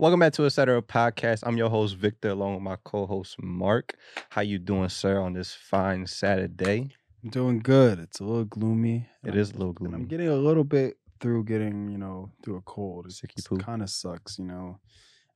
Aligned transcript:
Welcome 0.00 0.18
back 0.18 0.32
to 0.34 0.44
Etc. 0.44 0.82
Podcast. 0.82 1.44
I'm 1.46 1.56
your 1.56 1.70
host 1.70 1.96
Victor, 1.96 2.30
along 2.30 2.54
with 2.54 2.62
my 2.64 2.76
co-host 2.82 3.40
Mark. 3.40 3.94
How 4.28 4.40
you 4.40 4.58
doing, 4.58 4.88
sir, 4.88 5.20
on 5.20 5.34
this 5.34 5.54
fine 5.54 6.08
Saturday? 6.08 6.90
I'm 7.22 7.30
doing 7.30 7.60
good. 7.60 8.00
It's 8.00 8.18
a 8.18 8.24
little 8.24 8.44
gloomy. 8.44 9.06
It 9.24 9.36
is 9.36 9.52
a 9.52 9.56
little 9.56 9.72
gloomy. 9.72 9.94
I'm 9.94 10.06
getting 10.06 10.26
a 10.26 10.34
little 10.34 10.64
bit 10.64 10.96
through 11.20 11.44
getting, 11.44 11.90
you 11.90 11.96
know, 11.96 12.32
through 12.42 12.56
a 12.56 12.62
cold. 12.62 13.06
It 13.06 13.60
kind 13.60 13.82
of 13.82 13.88
sucks, 13.88 14.36
you 14.36 14.44
know. 14.44 14.80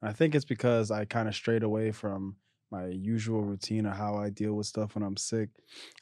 And 0.02 0.10
I 0.10 0.12
think 0.12 0.34
it's 0.34 0.44
because 0.44 0.90
I 0.90 1.04
kind 1.04 1.29
of 1.29 1.36
strayed 1.36 1.62
away 1.62 1.93
from 1.93 2.34
my 2.72 2.86
usual 2.88 3.43
routine 3.43 3.86
of 3.86 3.96
how 3.96 4.16
I 4.16 4.29
deal 4.29 4.54
with 4.54 4.66
stuff 4.66 4.96
when 4.96 5.04
I'm 5.04 5.16
sick. 5.16 5.50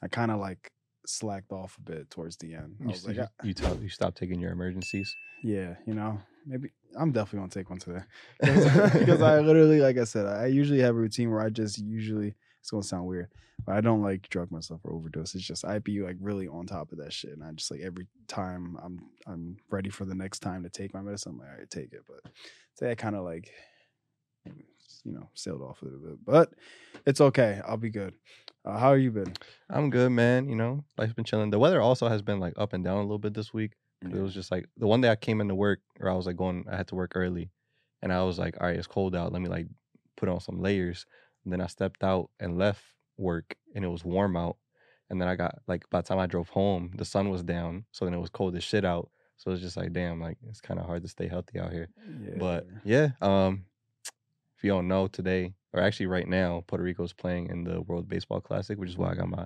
I 0.03 0.09
kind 0.09 0.31
of 0.31 0.41
like 0.41 0.73
slacked 1.09 1.53
off 1.53 1.79
a 1.79 1.83
bit 1.83 2.11
towards 2.11 2.37
the 2.37 2.55
end. 2.55 2.77
You, 2.81 2.87
like, 3.07 3.17
you, 3.17 3.23
"Ah, 3.23 3.45
you, 3.45 3.55
you 3.83 3.89
stop 3.89 4.15
taking 4.15 4.41
your 4.41 4.55
Emergen-Cs. 4.55 5.15
yeah, 5.43 5.75
you 5.87 5.95
know, 5.95 6.21
maybe 6.47 6.71
I'm 6.99 7.13
definitely 7.13 7.41
gonna 7.41 7.51
take 7.51 7.71
one 7.71 7.79
today 7.79 8.05
because, 8.41 8.93
because 8.93 9.23
I 9.23 9.41
literally, 9.41 9.81
like 9.81 9.99
I 9.99 10.05
said, 10.05 10.27
I 10.27 10.47
usually 10.47 10.81
have 10.81 10.95
a 10.95 10.99
routine 10.99 11.31
where 11.31 11.41
I 11.41 11.51
just 11.51 11.79
usually 11.79 12.35
it's 12.61 12.71
gonna 12.71 12.83
sound 12.83 13.07
weird, 13.07 13.29
but 13.65 13.77
I 13.77 13.81
don't 13.81 14.03
like 14.03 14.29
drug 14.29 14.51
myself 14.51 14.81
or 14.85 14.93
overdose. 14.93 15.35
It's 15.35 15.45
just 15.45 15.65
I 15.65 15.79
be 15.79 16.01
like 16.01 16.17
really 16.21 16.49
on 16.49 16.67
top 16.67 16.93
of 16.93 16.99
that 16.99 17.13
shit, 17.13 17.33
and 17.33 17.45
I 17.45 17.53
just 17.53 17.71
like 17.71 17.81
every 17.81 18.07
time 18.29 18.77
I'm 18.83 19.01
I'm 19.27 19.57
ready 19.71 19.91
for 19.91 20.05
the 20.05 20.15
next 20.15 20.41
time 20.41 20.63
to 20.65 20.71
take 20.71 20.93
my 20.95 21.01
medicine, 21.01 21.33
I'm 21.33 21.39
like, 21.39 21.49
all 21.49 21.59
right, 21.59 21.71
take 21.71 21.93
it. 21.93 22.03
But 22.07 22.33
today 22.77 22.93
I 22.93 22.95
kind 22.95 23.15
of 23.17 23.25
like 23.25 23.53
you 25.05 25.13
know 25.13 25.29
sailed 25.35 25.63
off 25.63 25.83
a 25.83 25.85
little 25.85 26.01
bit, 26.01 26.25
but 26.25 26.53
it's 27.07 27.21
okay. 27.21 27.61
I'll 27.67 27.77
be 27.77 27.91
good. 27.91 28.15
Uh, 28.67 28.77
how 28.77 28.93
have 28.93 29.01
you 29.01 29.13
been? 29.13 29.33
I'm 29.71 29.91
good, 29.91 30.11
man. 30.11 30.49
You 30.49 30.57
know, 30.57 30.85
life's 30.99 31.13
been 31.13 31.25
chilling. 31.25 31.51
The 31.51 31.59
weather 31.59 31.81
also 31.81 32.09
has 32.09 32.21
been 32.21 32.41
like 32.41 32.55
up 32.57 32.73
and 32.73 32.85
down 32.85 32.99
a 32.99 33.03
little 33.03 33.19
bit 33.19 33.33
this 33.35 33.55
week. 33.55 33.73
It 34.03 34.21
was 34.21 34.35
just 34.35 34.51
like 34.51 34.67
the 34.77 34.87
one 34.87 35.01
day 35.01 35.09
I 35.09 35.17
came 35.17 35.41
into 35.41 35.55
work, 35.55 35.81
or 36.01 36.11
I 36.11 36.15
was 36.15 36.27
like 36.27 36.37
going, 36.37 36.67
I 36.71 36.77
had 36.77 36.89
to 36.89 36.95
work 36.97 37.13
early, 37.15 37.51
and 38.03 38.13
I 38.13 38.23
was 38.25 38.39
like, 38.39 38.57
all 38.61 38.67
right, 38.67 38.77
it's 38.77 38.87
cold 38.87 39.15
out. 39.15 39.33
Let 39.33 39.41
me 39.41 39.49
like 39.49 39.67
put 40.17 40.29
on 40.29 40.41
some 40.41 40.61
layers. 40.61 41.07
And 41.45 41.53
then 41.53 41.61
I 41.61 41.67
stepped 41.69 42.03
out 42.03 42.31
and 42.41 42.59
left 42.59 42.83
work, 43.17 43.57
and 43.75 43.85
it 43.85 43.89
was 43.89 44.05
warm 44.05 44.37
out. 44.37 44.57
And 45.09 45.21
then 45.21 45.29
I 45.29 45.37
got 45.37 45.61
like 45.69 45.89
by 45.91 46.01
the 46.01 46.09
time 46.09 46.19
I 46.19 46.27
drove 46.27 46.49
home, 46.49 46.91
the 46.97 47.05
sun 47.05 47.31
was 47.31 47.43
down, 47.43 47.85
so 47.93 48.05
then 48.05 48.15
it 48.15 48.21
was 48.21 48.31
cold 48.31 48.57
as 48.57 48.65
shit 48.65 48.85
out. 48.85 49.11
So 49.39 49.51
it's 49.51 49.63
just 49.63 49.77
like, 49.77 49.93
damn, 49.93 50.21
like 50.21 50.39
it's 50.49 50.61
kind 50.61 50.81
of 50.81 50.87
hard 50.87 51.03
to 51.03 51.09
stay 51.09 51.29
healthy 51.29 51.61
out 51.61 51.73
here. 51.73 51.89
yeah. 52.21 52.35
But 52.39 52.67
yeah, 52.85 53.11
um, 53.21 53.65
you 54.67 54.73
don't 54.73 54.89
know, 54.89 55.07
today 55.07 55.55
or 55.73 55.81
actually 55.81 56.07
right 56.07 56.27
now, 56.27 56.65
Puerto 56.67 56.83
Rico's 56.83 57.13
playing 57.13 57.49
in 57.51 57.63
the 57.63 57.81
World 57.83 58.09
Baseball 58.09 58.41
Classic, 58.41 58.79
which 58.79 58.91
is 58.91 58.99
why 58.99 59.13
I 59.13 59.15
got 59.15 59.29
my 59.29 59.45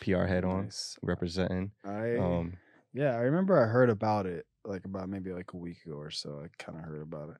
PR 0.00 0.24
head 0.24 0.44
on 0.44 0.64
Nice. 0.64 0.96
representing. 1.02 1.72
I 1.84 2.16
Um, 2.16 2.54
Yeah, 2.94 3.16
I 3.16 3.20
remember 3.20 3.62
I 3.62 3.66
heard 3.66 3.90
about 3.90 4.26
it 4.26 4.46
like 4.64 4.84
about 4.84 5.08
maybe 5.08 5.32
like 5.32 5.52
a 5.52 5.56
week 5.56 5.78
ago 5.84 5.96
or 5.96 6.10
so. 6.10 6.40
I 6.44 6.48
kind 6.62 6.78
of 6.78 6.84
heard 6.84 7.02
about 7.02 7.30
it. 7.30 7.36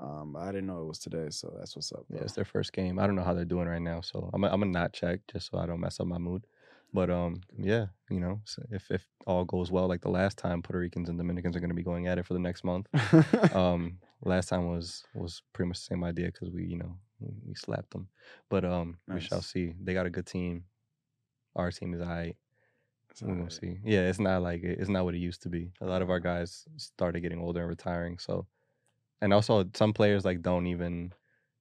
Um, 0.00 0.36
I 0.36 0.46
didn't 0.46 0.66
know 0.66 0.82
it 0.82 0.86
was 0.86 0.98
today, 0.98 1.28
so 1.30 1.54
that's 1.58 1.74
what's 1.74 1.92
up. 1.92 2.04
Yeah, 2.10 2.20
it's 2.20 2.32
their 2.34 2.44
first 2.44 2.72
game. 2.72 2.98
I 2.98 3.06
don't 3.06 3.16
know 3.16 3.22
how 3.22 3.34
they're 3.34 3.44
doing 3.44 3.68
right 3.68 3.82
now, 3.82 4.00
so 4.00 4.30
I'm 4.32 4.42
gonna 4.42 4.66
not 4.66 4.92
check 4.92 5.20
just 5.32 5.50
so 5.50 5.58
I 5.58 5.66
don't 5.66 5.80
mess 5.80 6.00
up 6.00 6.06
my 6.06 6.18
mood. 6.18 6.46
But 6.92 7.10
um, 7.10 7.42
yeah, 7.56 7.86
you 8.10 8.20
know, 8.20 8.40
so 8.44 8.62
if 8.70 8.90
if 8.90 9.04
all 9.26 9.44
goes 9.44 9.70
well, 9.70 9.88
like 9.88 10.00
the 10.00 10.10
last 10.10 10.36
time, 10.38 10.62
Puerto 10.62 10.78
Ricans 10.80 11.08
and 11.08 11.18
Dominicans 11.18 11.56
are 11.56 11.60
gonna 11.60 11.74
be 11.74 11.82
going 11.82 12.06
at 12.06 12.18
it 12.18 12.26
for 12.26 12.34
the 12.34 12.40
next 12.40 12.64
month. 12.64 12.86
Um, 13.54 13.98
last 14.22 14.48
time 14.48 14.68
was 14.68 15.04
was 15.14 15.42
pretty 15.52 15.68
much 15.68 15.78
the 15.78 15.84
same 15.94 16.04
idea 16.04 16.26
because 16.26 16.50
we 16.50 16.64
you 16.64 16.76
know 16.76 16.96
we, 17.20 17.54
slapped 17.54 17.90
them, 17.90 18.08
but 18.48 18.64
um, 18.64 18.98
we 19.08 19.20
shall 19.20 19.42
see. 19.42 19.74
They 19.82 19.94
got 19.94 20.06
a 20.06 20.10
good 20.10 20.26
team. 20.26 20.64
Our 21.56 21.70
team 21.72 21.94
is. 21.94 22.00
It's 23.10 23.22
We're 23.22 23.28
gonna 23.28 23.40
alright. 23.40 23.52
see. 23.52 23.78
Yeah, 23.84 24.02
it's 24.02 24.20
not 24.20 24.42
like 24.42 24.62
it- 24.62 24.78
it's 24.78 24.88
not 24.90 25.04
what 25.04 25.14
it 25.14 25.18
used 25.18 25.42
to 25.42 25.48
be. 25.48 25.72
A 25.80 25.86
lot 25.86 26.02
of 26.02 26.10
our 26.10 26.20
guys 26.20 26.66
started 26.76 27.20
getting 27.20 27.40
older 27.40 27.60
and 27.60 27.68
retiring. 27.68 28.18
So, 28.18 28.46
and 29.20 29.32
also 29.32 29.64
some 29.74 29.92
players 29.92 30.24
like 30.24 30.42
don't 30.42 30.66
even 30.66 31.12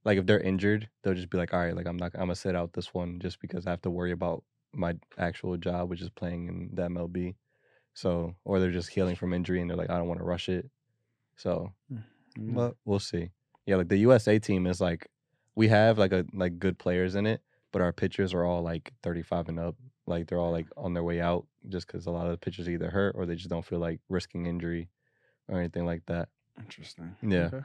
like 0.05 0.17
if 0.17 0.25
they're 0.25 0.39
injured, 0.39 0.89
they'll 1.03 1.15
just 1.15 1.29
be 1.29 1.37
like, 1.37 1.53
all 1.53 1.59
right, 1.59 1.75
like 1.75 1.87
I'm 1.87 1.97
not, 1.97 2.11
I'm 2.13 2.21
gonna 2.21 2.35
sit 2.35 2.55
out 2.55 2.73
this 2.73 2.93
one 2.93 3.19
just 3.19 3.39
because 3.41 3.65
I 3.65 3.71
have 3.71 3.81
to 3.81 3.89
worry 3.89 4.11
about 4.11 4.43
my 4.73 4.95
actual 5.17 5.57
job, 5.57 5.89
which 5.89 6.01
is 6.01 6.09
playing 6.09 6.47
in 6.47 6.69
the 6.73 6.83
MLB. 6.83 7.35
So, 7.93 8.35
or 8.45 8.59
they're 8.59 8.71
just 8.71 8.89
healing 8.89 9.15
from 9.15 9.33
injury 9.33 9.59
and 9.59 9.69
they're 9.69 9.77
like, 9.77 9.89
I 9.89 9.97
don't 9.97 10.07
want 10.07 10.19
to 10.19 10.25
rush 10.25 10.49
it. 10.49 10.69
So, 11.35 11.73
Mm. 12.37 12.53
but 12.53 12.75
we'll 12.85 12.99
see. 12.99 13.31
Yeah, 13.65 13.75
like 13.77 13.89
the 13.89 13.97
USA 13.97 14.39
team 14.39 14.67
is 14.67 14.79
like 14.79 15.07
we 15.55 15.67
have 15.67 15.97
like 15.97 16.11
a 16.11 16.25
like 16.33 16.59
good 16.59 16.77
players 16.77 17.15
in 17.15 17.25
it, 17.25 17.41
but 17.71 17.81
our 17.81 17.91
pitchers 17.91 18.33
are 18.33 18.45
all 18.45 18.61
like 18.61 18.93
35 19.03 19.49
and 19.49 19.59
up. 19.59 19.75
Like 20.05 20.27
they're 20.27 20.39
all 20.39 20.51
like 20.51 20.67
on 20.77 20.93
their 20.93 21.03
way 21.03 21.19
out 21.19 21.45
just 21.67 21.87
because 21.87 22.05
a 22.05 22.11
lot 22.11 22.25
of 22.25 22.31
the 22.31 22.37
pitchers 22.37 22.69
either 22.69 22.89
hurt 22.89 23.15
or 23.17 23.25
they 23.25 23.35
just 23.35 23.49
don't 23.49 23.65
feel 23.65 23.79
like 23.79 23.99
risking 24.07 24.45
injury 24.45 24.89
or 25.49 25.59
anything 25.59 25.85
like 25.85 26.05
that. 26.05 26.29
Interesting. 26.57 27.15
Yeah. 27.21 27.49
Okay. 27.53 27.61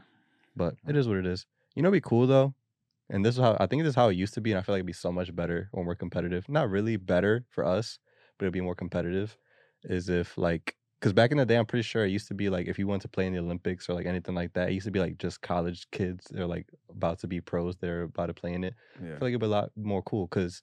But 0.56 0.74
it 0.86 0.96
is 0.96 1.06
what 1.08 1.16
it 1.18 1.26
is. 1.26 1.46
You 1.74 1.82
know, 1.82 1.90
be 1.90 2.00
cool 2.00 2.26
though, 2.26 2.54
and 3.08 3.24
this 3.24 3.36
is 3.36 3.40
how 3.40 3.56
I 3.60 3.66
think 3.66 3.82
this 3.82 3.90
is 3.90 3.96
how 3.96 4.08
it 4.08 4.16
used 4.16 4.34
to 4.34 4.40
be, 4.40 4.52
and 4.52 4.58
I 4.58 4.62
feel 4.62 4.74
like 4.74 4.80
it'd 4.80 4.86
be 4.86 4.92
so 4.92 5.12
much 5.12 5.34
better 5.34 5.68
when 5.72 5.86
we're 5.86 5.94
competitive. 5.94 6.48
Not 6.48 6.68
really 6.68 6.96
better 6.96 7.44
for 7.48 7.64
us, 7.64 7.98
but 8.38 8.46
it'd 8.46 8.52
be 8.52 8.60
more 8.60 8.74
competitive. 8.74 9.36
Is 9.84 10.08
if 10.08 10.36
like 10.36 10.76
because 11.02 11.12
back 11.12 11.32
in 11.32 11.38
the 11.38 11.44
day, 11.44 11.56
I'm 11.56 11.66
pretty 11.66 11.82
sure 11.82 12.04
it 12.04 12.10
used 12.10 12.28
to 12.28 12.34
be 12.34 12.48
like 12.48 12.68
if 12.68 12.78
you 12.78 12.86
want 12.86 13.02
to 13.02 13.08
play 13.08 13.26
in 13.26 13.32
the 13.32 13.40
Olympics 13.40 13.88
or 13.88 13.94
like 13.94 14.06
anything 14.06 14.36
like 14.36 14.52
that, 14.52 14.68
it 14.68 14.74
used 14.74 14.86
to 14.86 14.92
be 14.92 15.00
like 15.00 15.18
just 15.18 15.42
college 15.42 15.90
kids 15.90 16.28
they're 16.30 16.46
like 16.46 16.68
about 16.88 17.18
to 17.18 17.26
be 17.26 17.40
pros, 17.40 17.74
they're 17.74 18.04
about 18.04 18.26
to 18.26 18.34
play 18.34 18.52
in 18.52 18.62
it. 18.62 18.74
I 19.16 19.18
feel 19.18 19.26
like 19.26 19.30
it'd 19.30 19.40
be 19.40 19.46
a 19.46 19.48
lot 19.48 19.72
more 19.74 20.00
cool 20.02 20.28
because 20.28 20.62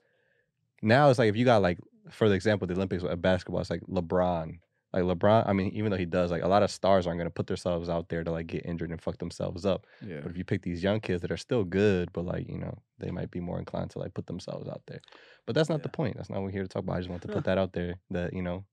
now 0.81 1.09
it's 1.09 1.19
like 1.19 1.27
if 1.27 1.35
you 1.35 1.43
got 1.43 1.61
like 1.61 1.77
for 2.09 2.29
the 2.29 2.35
example 2.35 2.67
the 2.67 2.73
Olympics 2.73 3.03
with 3.03 3.11
uh, 3.11 3.17
basketball, 3.17 3.59
it's 3.59 3.69
like 3.69 3.81
LeBron. 3.81 4.59
Like 4.93 5.03
LeBron, 5.03 5.43
I 5.45 5.51
mean, 5.51 5.73
even 5.73 5.91
though 5.91 5.97
he 5.97 6.05
does, 6.05 6.31
like 6.31 6.41
a 6.41 6.47
lot 6.47 6.63
of 6.63 6.71
stars 6.71 7.05
aren't 7.05 7.19
gonna 7.19 7.29
put 7.29 7.47
themselves 7.47 7.89
out 7.89 8.07
there 8.07 8.23
to 8.23 8.31
like 8.31 8.47
get 8.47 8.65
injured 8.65 8.91
and 8.91 9.01
fuck 9.01 9.17
themselves 9.17 9.65
up. 9.65 9.85
Yeah. 9.99 10.21
But 10.21 10.31
if 10.31 10.37
you 10.37 10.45
pick 10.45 10.61
these 10.61 10.81
young 10.81 11.01
kids 11.01 11.21
that 11.21 11.31
are 11.31 11.37
still 11.37 11.65
good, 11.65 12.13
but 12.13 12.23
like, 12.23 12.47
you 12.47 12.59
know, 12.59 12.77
they 12.97 13.11
might 13.11 13.29
be 13.29 13.41
more 13.41 13.59
inclined 13.59 13.89
to 13.91 13.99
like 13.99 14.13
put 14.13 14.25
themselves 14.25 14.69
out 14.69 14.83
there. 14.87 15.01
But 15.45 15.55
that's 15.55 15.69
not 15.69 15.83
the 15.83 15.89
point. 15.89 16.15
That's 16.15 16.29
not 16.29 16.37
what 16.37 16.45
we're 16.45 16.51
here 16.51 16.63
to 16.63 16.69
talk 16.69 16.83
about. 16.83 16.95
I 16.95 16.99
just 16.99 17.09
want 17.09 17.23
to 17.23 17.27
put 17.27 17.43
that 17.43 17.57
out 17.57 17.73
there 17.73 17.95
that, 18.11 18.31
you 18.31 18.41
know, 18.41 18.63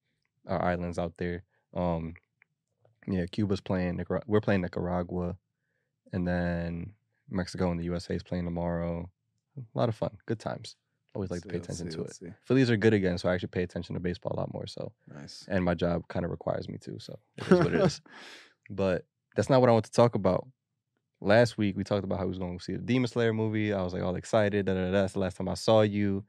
our 0.46 0.62
islands 0.62 0.96
out 0.96 1.14
there. 1.18 1.42
Um 1.76 2.14
yeah, 3.06 3.26
Cuba's 3.26 3.60
playing 3.60 3.98
Nicar- 3.98 4.22
we're 4.26 4.40
playing 4.40 4.62
Nicaragua 4.62 5.36
and 6.12 6.26
then 6.26 6.92
Mexico 7.30 7.70
and 7.70 7.78
the 7.78 7.84
USA 7.84 8.14
is 8.14 8.22
playing 8.22 8.44
tomorrow. 8.44 9.08
A 9.56 9.78
lot 9.78 9.88
of 9.88 9.94
fun. 9.94 10.16
Good 10.26 10.38
times. 10.40 10.76
Always 11.14 11.30
like 11.30 11.42
to 11.42 11.48
pay 11.48 11.56
let's 11.56 11.68
attention 11.68 11.90
see, 11.90 11.96
to 11.96 12.02
it. 12.02 12.06
let's 12.06 12.18
see. 12.18 12.32
Phillies 12.44 12.70
are 12.70 12.76
good 12.76 12.92
again, 12.92 13.16
so 13.16 13.28
I 13.28 13.34
actually 13.34 13.48
pay 13.48 13.62
attention 13.62 13.94
to 13.94 14.00
baseball 14.00 14.32
a 14.36 14.40
lot 14.40 14.52
more. 14.52 14.66
So 14.66 14.92
Nice. 15.14 15.46
and 15.48 15.64
my 15.64 15.74
job 15.74 16.06
kind 16.08 16.24
of 16.24 16.30
requires 16.30 16.68
me 16.68 16.78
to. 16.78 16.98
So 16.98 17.18
it 17.38 17.44
is 17.50 17.58
what 17.58 17.74
it 17.74 17.80
is. 17.80 18.00
But 18.70 19.06
that's 19.36 19.48
not 19.48 19.60
what 19.60 19.70
I 19.70 19.72
want 19.72 19.84
to 19.84 19.92
talk 19.92 20.16
about. 20.16 20.46
Last 21.20 21.56
week 21.56 21.76
we 21.76 21.84
talked 21.84 22.04
about 22.04 22.18
how 22.18 22.24
we 22.24 22.30
was 22.30 22.38
going 22.38 22.58
to 22.58 22.64
see 22.64 22.72
the 22.72 22.82
Demon 22.82 23.06
Slayer 23.08 23.32
movie. 23.32 23.72
I 23.72 23.80
was 23.82 23.94
like 23.94 24.02
all 24.02 24.16
excited. 24.16 24.66
Da, 24.66 24.74
da, 24.74 24.86
da. 24.86 24.90
That's 24.90 25.12
the 25.12 25.20
last 25.20 25.36
time 25.36 25.48
I 25.48 25.54
saw 25.54 25.82
you, 25.82 26.24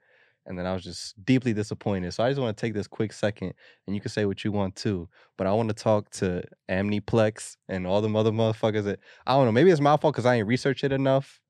and 0.48 0.58
then 0.58 0.66
I 0.66 0.74
was 0.74 0.84
just 0.84 1.24
deeply 1.24 1.54
disappointed. 1.54 2.14
So 2.14 2.24
I 2.24 2.30
just 2.30 2.42
want 2.42 2.56
to 2.56 2.62
take 2.62 2.74
this 2.74 2.88
quick 2.88 3.14
second, 3.14 3.54
and 3.86 3.96
you 3.96 4.02
can 4.02 4.10
say 4.10 4.26
what 4.26 4.44
you 4.44 4.52
want 4.52 4.76
too. 4.76 5.08
But 5.38 5.46
I 5.48 5.54
want 5.54 5.70
to 5.70 5.76
talk 5.76 6.10
to 6.12 6.44
Amniplex 6.70 7.58
and 7.70 7.86
all 7.86 8.02
the 8.02 8.10
other 8.10 8.32
motherfuckers 8.32 8.86
that 8.86 9.00
I 9.26 9.34
don't 9.34 9.46
know. 9.46 9.52
Maybe 9.52 9.70
it's 9.70 9.82
my 9.82 9.98
fault 9.98 10.16
because 10.16 10.26
I 10.26 10.36
ain't 10.36 10.48
researched 10.48 10.84
it 10.84 10.92
enough, 10.92 11.42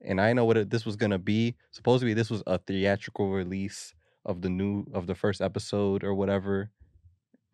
and 0.00 0.20
I 0.20 0.32
know 0.32 0.44
what 0.44 0.56
it, 0.56 0.70
this 0.70 0.86
was 0.86 0.96
gonna 0.96 1.18
be. 1.18 1.56
Supposedly 1.72 2.14
this 2.14 2.30
was 2.30 2.42
a 2.46 2.58
theatrical 2.58 3.30
release 3.30 3.94
of 4.24 4.42
the 4.42 4.50
new 4.50 4.84
of 4.92 5.06
the 5.08 5.14
first 5.14 5.40
episode 5.40 6.04
or 6.04 6.14
whatever 6.14 6.70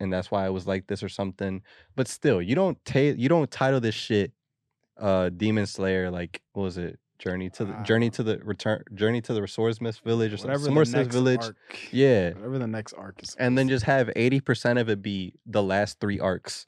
and 0.01 0.13
that's 0.13 0.31
why 0.31 0.47
it 0.47 0.51
was 0.51 0.67
like 0.67 0.87
this 0.87 1.03
or 1.03 1.09
something. 1.09 1.63
But 1.97 2.09
still, 2.09 2.41
you 2.41 2.55
don't 2.55 2.83
ta- 2.85 3.17
you 3.17 3.29
don't 3.29 3.51
title 3.51 3.81
this 3.81 3.95
shit 3.95 4.33
uh 4.99 5.29
Demon 5.31 5.67
Slayer 5.67 6.11
like 6.11 6.43
what 6.53 6.65
was 6.65 6.79
it? 6.79 6.99
Journey 7.19 7.51
to 7.51 7.65
the 7.65 7.73
Journey 7.85 8.11
to 8.11 8.23
the 8.23 8.39
Return 8.39 8.83
Journey 8.95 9.21
to 9.23 9.33
the 9.35 9.47
Swordsmith 9.47 9.99
Village 10.05 10.33
or 10.33 10.37
Whatever 10.37 10.65
something. 10.67 10.93
next 10.93 11.15
Village. 11.15 11.43
arc. 11.43 11.57
Yeah. 11.91 12.31
Whatever 12.35 12.59
the 12.59 12.67
next 12.67 12.93
arc 12.95 13.23
is. 13.23 13.35
And 13.39 13.59
then 13.59 13.69
just 13.69 13.85
have 13.87 14.09
80% 14.09 14.81
of 14.81 14.89
it 14.89 15.03
be 15.03 15.35
the 15.47 15.63
last 15.63 15.99
three 16.01 16.21
arcs. 16.21 16.67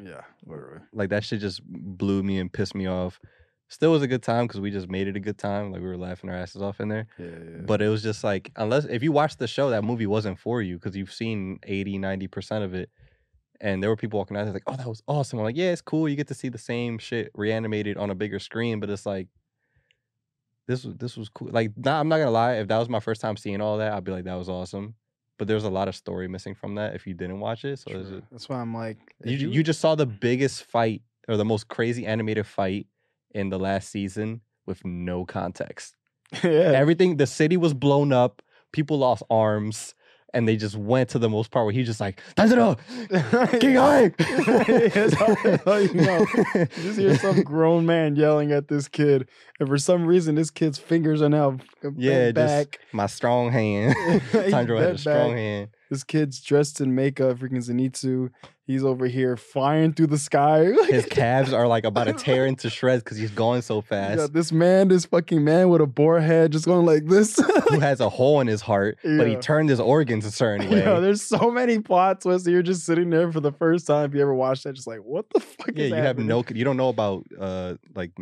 yeah, 0.00 0.20
literally. 0.46 0.80
Like 0.92 1.10
that 1.10 1.24
shit 1.24 1.40
just 1.40 1.60
blew 1.66 2.22
me 2.22 2.38
and 2.38 2.52
pissed 2.52 2.74
me 2.74 2.86
off. 2.86 3.18
Still 3.70 3.92
was 3.92 4.02
a 4.02 4.06
good 4.06 4.22
time 4.22 4.46
because 4.46 4.60
we 4.60 4.70
just 4.70 4.88
made 4.88 5.08
it 5.08 5.16
a 5.16 5.20
good 5.20 5.36
time. 5.36 5.72
Like 5.72 5.82
we 5.82 5.88
were 5.88 5.96
laughing 5.98 6.30
our 6.30 6.36
asses 6.36 6.62
off 6.62 6.80
in 6.80 6.88
there. 6.88 7.06
Yeah, 7.18 7.26
yeah. 7.26 7.60
But 7.66 7.82
it 7.82 7.88
was 7.88 8.02
just 8.02 8.24
like, 8.24 8.50
unless 8.56 8.84
if 8.86 9.02
you 9.02 9.12
watched 9.12 9.38
the 9.38 9.46
show, 9.48 9.70
that 9.70 9.84
movie 9.84 10.06
wasn't 10.06 10.38
for 10.38 10.62
you 10.62 10.76
because 10.76 10.96
you've 10.96 11.12
seen 11.12 11.58
80, 11.64 11.98
90% 11.98 12.62
of 12.64 12.72
it. 12.74 12.88
And 13.60 13.82
there 13.82 13.90
were 13.90 13.96
people 13.96 14.18
walking 14.20 14.36
out 14.36 14.44
there 14.44 14.52
like, 14.54 14.62
oh, 14.68 14.76
that 14.76 14.86
was 14.86 15.02
awesome. 15.08 15.40
I'm 15.40 15.44
like, 15.44 15.56
yeah, 15.56 15.72
it's 15.72 15.82
cool. 15.82 16.08
You 16.08 16.14
get 16.16 16.28
to 16.28 16.34
see 16.34 16.48
the 16.48 16.58
same 16.58 16.96
shit 16.98 17.30
reanimated 17.34 17.96
on 17.98 18.08
a 18.08 18.14
bigger 18.14 18.38
screen, 18.38 18.78
but 18.80 18.88
it's 18.88 19.04
like, 19.04 19.26
this 20.68 20.84
was 20.84 20.94
this 20.96 21.16
was 21.16 21.28
cool. 21.30 21.48
Like, 21.50 21.72
nah, 21.76 21.98
I'm 21.98 22.08
not 22.08 22.18
gonna 22.18 22.30
lie. 22.30 22.54
If 22.56 22.68
that 22.68 22.78
was 22.78 22.88
my 22.88 23.00
first 23.00 23.20
time 23.20 23.36
seeing 23.36 23.60
all 23.60 23.78
that, 23.78 23.92
I'd 23.92 24.04
be 24.04 24.12
like, 24.12 24.24
that 24.24 24.34
was 24.34 24.48
awesome. 24.48 24.94
But 25.38 25.48
there's 25.48 25.64
a 25.64 25.70
lot 25.70 25.88
of 25.88 25.96
story 25.96 26.28
missing 26.28 26.54
from 26.54 26.74
that 26.74 26.94
if 26.94 27.06
you 27.06 27.14
didn't 27.14 27.40
watch 27.40 27.64
it. 27.64 27.78
So 27.78 28.22
that's 28.30 28.48
why 28.48 28.60
I'm 28.60 28.74
like, 28.74 28.98
you, 29.24 29.48
if 29.48 29.54
you 29.54 29.62
just 29.62 29.80
saw 29.80 29.94
the 29.94 30.06
biggest 30.06 30.64
fight 30.64 31.02
or 31.26 31.36
the 31.36 31.44
most 31.44 31.68
crazy 31.68 32.04
animated 32.06 32.46
fight 32.46 32.86
in 33.30 33.48
the 33.48 33.58
last 33.58 33.90
season 33.90 34.42
with 34.66 34.84
no 34.84 35.24
context. 35.24 35.96
yeah, 36.44 36.72
Everything, 36.74 37.16
the 37.16 37.26
city 37.26 37.56
was 37.56 37.72
blown 37.72 38.12
up. 38.12 38.42
People 38.72 38.98
lost 38.98 39.22
arms. 39.30 39.94
And 40.34 40.46
they 40.48 40.56
just 40.56 40.76
went 40.76 41.08
to 41.10 41.18
the 41.18 41.28
most 41.28 41.50
part 41.50 41.64
where 41.64 41.72
he's 41.72 41.86
just 41.86 42.00
like, 42.00 42.20
Tanjiro, 42.36 42.78
keep 43.60 43.72
going. 43.74 44.14
That's 44.92 45.14
how- 45.14 45.34
that's 45.42 45.64
how 45.64 45.76
you 45.76 45.94
know. 45.94 46.26
You 46.54 46.66
just 46.82 46.98
hear 46.98 47.16
some 47.18 47.42
grown 47.42 47.86
man 47.86 48.16
yelling 48.16 48.52
at 48.52 48.68
this 48.68 48.88
kid, 48.88 49.28
and 49.58 49.68
for 49.68 49.78
some 49.78 50.04
reason, 50.06 50.34
this 50.34 50.50
kid's 50.50 50.78
fingers 50.78 51.22
are 51.22 51.28
now 51.28 51.58
bent 51.82 51.98
Yeah, 51.98 52.30
just- 52.32 52.78
My 52.92 53.06
strong 53.06 53.50
hand. 53.52 53.94
Tanjiro 54.32 54.80
had 54.80 54.94
a 54.94 54.98
strong 54.98 55.30
back. 55.30 55.36
hand. 55.38 55.68
This 55.90 56.04
kid's 56.04 56.40
dressed 56.40 56.80
in 56.80 56.94
makeup, 56.94 57.38
freaking 57.38 57.64
Zenitsu. 57.64 58.30
He's 58.66 58.84
over 58.84 59.06
here 59.06 59.38
flying 59.38 59.94
through 59.94 60.08
the 60.08 60.18
sky. 60.18 60.64
His 60.88 61.06
calves 61.06 61.54
are 61.54 61.66
like 61.66 61.84
about 61.84 62.04
to 62.04 62.12
tear 62.12 62.44
into 62.44 62.68
shreds 62.68 63.02
because 63.02 63.16
he's 63.16 63.30
going 63.30 63.62
so 63.62 63.80
fast. 63.80 64.18
got 64.18 64.32
this 64.34 64.52
man, 64.52 64.88
this 64.88 65.06
fucking 65.06 65.42
man 65.42 65.70
with 65.70 65.80
a 65.80 65.86
boar 65.86 66.20
head, 66.20 66.52
just 66.52 66.66
going 66.66 66.84
like 66.84 67.06
this. 67.06 67.36
Who 67.70 67.80
has 67.80 68.00
a 68.00 68.10
hole 68.10 68.40
in 68.40 68.46
his 68.46 68.60
heart, 68.60 68.98
but 69.02 69.26
he 69.26 69.36
turned 69.36 69.70
his 69.70 69.80
organs 69.80 70.26
a 70.26 70.30
certain 70.30 70.68
way. 70.70 70.84
Yo, 70.84 71.00
there's 71.00 71.22
so 71.22 71.50
many 71.50 71.78
plot 71.78 72.20
twists. 72.20 72.46
You're 72.46 72.62
just 72.62 72.84
sitting 72.84 73.08
there 73.08 73.32
for 73.32 73.40
the 73.40 73.52
first 73.52 73.86
time. 73.86 74.10
If 74.10 74.14
you 74.14 74.20
ever 74.20 74.34
watched 74.34 74.64
that, 74.64 74.74
just 74.74 74.86
like, 74.86 75.00
what 75.00 75.30
the 75.30 75.40
fuck 75.40 75.70
yeah, 75.74 75.84
is 75.84 75.90
you 75.90 75.96
have 75.96 76.18
no, 76.18 76.44
you 76.52 76.64
don't 76.64 76.76
know 76.76 76.90
about 76.90 77.24
uh 77.40 77.76
like 77.94 78.12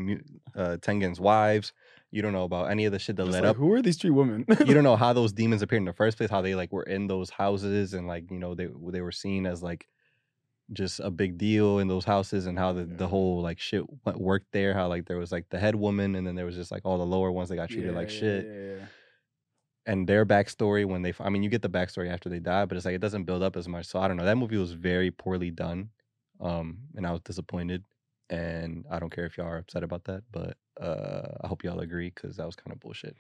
uh 0.55 0.77
Tengen's 0.77 1.19
wives. 1.19 1.73
You 2.13 2.23
don't 2.23 2.33
know 2.33 2.45
about 2.45 2.71
any 2.71 2.85
of 2.85 2.93
the 2.93 2.99
shit 2.99 3.17
that 3.17 3.25
Just 3.25 3.35
led 3.35 3.43
like, 3.43 3.51
up. 3.51 3.57
Who 3.57 3.73
are 3.73 3.83
these 3.83 3.97
three 3.99 4.11
women? 4.11 4.45
You 4.67 4.75
don't 4.75 4.85
know 4.85 4.97
how 5.05 5.13
those 5.13 5.33
demons 5.33 5.63
appeared 5.63 5.81
in 5.83 5.87
the 5.87 5.93
first 5.93 6.17
place. 6.17 6.31
How 6.31 6.41
they 6.41 6.55
like 6.55 6.73
were 6.73 6.85
in 6.85 7.07
those 7.09 7.31
houses 7.31 7.95
and 7.95 8.07
like 8.07 8.31
you 8.31 8.39
know 8.39 8.55
they 8.55 8.69
they 8.91 9.01
were 9.01 9.13
seen 9.13 9.47
as 9.47 9.63
like 9.63 9.87
just 10.73 10.99
a 11.01 11.11
big 11.11 11.39
deal 11.39 11.79
in 11.79 11.87
those 11.89 12.05
houses 12.05 12.47
and 12.47 12.59
how 12.59 12.73
the, 12.73 12.85
the 12.85 13.07
whole 13.07 13.41
like 13.41 13.59
shit 13.61 13.85
went, 14.05 14.19
worked 14.21 14.51
there. 14.53 14.75
How 14.75 14.89
like 14.89 15.07
there 15.07 15.19
was 15.19 15.31
like 15.31 15.49
the 15.51 15.59
head 15.59 15.75
woman 15.77 16.15
and 16.15 16.27
then 16.27 16.35
there 16.35 16.47
was 16.47 16.57
just 16.57 16.73
like 16.73 16.83
all 16.85 16.99
the 16.99 17.07
lower 17.07 17.31
ones 17.31 17.49
that 17.51 17.57
got 17.57 17.69
treated 17.71 17.95
like 17.95 18.11
Yeah, 18.11 18.19
shit. 18.19 18.47
yeah, 18.47 18.77
yeah. 18.79 18.87
and 19.87 20.09
their 20.09 20.27
backstory 20.27 20.85
when 20.85 21.03
they 21.03 21.13
i 21.21 21.29
mean 21.29 21.43
you 21.45 21.49
get 21.51 21.63
the 21.63 21.71
backstory 21.71 22.11
after 22.13 22.29
they 22.29 22.41
die 22.41 22.65
but 22.65 22.77
it's 22.77 22.85
like 22.85 22.95
it 22.97 23.01
doesn't 23.01 23.23
build 23.25 23.43
up 23.43 23.57
as 23.57 23.69
much 23.69 23.87
so 23.87 24.01
i 24.01 24.09
don't 24.09 24.17
know 24.17 24.25
that 24.25 24.37
movie 24.37 24.57
was 24.57 24.73
very 24.73 25.13
poorly 25.13 25.51
done 25.53 25.91
um 26.41 26.79
and 26.97 27.07
i 27.07 27.13
was 27.13 27.21
disappointed 27.21 27.85
and 28.31 28.85
i 28.91 28.99
don't 28.99 29.11
care 29.11 29.27
if 29.27 29.37
y'all 29.39 29.47
are 29.47 29.59
upset 29.59 29.83
about 29.83 30.05
that 30.05 30.23
but 30.33 30.57
uh 30.81 31.37
i 31.43 31.47
hope 31.47 31.63
y'all 31.65 31.81
agree 31.81 32.11
because 32.15 32.37
that 32.37 32.47
was 32.47 32.57
kind 32.57 32.73
of 32.73 32.81
bullshit 32.81 33.17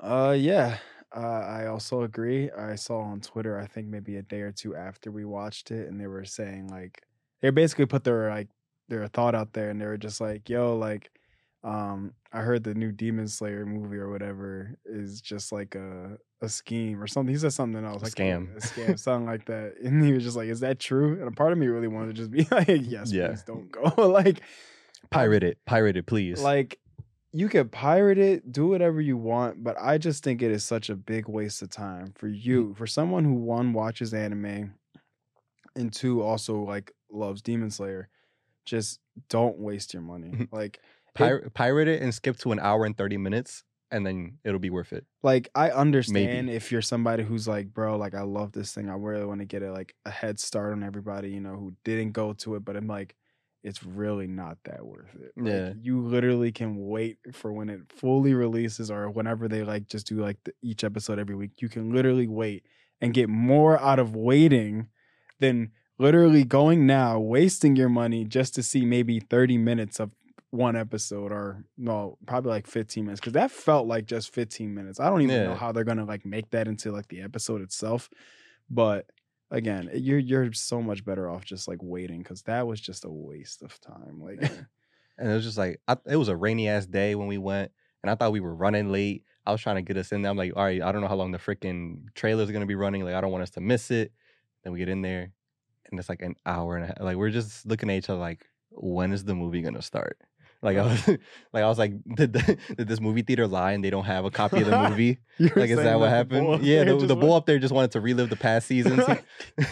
Uh, 0.00 0.34
yeah. 0.38 0.78
Uh, 1.14 1.20
I 1.20 1.66
also 1.66 2.02
agree. 2.02 2.50
I 2.50 2.74
saw 2.74 3.00
on 3.00 3.20
Twitter, 3.20 3.58
I 3.58 3.66
think 3.66 3.86
maybe 3.88 4.16
a 4.16 4.22
day 4.22 4.40
or 4.40 4.52
two 4.52 4.76
after 4.76 5.10
we 5.10 5.24
watched 5.24 5.70
it, 5.70 5.88
and 5.88 6.00
they 6.00 6.06
were 6.06 6.24
saying 6.24 6.68
like 6.68 7.02
they 7.40 7.50
basically 7.50 7.86
put 7.86 8.04
their 8.04 8.28
like 8.30 8.48
their 8.88 9.06
thought 9.08 9.34
out 9.34 9.52
there, 9.52 9.70
and 9.70 9.80
they 9.80 9.86
were 9.86 9.96
just 9.96 10.20
like, 10.20 10.48
"Yo, 10.48 10.76
like, 10.76 11.15
um, 11.64 12.12
I 12.32 12.40
heard 12.40 12.64
the 12.64 12.74
new 12.74 12.92
Demon 12.92 13.28
Slayer 13.28 13.66
movie 13.66 13.96
or 13.96 14.08
whatever 14.10 14.76
is 14.84 15.20
just 15.20 15.52
like 15.52 15.74
a 15.74 16.18
a 16.42 16.48
scheme 16.48 17.02
or 17.02 17.06
something." 17.06 17.34
He 17.34 17.38
said 17.38 17.52
something 17.52 17.84
else, 17.84 18.02
like 18.02 18.12
scam. 18.14 18.54
a 18.56 18.60
scam, 18.60 18.98
something 18.98 19.26
like 19.26 19.46
that, 19.46 19.74
and 19.82 20.04
he 20.04 20.12
was 20.12 20.22
just 20.24 20.36
like, 20.36 20.48
"Is 20.48 20.60
that 20.60 20.78
true?" 20.78 21.14
And 21.20 21.28
a 21.28 21.32
part 21.32 21.52
of 21.52 21.58
me 21.58 21.66
really 21.66 21.88
wanted 21.88 22.08
to 22.08 22.22
just 22.22 22.30
be 22.30 22.46
like, 22.50 22.68
"Yes, 22.68 23.12
Yeah. 23.12 23.28
please 23.28 23.42
don't 23.42 23.70
go." 23.70 23.82
like, 24.08 24.42
pirate 25.10 25.42
it 25.44 25.58
pirate 25.66 25.96
it 25.96 26.06
please 26.06 26.42
like 26.42 26.78
you 27.32 27.48
can 27.48 27.68
pirate 27.68 28.16
it, 28.18 28.50
do 28.50 28.66
whatever 28.66 28.98
you 29.00 29.16
want, 29.16 29.62
but 29.62 29.76
I 29.78 29.98
just 29.98 30.24
think 30.24 30.40
it 30.40 30.50
is 30.50 30.64
such 30.64 30.88
a 30.88 30.96
big 30.96 31.28
waste 31.28 31.60
of 31.60 31.68
time 31.68 32.12
for 32.16 32.28
Mm-hmm. 32.28 32.48
you, 32.48 32.74
for 32.74 32.86
someone 32.86 33.24
who 33.24 33.34
one 33.34 33.72
watches 33.74 34.14
anime 34.14 34.72
and 35.74 35.92
two 35.92 36.22
also 36.22 36.60
like 36.60 36.92
loves 37.10 37.42
Demon 37.42 37.70
Slayer. 37.70 38.08
Just 38.64 39.00
don't 39.28 39.58
waste 39.58 39.92
your 39.94 40.02
money. 40.02 40.48
Like 40.50 40.80
Pir- 41.16 41.50
pirate 41.54 41.88
it 41.88 42.02
and 42.02 42.14
skip 42.14 42.36
to 42.38 42.52
an 42.52 42.58
hour 42.60 42.84
and 42.84 42.96
30 42.96 43.16
minutes 43.18 43.64
and 43.90 44.04
then 44.04 44.38
it'll 44.44 44.58
be 44.58 44.70
worth 44.70 44.92
it 44.92 45.04
like 45.22 45.48
I 45.54 45.70
understand 45.70 46.50
if 46.50 46.72
you're 46.72 46.82
somebody 46.82 47.22
who's 47.22 47.46
like, 47.46 47.72
bro, 47.72 47.96
like 47.96 48.14
I 48.14 48.22
love 48.22 48.50
this 48.52 48.72
thing. 48.74 48.88
I 48.90 48.94
really 48.94 49.24
want 49.24 49.40
to 49.40 49.44
get 49.46 49.62
it 49.62 49.70
like 49.70 49.94
a 50.04 50.10
head 50.10 50.38
start 50.40 50.72
on 50.72 50.82
everybody, 50.82 51.30
you 51.30 51.40
know, 51.40 51.54
who 51.54 51.72
didn't 51.84 52.12
go 52.12 52.32
to 52.34 52.56
it, 52.56 52.64
but 52.64 52.76
I'm 52.76 52.86
like, 52.88 53.14
it's 53.62 53.82
really 53.84 54.26
not 54.28 54.58
that 54.64 54.84
worth 54.84 55.14
it. 55.14 55.32
Like, 55.36 55.46
Yeah. 55.52 55.72
you 55.80 56.00
literally 56.00 56.52
can 56.52 56.76
wait 56.88 57.18
for 57.32 57.52
when 57.52 57.68
it 57.68 57.80
fully 57.88 58.34
releases 58.34 58.90
or 58.90 59.08
whenever 59.10 59.48
they 59.48 59.62
like 59.64 59.88
just 59.88 60.06
do 60.08 60.16
like 60.16 60.36
the, 60.44 60.52
each 60.62 60.84
episode 60.84 61.18
every 61.18 61.34
week. 61.36 61.52
You 61.58 61.68
can 61.68 61.92
literally 61.92 62.28
wait 62.28 62.64
and 63.00 63.14
get 63.14 63.28
more 63.28 63.80
out 63.80 63.98
of 63.98 64.14
waiting 64.16 64.88
than 65.40 65.70
literally 65.98 66.44
going 66.44 66.86
now, 66.86 67.18
wasting 67.18 67.74
your 67.76 67.88
money 67.88 68.24
just 68.24 68.54
to 68.56 68.62
see 68.62 68.84
maybe 68.84 69.18
30 69.20 69.58
minutes 69.58 69.98
of 70.00 70.10
one 70.56 70.76
episode 70.76 71.32
or 71.32 71.64
no, 71.76 72.18
probably 72.26 72.50
like 72.50 72.66
15 72.66 73.04
minutes 73.04 73.20
because 73.20 73.34
that 73.34 73.50
felt 73.50 73.86
like 73.86 74.06
just 74.06 74.32
15 74.32 74.74
minutes. 74.74 75.00
I 75.00 75.08
don't 75.08 75.22
even 75.22 75.44
know 75.44 75.54
how 75.54 75.72
they're 75.72 75.84
gonna 75.84 76.04
like 76.04 76.24
make 76.24 76.50
that 76.50 76.68
into 76.68 76.92
like 76.92 77.08
the 77.08 77.22
episode 77.22 77.60
itself, 77.62 78.08
but 78.70 79.06
again, 79.50 79.90
you're 79.94 80.18
you're 80.18 80.52
so 80.52 80.82
much 80.82 81.04
better 81.04 81.30
off 81.30 81.44
just 81.44 81.68
like 81.68 81.78
waiting 81.82 82.18
because 82.18 82.42
that 82.42 82.66
was 82.66 82.80
just 82.80 83.04
a 83.04 83.10
waste 83.10 83.62
of 83.62 83.80
time. 83.80 84.20
Like, 84.20 84.42
and 85.18 85.30
it 85.30 85.34
was 85.34 85.44
just 85.44 85.58
like 85.58 85.80
I, 85.88 85.96
it 86.06 86.16
was 86.16 86.28
a 86.28 86.36
rainy 86.36 86.68
ass 86.68 86.86
day 86.86 87.14
when 87.14 87.26
we 87.26 87.38
went 87.38 87.72
and 88.02 88.10
i 88.10 88.14
thought 88.14 88.32
we 88.32 88.40
were 88.40 88.54
running 88.54 88.90
late 88.90 89.24
i 89.44 89.52
was 89.52 89.60
trying 89.60 89.76
to 89.76 89.82
get 89.82 89.96
us 89.96 90.12
in 90.12 90.22
there 90.22 90.30
i'm 90.30 90.36
like 90.36 90.52
all 90.56 90.64
right 90.64 90.82
i 90.82 90.92
don't 90.92 91.00
know 91.00 91.08
how 91.08 91.14
long 91.14 91.32
the 91.32 91.38
freaking 91.38 92.04
trailer 92.14 92.42
is 92.42 92.50
gonna 92.50 92.66
be 92.66 92.74
running 92.74 93.04
like 93.04 93.14
i 93.14 93.20
don't 93.20 93.32
want 93.32 93.42
us 93.42 93.50
to 93.50 93.60
miss 93.60 93.90
it 93.90 94.12
then 94.62 94.72
we 94.72 94.78
get 94.78 94.88
in 94.88 95.02
there 95.02 95.32
and 95.90 95.98
it's 95.98 96.08
like 96.08 96.22
an 96.22 96.34
hour 96.44 96.76
and 96.76 96.84
a 96.84 96.86
half 96.88 97.00
like 97.00 97.16
we're 97.16 97.30
just 97.30 97.66
looking 97.66 97.90
at 97.90 97.96
each 97.96 98.10
other 98.10 98.20
like 98.20 98.46
when 98.70 99.12
is 99.12 99.24
the 99.24 99.34
movie 99.34 99.62
gonna 99.62 99.82
start 99.82 100.18
like 100.62 100.76
I 100.78 100.82
was 100.82 101.08
like 101.08 101.62
I 101.64 101.68
was 101.68 101.78
like 101.78 101.92
did, 102.14 102.32
the, 102.32 102.56
did 102.76 102.88
this 102.88 103.00
movie 103.00 103.22
theater 103.22 103.46
lie 103.46 103.72
and 103.72 103.84
they 103.84 103.90
don't 103.90 104.04
have 104.04 104.24
a 104.24 104.30
copy 104.30 104.60
of 104.60 104.66
the 104.66 104.78
movie 104.90 105.18
like 105.38 105.70
is 105.70 105.76
that 105.76 105.98
what 105.98 106.08
happened 106.08 106.64
yeah 106.64 106.84
the, 106.84 106.96
the 106.96 107.06
went- 107.08 107.20
bull 107.20 107.34
up 107.34 107.46
there 107.46 107.58
just 107.58 107.74
wanted 107.74 107.90
to 107.92 108.00
relive 108.00 108.30
the 108.30 108.36
past 108.36 108.66
seasons 108.66 109.04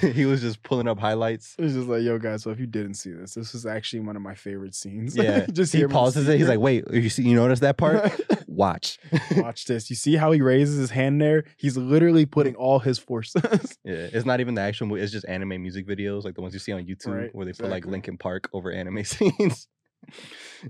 he, 0.01 0.11
he 0.11 0.25
was 0.27 0.41
just 0.41 0.63
pulling 0.63 0.87
up 0.89 0.99
highlights 0.99 1.55
It's 1.59 1.75
just 1.75 1.89
like, 1.89 2.03
yo, 2.03 2.19
guys. 2.19 2.43
So 2.43 2.51
if 2.51 2.61
you 2.61 2.67
didn't 2.67 2.95
see 2.95 3.13
this, 3.13 3.35
this 3.35 3.55
is 3.55 3.65
actually 3.67 4.01
one 4.01 4.17
of 4.17 4.23
my 4.23 4.35
favorite 4.35 4.75
scenes. 4.75 5.17
yeah 5.17 5.47
just 5.47 5.73
he 5.73 5.87
pauses 5.87 6.29
it 6.29 6.39
he's 6.39 6.49
like 6.49 6.61
wait 6.61 6.85
you 6.93 7.09
see 7.11 7.23
you 7.23 7.35
notice 7.35 7.61
that 7.61 7.77
part 7.77 8.21
watch 8.47 8.99
Watch 9.37 9.65
this. 9.65 9.91
You 9.91 9.97
see 9.97 10.17
how 10.17 10.31
he 10.33 10.41
raises 10.41 10.79
his 10.79 10.91
hand 10.91 11.21
there? 11.21 11.45
He's 11.57 11.77
literally 11.77 12.25
putting 12.27 12.55
all 12.55 12.79
his 12.79 12.99
forces. 12.99 13.43
Yeah, 13.85 14.09
it's 14.13 14.25
not 14.25 14.41
even 14.41 14.55
the 14.55 14.61
actual 14.63 14.87
movie. 14.87 15.03
It's 15.03 15.13
just 15.13 15.27
anime 15.27 15.61
music 15.61 15.87
videos, 15.87 16.25
like 16.25 16.35
the 16.35 16.41
ones 16.41 16.55
you 16.55 16.61
see 16.61 16.73
on 16.73 16.85
YouTube, 16.85 17.15
Right, 17.19 17.35
where 17.35 17.45
they 17.47 17.53
put 17.53 17.69
like. 17.71 17.85
Linkin 17.87 18.17
Park 18.17 18.49
over 18.53 18.71
anime 18.73 19.05
scenes. 19.05 19.69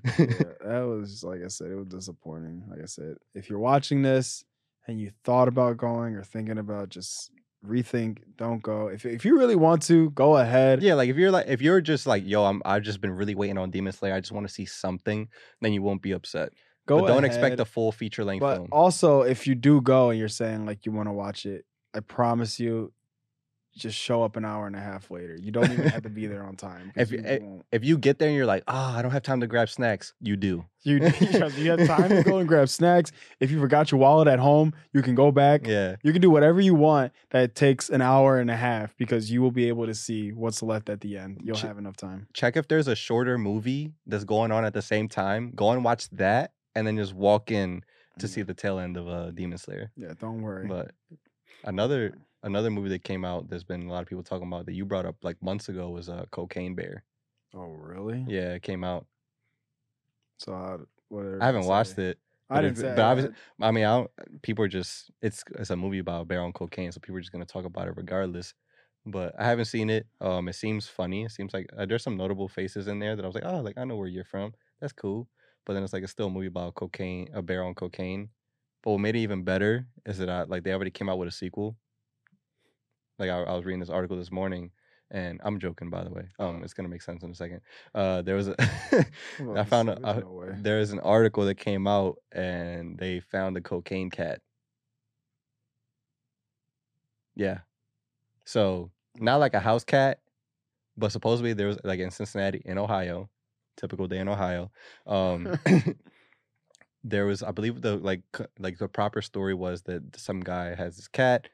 Yeah, 0.05 0.11
that 0.65 0.85
was 0.87 1.23
like 1.25 1.41
I 1.45 1.49
said, 1.49 1.71
it 1.71 1.75
was 1.77 1.87
disappointing. 1.87 2.65
Like 2.69 2.81
I 2.83 2.87
said, 2.87 3.17
if 3.35 3.49
you're 3.49 3.59
watching 3.59 4.03
this 4.03 4.45
and 4.87 5.01
you 5.01 5.11
thought 5.25 5.49
about 5.49 5.77
going 5.77 6.15
or 6.15 6.23
thinking 6.23 6.59
about 6.59 6.89
just 6.91 7.31
rethink, 7.67 8.19
don't 8.37 8.63
go. 8.63 8.89
If 8.89 9.07
if 9.07 9.25
you 9.25 9.39
really 9.39 9.57
want 9.57 9.83
to, 9.85 10.11
go 10.11 10.37
ahead. 10.37 10.83
yeah, 10.83 10.95
like 10.95 11.09
if 11.09 11.17
you're 11.17 11.31
like 11.31 11.47
if 11.49 11.63
you're 11.63 11.81
just 11.81 12.07
like, 12.07 12.23
yo, 12.27 12.45
I'm 12.45 12.61
I've 12.65 12.83
just 12.83 13.01
been 13.01 13.13
really 13.13 13.35
waiting 13.35 13.59
on 13.59 13.71
Demon 13.71 13.93
Slayer. 13.93 14.15
I 14.15 14.21
just 14.21 14.33
want 14.33 14.47
to 14.47 14.53
see 14.53 14.67
something. 14.67 15.29
Then 15.61 15.73
you 15.73 15.83
won't 15.83 16.03
be 16.03 16.13
upset. 16.13 16.53
go 16.87 17.01
but 17.01 17.07
don't 17.09 17.25
ahead. 17.25 17.37
expect 17.37 17.61
a 17.61 17.65
full 17.65 17.93
feature 17.93 18.25
length 18.25 18.41
But 18.43 18.57
film. 18.57 18.69
also, 18.73 19.23
if 19.23 19.47
you 19.47 19.55
do 19.55 19.81
go 19.81 20.11
and 20.11 20.19
you're 20.19 20.29
saying 20.29 20.67
like 20.67 20.85
you 20.87 20.93
want 20.93 21.09
to 21.09 21.13
watch 21.13 21.47
it, 21.47 21.65
I 21.95 22.01
promise 22.01 22.61
you, 22.61 22.93
just 23.77 23.99
show 23.99 24.23
up 24.23 24.37
an 24.37 24.45
hour 24.45 24.67
and 24.67 24.77
a 24.77 24.81
half 24.81 25.11
later. 25.11 25.37
You 25.41 25.51
don't 25.51 25.71
even 25.73 25.89
have 25.89 26.03
to 26.05 26.09
be 26.09 26.27
there 26.27 26.45
on 26.45 26.57
time. 26.57 26.93
If 26.97 27.11
you- 27.11 27.19
you 27.19 27.25
eh, 27.25 27.39
if 27.73 27.85
you 27.85 27.99
get 27.99 28.19
there 28.19 28.29
and 28.29 28.37
you're 28.37 28.47
like, 28.47 28.63
ah, 28.69 28.97
I 28.97 29.03
don't 29.03 29.11
have 29.11 29.23
time 29.23 29.41
to 29.41 29.47
grab 29.47 29.69
snacks, 29.69 30.15
you 30.21 30.37
do. 30.37 30.65
You, 30.87 30.97
you 30.97 31.71
have 31.71 31.87
time 31.87 32.11
to 32.11 32.23
go 32.23 32.37
and 32.39 32.47
grab 32.47 32.69
snacks. 32.69 33.11
If 33.41 33.51
you 33.51 33.59
forgot 33.59 33.91
your 33.91 33.99
wallet 34.01 34.29
at 34.29 34.39
home, 34.39 34.75
you 34.93 35.01
can 35.01 35.15
go 35.15 35.33
back. 35.33 35.67
Yeah, 35.67 35.97
You 36.03 36.13
can 36.13 36.21
do 36.21 36.29
whatever 36.31 36.61
you 36.61 36.75
want 36.75 37.13
that 37.31 37.55
takes 37.55 37.89
an 37.89 38.03
hour 38.03 38.39
and 38.39 38.51
a 38.51 38.57
half 38.57 38.95
because 38.99 39.31
you 39.31 39.41
will 39.41 39.51
be 39.51 39.69
able 39.69 39.87
to 39.87 39.95
see 39.95 40.31
what's 40.33 40.63
left 40.63 40.91
at 40.91 41.01
the 41.01 41.17
end. 41.17 41.41
You'll 41.43 41.57
Ch- 41.57 41.63
have 41.63 41.79
enough 41.79 41.97
time. 41.97 42.27
check 42.35 42.59
if 42.59 42.69
there's 42.69 42.87
a 42.87 42.95
shorter 42.95 43.39
movie 43.39 43.93
that's 44.07 44.25
going 44.25 44.53
on 44.53 44.67
at 44.67 44.75
the 44.75 44.83
same 44.83 45.09
time. 45.09 45.53
Go 45.57 45.71
and 45.71 45.83
watch 45.83 46.11
that, 46.11 46.53
and 46.75 46.87
then 46.87 46.97
just 46.99 47.15
walk 47.15 47.51
in 47.51 47.83
to 48.19 48.29
see 48.29 48.43
the 48.43 48.53
tail 48.55 48.79
end 48.79 48.99
of 48.99 49.09
uh, 49.09 49.31
Demon 49.31 49.57
Slayer. 49.57 49.91
Yeah, 49.97 50.13
don't 50.21 50.43
worry. 50.43 50.69
But 50.69 50.91
another 51.65 52.13
another 52.45 52.71
movie 52.71 52.91
that 52.91 53.03
came 53.03 53.25
out, 53.25 53.49
there's 53.49 53.65
been 53.65 53.89
a 53.89 53.93
lot 53.93 54.03
of 54.03 54.09
people 54.09 54.23
talking 54.23 54.47
about 54.47 54.67
that 54.67 54.75
you 54.75 54.85
brought 54.85 55.07
up 55.07 55.17
like 55.23 55.43
months 55.43 55.69
ago 55.69 55.91
was 55.91 56.09
uh, 56.09 56.25
Cocaine 56.31 56.75
Bear. 56.77 57.03
oh, 57.55 57.65
really? 57.65 58.25
Yeah, 58.29 58.55
it 58.55 58.63
came 58.63 58.85
out. 58.85 59.07
So 60.39 60.53
how, 60.53 60.81
what 61.09 61.25
are 61.25 61.43
I 61.43 61.47
haven't 61.47 61.63
they 61.63 61.69
watched 61.69 61.97
say? 61.97 62.11
it. 62.11 62.19
I 62.51 62.61
didn't 62.61 62.77
say. 62.77 62.93
but 62.95 63.01
I- 63.03 63.11
obviously- 63.11 63.35
I 63.61 63.71
mean, 63.71 63.85
I 63.85 63.97
don't, 63.97 64.11
people 64.43 64.65
are 64.65 64.69
just 64.69 65.11
it's 65.23 65.43
it's 65.59 65.71
a 65.71 65.77
movie 65.77 65.99
about 66.01 66.23
a 66.23 66.25
bear 66.25 66.43
on 66.43 66.53
cocaine, 66.53 66.93
so 66.93 67.01
people 67.01 67.17
are 67.17 67.21
just 67.21 67.33
gonna 67.33 67.45
talk 67.47 67.65
about 67.65 67.89
it 67.89 67.95
regardless. 67.97 68.55
But 69.07 69.35
I 69.39 69.45
haven't 69.45 69.67
seen 69.67 69.91
it. 69.91 70.07
Um, 70.21 70.49
it 70.49 70.55
seems 70.55 70.87
funny. 70.89 71.25
It 71.25 71.31
seems 71.31 71.53
like 71.53 71.69
uh, 71.77 71.85
there's 71.87 72.03
some 72.03 72.17
notable 72.17 72.49
faces 72.49 72.87
in 72.89 72.99
there 72.99 73.17
that 73.17 73.23
I 73.25 73.27
was 73.27 73.35
like, 73.35 73.45
oh, 73.47 73.61
like 73.61 73.77
I 73.79 73.85
know 73.85 73.97
where 73.97 74.09
you're 74.09 74.25
from. 74.25 74.55
That's 74.81 74.93
cool. 74.95 75.29
But 75.67 75.75
then 75.75 75.83
it's 75.83 75.93
like 75.93 76.03
it's 76.03 76.13
still 76.13 76.27
a 76.29 76.31
movie 76.31 76.47
about 76.47 76.75
cocaine, 76.75 77.29
a 77.35 77.43
bear 77.43 77.65
on 77.65 77.75
cocaine. 77.75 78.31
But 78.83 78.93
what 78.93 79.01
made 79.01 79.17
it 79.17 79.21
even 79.21 79.43
better 79.45 79.87
is 80.07 80.19
that 80.19 80.29
I, 80.29 80.43
like 80.45 80.63
they 80.65 80.73
already 80.73 80.91
came 80.91 81.09
out 81.09 81.19
with 81.19 81.29
a 81.29 81.33
sequel. 81.33 81.77
Like 83.19 83.31
I, 83.31 83.43
I 83.43 83.55
was 83.55 83.65
reading 83.65 83.81
this 83.81 83.91
article 83.91 84.17
this 84.17 84.33
morning, 84.33 84.71
and 85.11 85.41
I'm 85.45 85.59
joking 85.59 85.91
by 85.91 86.05
the 86.05 86.11
way. 86.11 86.29
Um, 86.39 86.63
it's 86.63 86.75
gonna 86.75 86.89
make 86.89 87.03
sense 87.03 87.23
in 87.23 87.31
a 87.31 87.35
second. 87.35 87.61
Uh, 87.95 88.23
there 88.23 88.37
was 88.37 88.49
a 88.49 88.57
I 89.57 89.65
found 89.65 89.89
a, 89.89 89.99
a 90.07 90.21
no 90.21 90.53
there's 90.61 90.91
an 90.91 91.01
article 91.01 91.45
that 91.45 91.57
came 91.57 91.87
out 91.87 92.17
and 92.33 92.99
they 92.99 93.21
found 93.21 93.57
a 93.57 93.61
cocaine 93.61 94.11
cat. 94.11 94.41
Yeah. 97.37 97.59
So 98.45 98.91
not 99.17 99.41
like 99.41 99.55
a 99.55 99.61
house 99.61 99.85
cat, 99.85 100.21
but 100.97 101.13
supposedly 101.13 101.53
there 101.53 101.69
was 101.69 101.79
like 101.85 102.01
in 102.01 102.11
Cincinnati, 102.11 102.63
in 102.65 102.79
Ohio, 102.79 103.31
typical 103.77 104.07
day 104.07 104.19
in 104.19 104.29
Ohio. 104.29 104.71
Um, 105.07 105.59
there 107.05 107.27
was, 107.27 107.43
I 107.43 107.51
believe, 107.51 107.81
the 107.83 107.97
like 107.97 108.23
like 108.59 108.79
the 108.79 108.89
proper 108.89 109.23
story 109.23 109.55
was 109.55 109.83
that 109.83 110.17
some 110.17 110.41
guy 110.41 110.75
has 110.75 110.97
this 110.97 111.09
cat. 111.09 111.49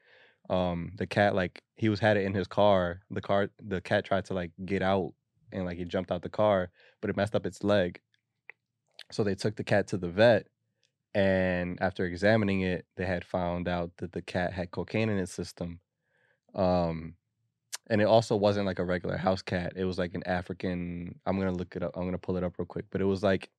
Um, 0.51 0.91
the 0.97 1.07
cat 1.07 1.33
like 1.33 1.63
he 1.77 1.89
was 1.89 1.99
had 1.99 2.17
it 2.17 2.25
in 2.25 2.33
his 2.33 2.45
car. 2.45 3.01
The 3.09 3.21
car, 3.21 3.49
the 3.63 3.81
cat 3.81 4.05
tried 4.05 4.25
to 4.25 4.33
like 4.33 4.51
get 4.65 4.83
out 4.83 5.13
and 5.51 5.65
like 5.65 5.77
he 5.77 5.85
jumped 5.85 6.11
out 6.11 6.21
the 6.21 6.29
car, 6.29 6.69
but 6.99 7.09
it 7.09 7.15
messed 7.17 7.35
up 7.35 7.45
its 7.45 7.63
leg. 7.63 8.01
So 9.11 9.23
they 9.23 9.35
took 9.35 9.55
the 9.55 9.63
cat 9.63 9.87
to 9.87 9.97
the 9.97 10.09
vet, 10.09 10.47
and 11.15 11.81
after 11.81 12.05
examining 12.05 12.61
it, 12.61 12.85
they 12.97 13.05
had 13.05 13.25
found 13.25 13.67
out 13.67 13.91
that 13.97 14.11
the 14.11 14.21
cat 14.21 14.53
had 14.53 14.71
cocaine 14.71 15.09
in 15.09 15.17
its 15.17 15.33
system. 15.33 15.79
Um, 16.53 17.15
and 17.89 18.01
it 18.01 18.05
also 18.05 18.35
wasn't 18.35 18.65
like 18.65 18.79
a 18.79 18.85
regular 18.85 19.17
house 19.17 19.41
cat. 19.41 19.73
It 19.75 19.85
was 19.85 19.97
like 19.97 20.13
an 20.13 20.23
African. 20.25 21.19
I'm 21.25 21.37
gonna 21.39 21.51
look 21.51 21.75
it 21.75 21.83
up. 21.83 21.91
I'm 21.95 22.05
gonna 22.05 22.17
pull 22.17 22.37
it 22.37 22.43
up 22.43 22.57
real 22.59 22.65
quick. 22.65 22.85
But 22.91 23.01
it 23.01 23.05
was 23.05 23.23
like, 23.23 23.49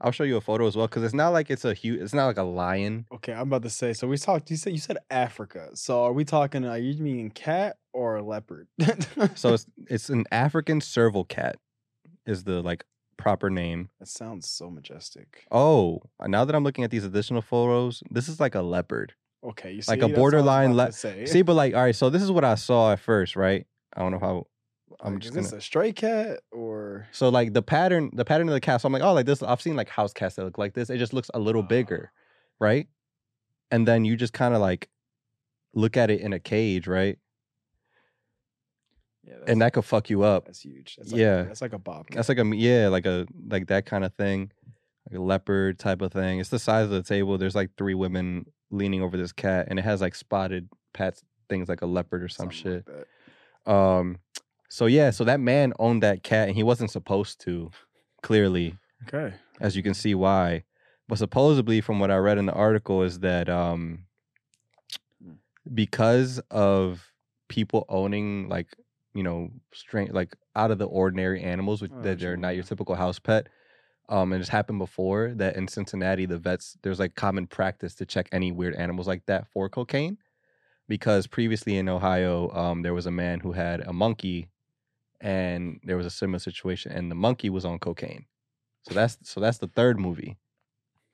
I'll 0.00 0.10
show 0.12 0.24
you 0.24 0.36
a 0.36 0.40
photo 0.40 0.66
as 0.66 0.76
well 0.76 0.86
because 0.86 1.02
it's 1.02 1.14
not 1.14 1.28
like 1.28 1.50
it's 1.50 1.64
a 1.64 1.72
huge. 1.74 2.00
It's 2.00 2.12
not 2.14 2.26
like 2.26 2.36
a 2.38 2.42
lion. 2.42 3.06
Okay, 3.12 3.32
I'm 3.32 3.42
about 3.42 3.62
to 3.62 3.70
say. 3.70 3.92
So 3.92 4.06
we 4.08 4.18
talked. 4.18 4.50
You 4.50 4.56
said 4.56 4.72
you 4.72 4.78
said 4.78 4.98
Africa. 5.10 5.70
So 5.74 6.04
are 6.04 6.12
we 6.12 6.24
talking? 6.24 6.64
Are 6.64 6.78
you 6.78 7.02
meaning 7.02 7.30
cat 7.30 7.76
or 7.92 8.16
a 8.16 8.22
leopard? 8.22 8.68
So 9.34 9.52
it's 9.54 9.66
it's 9.88 10.08
an 10.10 10.24
African 10.32 10.80
serval 10.80 11.24
cat, 11.24 11.56
is 12.26 12.44
the 12.44 12.60
like 12.62 12.84
proper 13.16 13.48
name. 13.48 13.88
that 14.00 14.08
sounds 14.08 14.48
so 14.48 14.68
majestic. 14.68 15.46
Oh, 15.50 16.02
uh, 16.18 16.26
now 16.26 16.44
that 16.44 16.54
I'm 16.54 16.64
looking 16.64 16.84
at 16.84 16.90
these 16.90 17.04
additional 17.04 17.42
photos, 17.42 18.02
this 18.10 18.28
is 18.28 18.40
like 18.40 18.54
a 18.56 18.62
leopard. 18.62 19.14
Okay, 19.46 19.72
you 19.72 19.82
see, 19.82 19.92
Like 19.92 20.02
a 20.02 20.08
that's 20.08 20.16
what 20.16 20.16
I 20.16 20.16
was 20.16 20.20
borderline 20.32 20.70
about 20.72 20.76
le- 20.76 20.86
to 20.86 20.92
say. 20.92 21.26
See, 21.26 21.42
but 21.42 21.54
like, 21.54 21.74
all 21.74 21.82
right. 21.82 21.94
So 21.94 22.10
this 22.10 22.22
is 22.22 22.30
what 22.32 22.44
I 22.44 22.56
saw 22.56 22.92
at 22.92 23.00
first, 23.00 23.36
right? 23.36 23.66
I 23.96 24.00
don't 24.00 24.10
know 24.10 24.18
how. 24.18 24.46
I'm 25.00 25.14
Like, 25.14 25.22
just 25.22 25.36
is 25.36 25.46
gonna. 25.50 25.58
a 25.58 25.60
stray 25.60 25.92
cat 25.92 26.40
or 26.52 27.08
So 27.12 27.28
like 27.28 27.52
the 27.52 27.62
pattern, 27.62 28.10
the 28.14 28.24
pattern 28.24 28.48
of 28.48 28.54
the 28.54 28.60
cat. 28.60 28.80
So 28.80 28.86
I'm 28.86 28.92
like, 28.92 29.02
oh, 29.02 29.12
like 29.12 29.26
this. 29.26 29.42
I've 29.42 29.60
seen 29.62 29.76
like 29.76 29.88
house 29.88 30.12
cats 30.12 30.36
that 30.36 30.44
look 30.44 30.58
like 30.58 30.74
this. 30.74 30.90
It 30.90 30.98
just 30.98 31.12
looks 31.12 31.30
a 31.34 31.38
little 31.38 31.62
Ah. 31.62 31.66
bigger, 31.66 32.12
right? 32.60 32.88
And 33.70 33.86
then 33.88 34.04
you 34.04 34.16
just 34.16 34.32
kind 34.32 34.54
of 34.54 34.60
like 34.60 34.88
look 35.74 35.96
at 35.96 36.10
it 36.10 36.20
in 36.20 36.32
a 36.32 36.38
cage, 36.38 36.86
right? 36.86 37.18
yeah? 39.24 39.34
And 39.46 39.60
that 39.62 39.72
could 39.72 39.84
fuck 39.84 40.10
you 40.10 40.22
up. 40.22 40.46
that's 40.46 40.60
huge. 40.60 40.96
That's 40.96 41.12
like, 41.12 41.18
yeah. 41.18 41.42
that's 41.44 41.62
like 41.62 41.72
a 41.72 41.78
bobcat. 41.78 42.16
That's 42.16 42.28
like 42.28 42.38
a 42.38 42.44
yeah, 42.54 42.88
like 42.88 43.06
a 43.06 43.26
like 43.48 43.66
that 43.68 43.86
kind 43.86 44.04
of 44.04 44.12
thing, 44.14 44.52
like 45.10 45.18
a 45.18 45.22
leopard 45.22 45.78
type 45.78 46.02
of 46.02 46.12
thing. 46.12 46.40
It's 46.40 46.50
the 46.50 46.58
size 46.58 46.84
of 46.84 46.90
the 46.90 47.02
table. 47.02 47.38
There's 47.38 47.54
like 47.54 47.70
three 47.76 47.94
women 47.94 48.46
leaning 48.70 49.02
over 49.02 49.16
this 49.16 49.32
cat, 49.32 49.66
and 49.70 49.78
it 49.78 49.82
has 49.84 50.00
like 50.00 50.14
spotted 50.14 50.68
pats 50.92 51.22
things 51.48 51.68
like 51.68 51.82
a 51.82 51.86
leopard 51.86 52.22
or 52.22 52.28
some 52.28 52.50
Something 52.50 52.82
shit. 52.84 52.88
like. 53.66 53.74
Um, 53.74 54.18
so 54.74 54.86
yeah, 54.86 55.10
so 55.10 55.22
that 55.24 55.38
man 55.38 55.72
owned 55.78 56.02
that 56.02 56.24
cat, 56.24 56.48
and 56.48 56.56
he 56.56 56.64
wasn't 56.64 56.90
supposed 56.90 57.40
to. 57.42 57.70
Clearly, 58.22 58.76
Okay. 59.06 59.36
as 59.60 59.76
you 59.76 59.82
can 59.82 59.94
see 59.94 60.14
why. 60.14 60.64
But 61.08 61.18
supposedly, 61.18 61.80
from 61.80 62.00
what 62.00 62.10
I 62.10 62.16
read 62.16 62.38
in 62.38 62.46
the 62.46 62.52
article, 62.54 63.02
is 63.02 63.20
that 63.20 63.48
um, 63.48 64.06
because 65.72 66.40
of 66.50 67.12
people 67.48 67.84
owning 67.88 68.48
like 68.48 68.74
you 69.14 69.22
know 69.22 69.50
strange 69.72 70.10
like 70.10 70.34
out 70.56 70.70
of 70.70 70.78
the 70.78 70.86
ordinary 70.86 71.40
animals 71.42 71.82
which, 71.82 71.92
Oh, 71.94 72.02
that 72.02 72.18
they're 72.18 72.36
not 72.36 72.54
your 72.56 72.64
typical 72.64 72.94
house 72.94 73.18
pet. 73.18 73.48
Um, 74.08 74.32
and 74.32 74.40
it's 74.40 74.50
happened 74.50 74.80
before 74.80 75.32
that 75.36 75.56
in 75.56 75.68
Cincinnati, 75.68 76.26
the 76.26 76.38
vets 76.38 76.76
there's 76.82 76.98
like 76.98 77.14
common 77.14 77.46
practice 77.46 77.94
to 77.96 78.06
check 78.06 78.28
any 78.32 78.50
weird 78.52 78.74
animals 78.74 79.06
like 79.06 79.24
that 79.26 79.46
for 79.52 79.68
cocaine, 79.68 80.18
because 80.88 81.26
previously 81.26 81.76
in 81.76 81.88
Ohio, 81.88 82.50
um, 82.50 82.82
there 82.82 82.92
was 82.94 83.06
a 83.06 83.10
man 83.10 83.40
who 83.40 83.52
had 83.52 83.80
a 83.80 83.92
monkey, 83.92 84.48
and 85.24 85.80
there 85.82 85.96
was 85.96 86.06
a 86.06 86.10
similar 86.10 86.38
situation, 86.38 86.92
and 86.92 87.10
the 87.10 87.16
monkey 87.16 87.50
was 87.50 87.64
on 87.64 87.80
cocaine. 87.80 88.26
So 88.88 88.94
that's 88.94 89.18
so 89.22 89.40
that's 89.40 89.58
the 89.58 89.66
third 89.68 89.98
movie, 89.98 90.36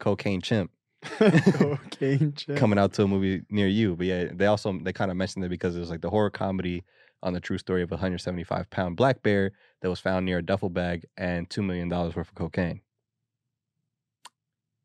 Cocaine 0.00 0.42
Chimp, 0.42 0.72
Cocaine 1.02 2.34
chip. 2.34 2.56
coming 2.56 2.78
out 2.78 2.92
to 2.94 3.04
a 3.04 3.08
movie 3.08 3.42
near 3.50 3.68
you. 3.68 3.96
But 3.96 4.06
yeah, 4.06 4.24
they 4.32 4.46
also 4.46 4.78
they 4.82 4.92
kind 4.92 5.10
of 5.10 5.16
mentioned 5.16 5.44
it 5.44 5.48
because 5.50 5.76
it 5.76 5.80
was 5.80 5.90
like 5.90 6.00
the 6.02 6.10
horror 6.10 6.30
comedy 6.30 6.84
on 7.22 7.32
the 7.34 7.40
true 7.40 7.58
story 7.58 7.82
of 7.82 7.90
a 7.92 7.94
175 7.94 8.68
pound 8.70 8.96
black 8.96 9.22
bear 9.22 9.52
that 9.82 9.90
was 9.90 10.00
found 10.00 10.26
near 10.26 10.38
a 10.38 10.42
duffel 10.42 10.70
bag 10.70 11.06
and 11.16 11.48
two 11.48 11.62
million 11.62 11.88
dollars 11.88 12.16
worth 12.16 12.28
of 12.28 12.34
cocaine. 12.34 12.80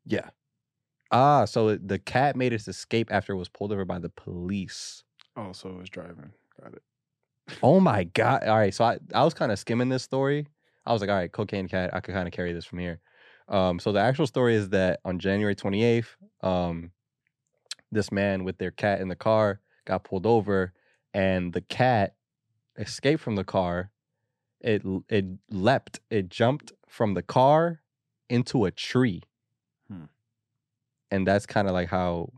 Yeah. 0.04 0.30
Ah, 1.10 1.44
so 1.44 1.76
the 1.76 1.98
cat 1.98 2.36
made 2.36 2.52
its 2.52 2.68
escape 2.68 3.08
after 3.12 3.32
it 3.32 3.36
was 3.36 3.48
pulled 3.48 3.72
over 3.72 3.84
by 3.84 3.98
the 3.98 4.08
police. 4.10 5.02
Oh, 5.36 5.52
so 5.52 5.70
it 5.70 5.76
was 5.76 5.88
driving. 5.90 6.32
Got 6.62 6.74
it. 6.74 6.82
Oh 7.62 7.80
my 7.80 8.04
god! 8.04 8.44
All 8.44 8.56
right, 8.56 8.74
so 8.74 8.84
I 8.84 8.98
I 9.14 9.24
was 9.24 9.34
kind 9.34 9.52
of 9.52 9.58
skimming 9.58 9.88
this 9.88 10.02
story. 10.02 10.46
I 10.84 10.92
was 10.92 11.00
like, 11.00 11.10
all 11.10 11.16
right, 11.16 11.30
cocaine 11.32 11.68
cat. 11.68 11.90
I 11.94 12.00
could 12.00 12.14
kind 12.14 12.28
of 12.28 12.32
carry 12.32 12.52
this 12.52 12.64
from 12.64 12.78
here. 12.78 13.00
Um, 13.48 13.78
so 13.78 13.92
the 13.92 14.00
actual 14.00 14.26
story 14.26 14.54
is 14.54 14.70
that 14.70 15.00
on 15.04 15.18
January 15.18 15.54
28th, 15.54 16.16
um, 16.42 16.92
this 17.92 18.12
man 18.12 18.44
with 18.44 18.58
their 18.58 18.70
cat 18.70 19.00
in 19.00 19.08
the 19.08 19.16
car 19.16 19.60
got 19.84 20.04
pulled 20.04 20.26
over, 20.26 20.72
and 21.14 21.52
the 21.52 21.60
cat 21.60 22.16
escaped 22.78 23.22
from 23.22 23.36
the 23.36 23.44
car. 23.44 23.90
It 24.60 24.82
it 25.08 25.26
leapt. 25.50 26.00
It 26.10 26.28
jumped 26.28 26.72
from 26.88 27.14
the 27.14 27.22
car 27.22 27.82
into 28.28 28.64
a 28.64 28.70
tree, 28.72 29.22
Hmm. 29.88 30.06
and 31.10 31.26
that's 31.26 31.46
kind 31.46 31.68
of 31.68 31.74
like 31.74 31.88
how 31.88 32.32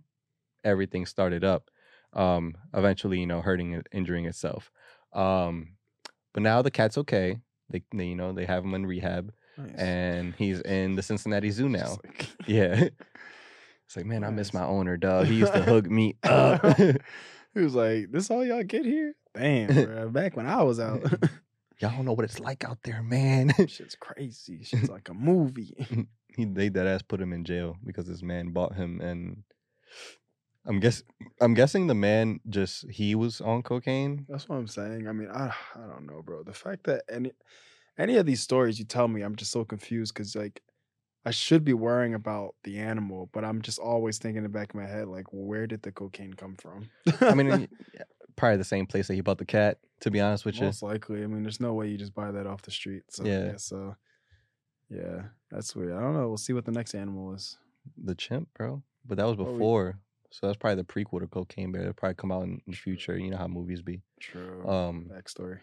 everything 0.64 1.06
started 1.06 1.44
up. 1.44 1.70
Um, 2.14 2.54
eventually, 2.74 3.20
you 3.20 3.26
know, 3.26 3.42
hurting, 3.42 3.82
injuring 3.92 4.26
itself. 4.26 4.70
Um, 5.12 5.72
but 6.34 6.42
now 6.42 6.62
the 6.62 6.70
cat's 6.70 6.98
okay. 6.98 7.38
They, 7.70 7.82
they 7.94 8.06
you 8.06 8.14
know, 8.16 8.32
they 8.32 8.44
have 8.46 8.64
him 8.64 8.74
in 8.74 8.86
rehab, 8.86 9.32
Nice. 9.56 9.74
and 9.76 10.34
he's 10.36 10.60
in 10.60 10.94
the 10.94 11.02
Cincinnati 11.02 11.50
Zoo 11.50 11.68
now. 11.68 11.96
Like- 12.04 12.28
Yeah. 12.46 12.88
It's 13.86 13.96
like, 13.96 14.04
man, 14.04 14.22
I 14.22 14.28
miss 14.28 14.52
my 14.52 14.64
owner, 14.64 14.98
dog. 14.98 15.28
He 15.28 15.36
used 15.36 15.54
to 15.54 15.62
hook 15.62 15.86
me 15.90 16.14
up. 16.22 16.62
he 17.54 17.60
was 17.60 17.74
like, 17.74 18.12
"This 18.12 18.30
all 18.30 18.44
y'all 18.44 18.62
get 18.62 18.84
here? 18.84 19.14
Damn, 19.34 19.72
bro. 19.86 20.10
Back 20.10 20.36
when 20.36 20.44
I 20.46 20.62
was 20.62 20.78
out, 20.78 21.00
Y'all 21.80 21.92
don't 21.92 22.04
know 22.04 22.12
what 22.12 22.26
it's 22.26 22.38
like 22.38 22.64
out 22.64 22.76
there, 22.84 23.02
man. 23.02 23.50
shit's 23.66 23.94
crazy. 23.98 24.62
Shit's 24.62 24.90
like 24.90 25.08
a 25.08 25.14
movie." 25.14 25.74
he 26.36 26.44
they 26.44 26.68
that 26.68 26.86
ass 26.86 27.00
put 27.00 27.18
him 27.18 27.32
in 27.32 27.44
jail 27.46 27.76
because 27.82 28.06
this 28.06 28.22
man 28.22 28.50
bought 28.50 28.74
him 28.74 29.00
and 29.00 29.42
I'm 30.68 30.80
guess 30.80 31.02
I'm 31.40 31.54
guessing 31.54 31.86
the 31.86 31.94
man 31.94 32.40
just 32.48 32.88
he 32.90 33.14
was 33.14 33.40
on 33.40 33.62
cocaine. 33.62 34.26
That's 34.28 34.48
what 34.48 34.56
I'm 34.56 34.68
saying. 34.68 35.08
I 35.08 35.12
mean, 35.12 35.28
I 35.30 35.52
I 35.74 35.86
don't 35.86 36.06
know, 36.06 36.22
bro. 36.22 36.42
The 36.42 36.52
fact 36.52 36.84
that 36.84 37.02
any 37.10 37.32
any 37.98 38.16
of 38.16 38.26
these 38.26 38.42
stories 38.42 38.78
you 38.78 38.84
tell 38.84 39.08
me, 39.08 39.22
I'm 39.22 39.34
just 39.34 39.50
so 39.50 39.64
confused 39.64 40.14
because 40.14 40.36
like 40.36 40.62
I 41.24 41.30
should 41.30 41.64
be 41.64 41.72
worrying 41.74 42.14
about 42.14 42.54
the 42.64 42.78
animal, 42.78 43.28
but 43.32 43.44
I'm 43.44 43.60
just 43.62 43.78
always 43.78 44.18
thinking 44.18 44.38
in 44.38 44.42
the 44.44 44.48
back 44.48 44.70
of 44.70 44.76
my 44.76 44.86
head, 44.86 45.08
like, 45.08 45.26
where 45.30 45.66
did 45.66 45.82
the 45.82 45.90
cocaine 45.92 46.32
come 46.32 46.54
from? 46.56 46.88
I 47.22 47.34
mean, 47.34 47.68
probably 48.36 48.56
the 48.56 48.64
same 48.64 48.86
place 48.86 49.08
that 49.08 49.14
he 49.14 49.20
bought 49.20 49.38
the 49.38 49.44
cat. 49.44 49.78
To 50.02 50.10
be 50.12 50.20
honest 50.20 50.44
with 50.44 50.54
you, 50.56 50.66
most 50.66 50.82
likely. 50.82 51.24
I 51.24 51.26
mean, 51.26 51.42
there's 51.42 51.60
no 51.60 51.74
way 51.74 51.88
you 51.88 51.98
just 51.98 52.14
buy 52.14 52.30
that 52.30 52.46
off 52.46 52.62
the 52.62 52.70
street. 52.70 53.02
So 53.10 53.24
Yeah. 53.24 53.46
yeah, 53.46 53.56
so 53.56 53.96
yeah, 54.88 55.22
that's 55.50 55.74
weird. 55.74 55.92
I 55.92 56.00
don't 56.00 56.14
know. 56.14 56.28
We'll 56.28 56.36
see 56.36 56.52
what 56.52 56.64
the 56.64 56.72
next 56.72 56.94
animal 56.94 57.34
is. 57.34 57.58
the 57.96 58.14
chimp, 58.14 58.48
bro. 58.56 58.82
But 59.04 59.16
that 59.18 59.24
was 59.24 59.34
Oh, 59.38 59.44
before, 59.44 59.98
so 60.30 60.46
that's 60.46 60.56
probably 60.58 60.76
the 60.76 60.84
prequel 60.84 61.20
to 61.20 61.26
Cocaine 61.26 61.72
Bear. 61.72 61.82
It'll 61.82 61.94
probably 61.94 62.14
come 62.14 62.32
out 62.32 62.42
in 62.44 62.60
the 62.66 62.76
future. 62.76 63.18
You 63.18 63.30
know 63.30 63.36
how 63.38 63.48
movies 63.48 63.82
be. 63.82 64.00
True. 64.20 64.68
Um, 64.68 65.10
Backstory. 65.12 65.60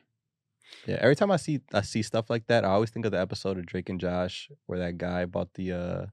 Yeah, 0.87 0.97
every 0.99 1.15
time 1.15 1.31
I 1.31 1.37
see 1.37 1.61
I 1.73 1.81
see 1.81 2.01
stuff 2.01 2.29
like 2.29 2.47
that, 2.47 2.65
I 2.65 2.69
always 2.69 2.89
think 2.89 3.05
of 3.05 3.11
the 3.11 3.19
episode 3.19 3.57
of 3.57 3.65
Drake 3.65 3.89
and 3.89 3.99
Josh 3.99 4.49
where 4.65 4.79
that 4.79 4.97
guy 4.97 5.25
bought 5.25 5.53
the 5.53 5.71
uh 5.71 6.05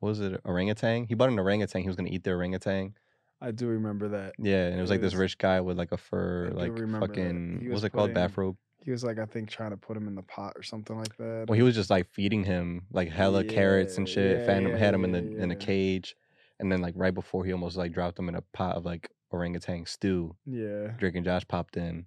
what 0.00 0.10
was 0.10 0.20
it, 0.20 0.40
orangutan? 0.44 1.04
He 1.04 1.14
bought 1.14 1.30
an 1.30 1.38
orangutan, 1.38 1.82
he 1.82 1.88
was 1.88 1.96
gonna 1.96 2.10
eat 2.10 2.24
the 2.24 2.30
orangutan. 2.32 2.94
I 3.40 3.50
do 3.50 3.66
remember 3.66 4.08
that. 4.08 4.34
Yeah, 4.38 4.66
and 4.66 4.78
it 4.78 4.80
was 4.80 4.90
like 4.90 5.00
this 5.00 5.14
rich 5.14 5.38
guy 5.38 5.60
with 5.60 5.78
like 5.78 5.92
a 5.92 5.96
fur 5.96 6.50
like 6.52 6.76
fucking 6.76 7.60
what 7.64 7.72
was 7.72 7.84
it 7.84 7.90
called? 7.90 8.14
Bathrobe. 8.14 8.56
He 8.78 8.92
was 8.92 9.02
like, 9.02 9.18
I 9.18 9.24
think, 9.24 9.50
trying 9.50 9.70
to 9.72 9.76
put 9.76 9.96
him 9.96 10.06
in 10.06 10.14
the 10.14 10.22
pot 10.22 10.52
or 10.54 10.62
something 10.62 10.96
like 10.96 11.16
that. 11.16 11.46
Well, 11.48 11.56
he 11.56 11.62
was 11.62 11.74
just 11.74 11.90
like 11.90 12.06
feeding 12.12 12.44
him 12.44 12.86
like 12.92 13.08
hella 13.10 13.42
carrots 13.44 13.98
and 13.98 14.08
shit. 14.08 14.38
yeah, 14.38 14.44
Had 14.44 14.62
him 14.62 14.70
yeah, 14.70 14.76
had 14.76 14.94
him 14.94 15.04
in 15.04 15.12
the 15.12 15.22
yeah, 15.22 15.42
in 15.42 15.50
a 15.50 15.56
cage. 15.56 16.16
And 16.58 16.70
then 16.72 16.80
like 16.80 16.94
right 16.96 17.12
before 17.14 17.44
he 17.44 17.52
almost 17.52 17.76
like 17.76 17.92
dropped 17.92 18.18
him 18.18 18.28
in 18.28 18.34
a 18.34 18.40
pot 18.52 18.76
of 18.76 18.84
like 18.84 19.10
orangutan 19.30 19.84
stew. 19.86 20.36
yeah. 20.46 20.88
Drake 20.98 21.14
and 21.16 21.24
Josh 21.24 21.46
popped 21.46 21.76
in, 21.76 22.06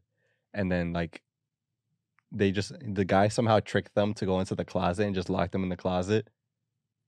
and 0.54 0.72
then 0.72 0.92
like 0.94 1.22
they 2.32 2.52
just 2.52 2.72
the 2.82 3.06
guy 3.06 3.28
somehow 3.28 3.60
tricked 3.60 3.96
them 3.96 4.14
to 4.16 4.26
go 4.26 4.40
into 4.40 4.56
the 4.56 4.66
closet 4.66 5.06
and 5.06 5.16
just 5.16 5.30
locked 5.30 5.52
them 5.52 5.64
in 5.64 5.70
the 5.70 5.78
closet, 5.78 6.28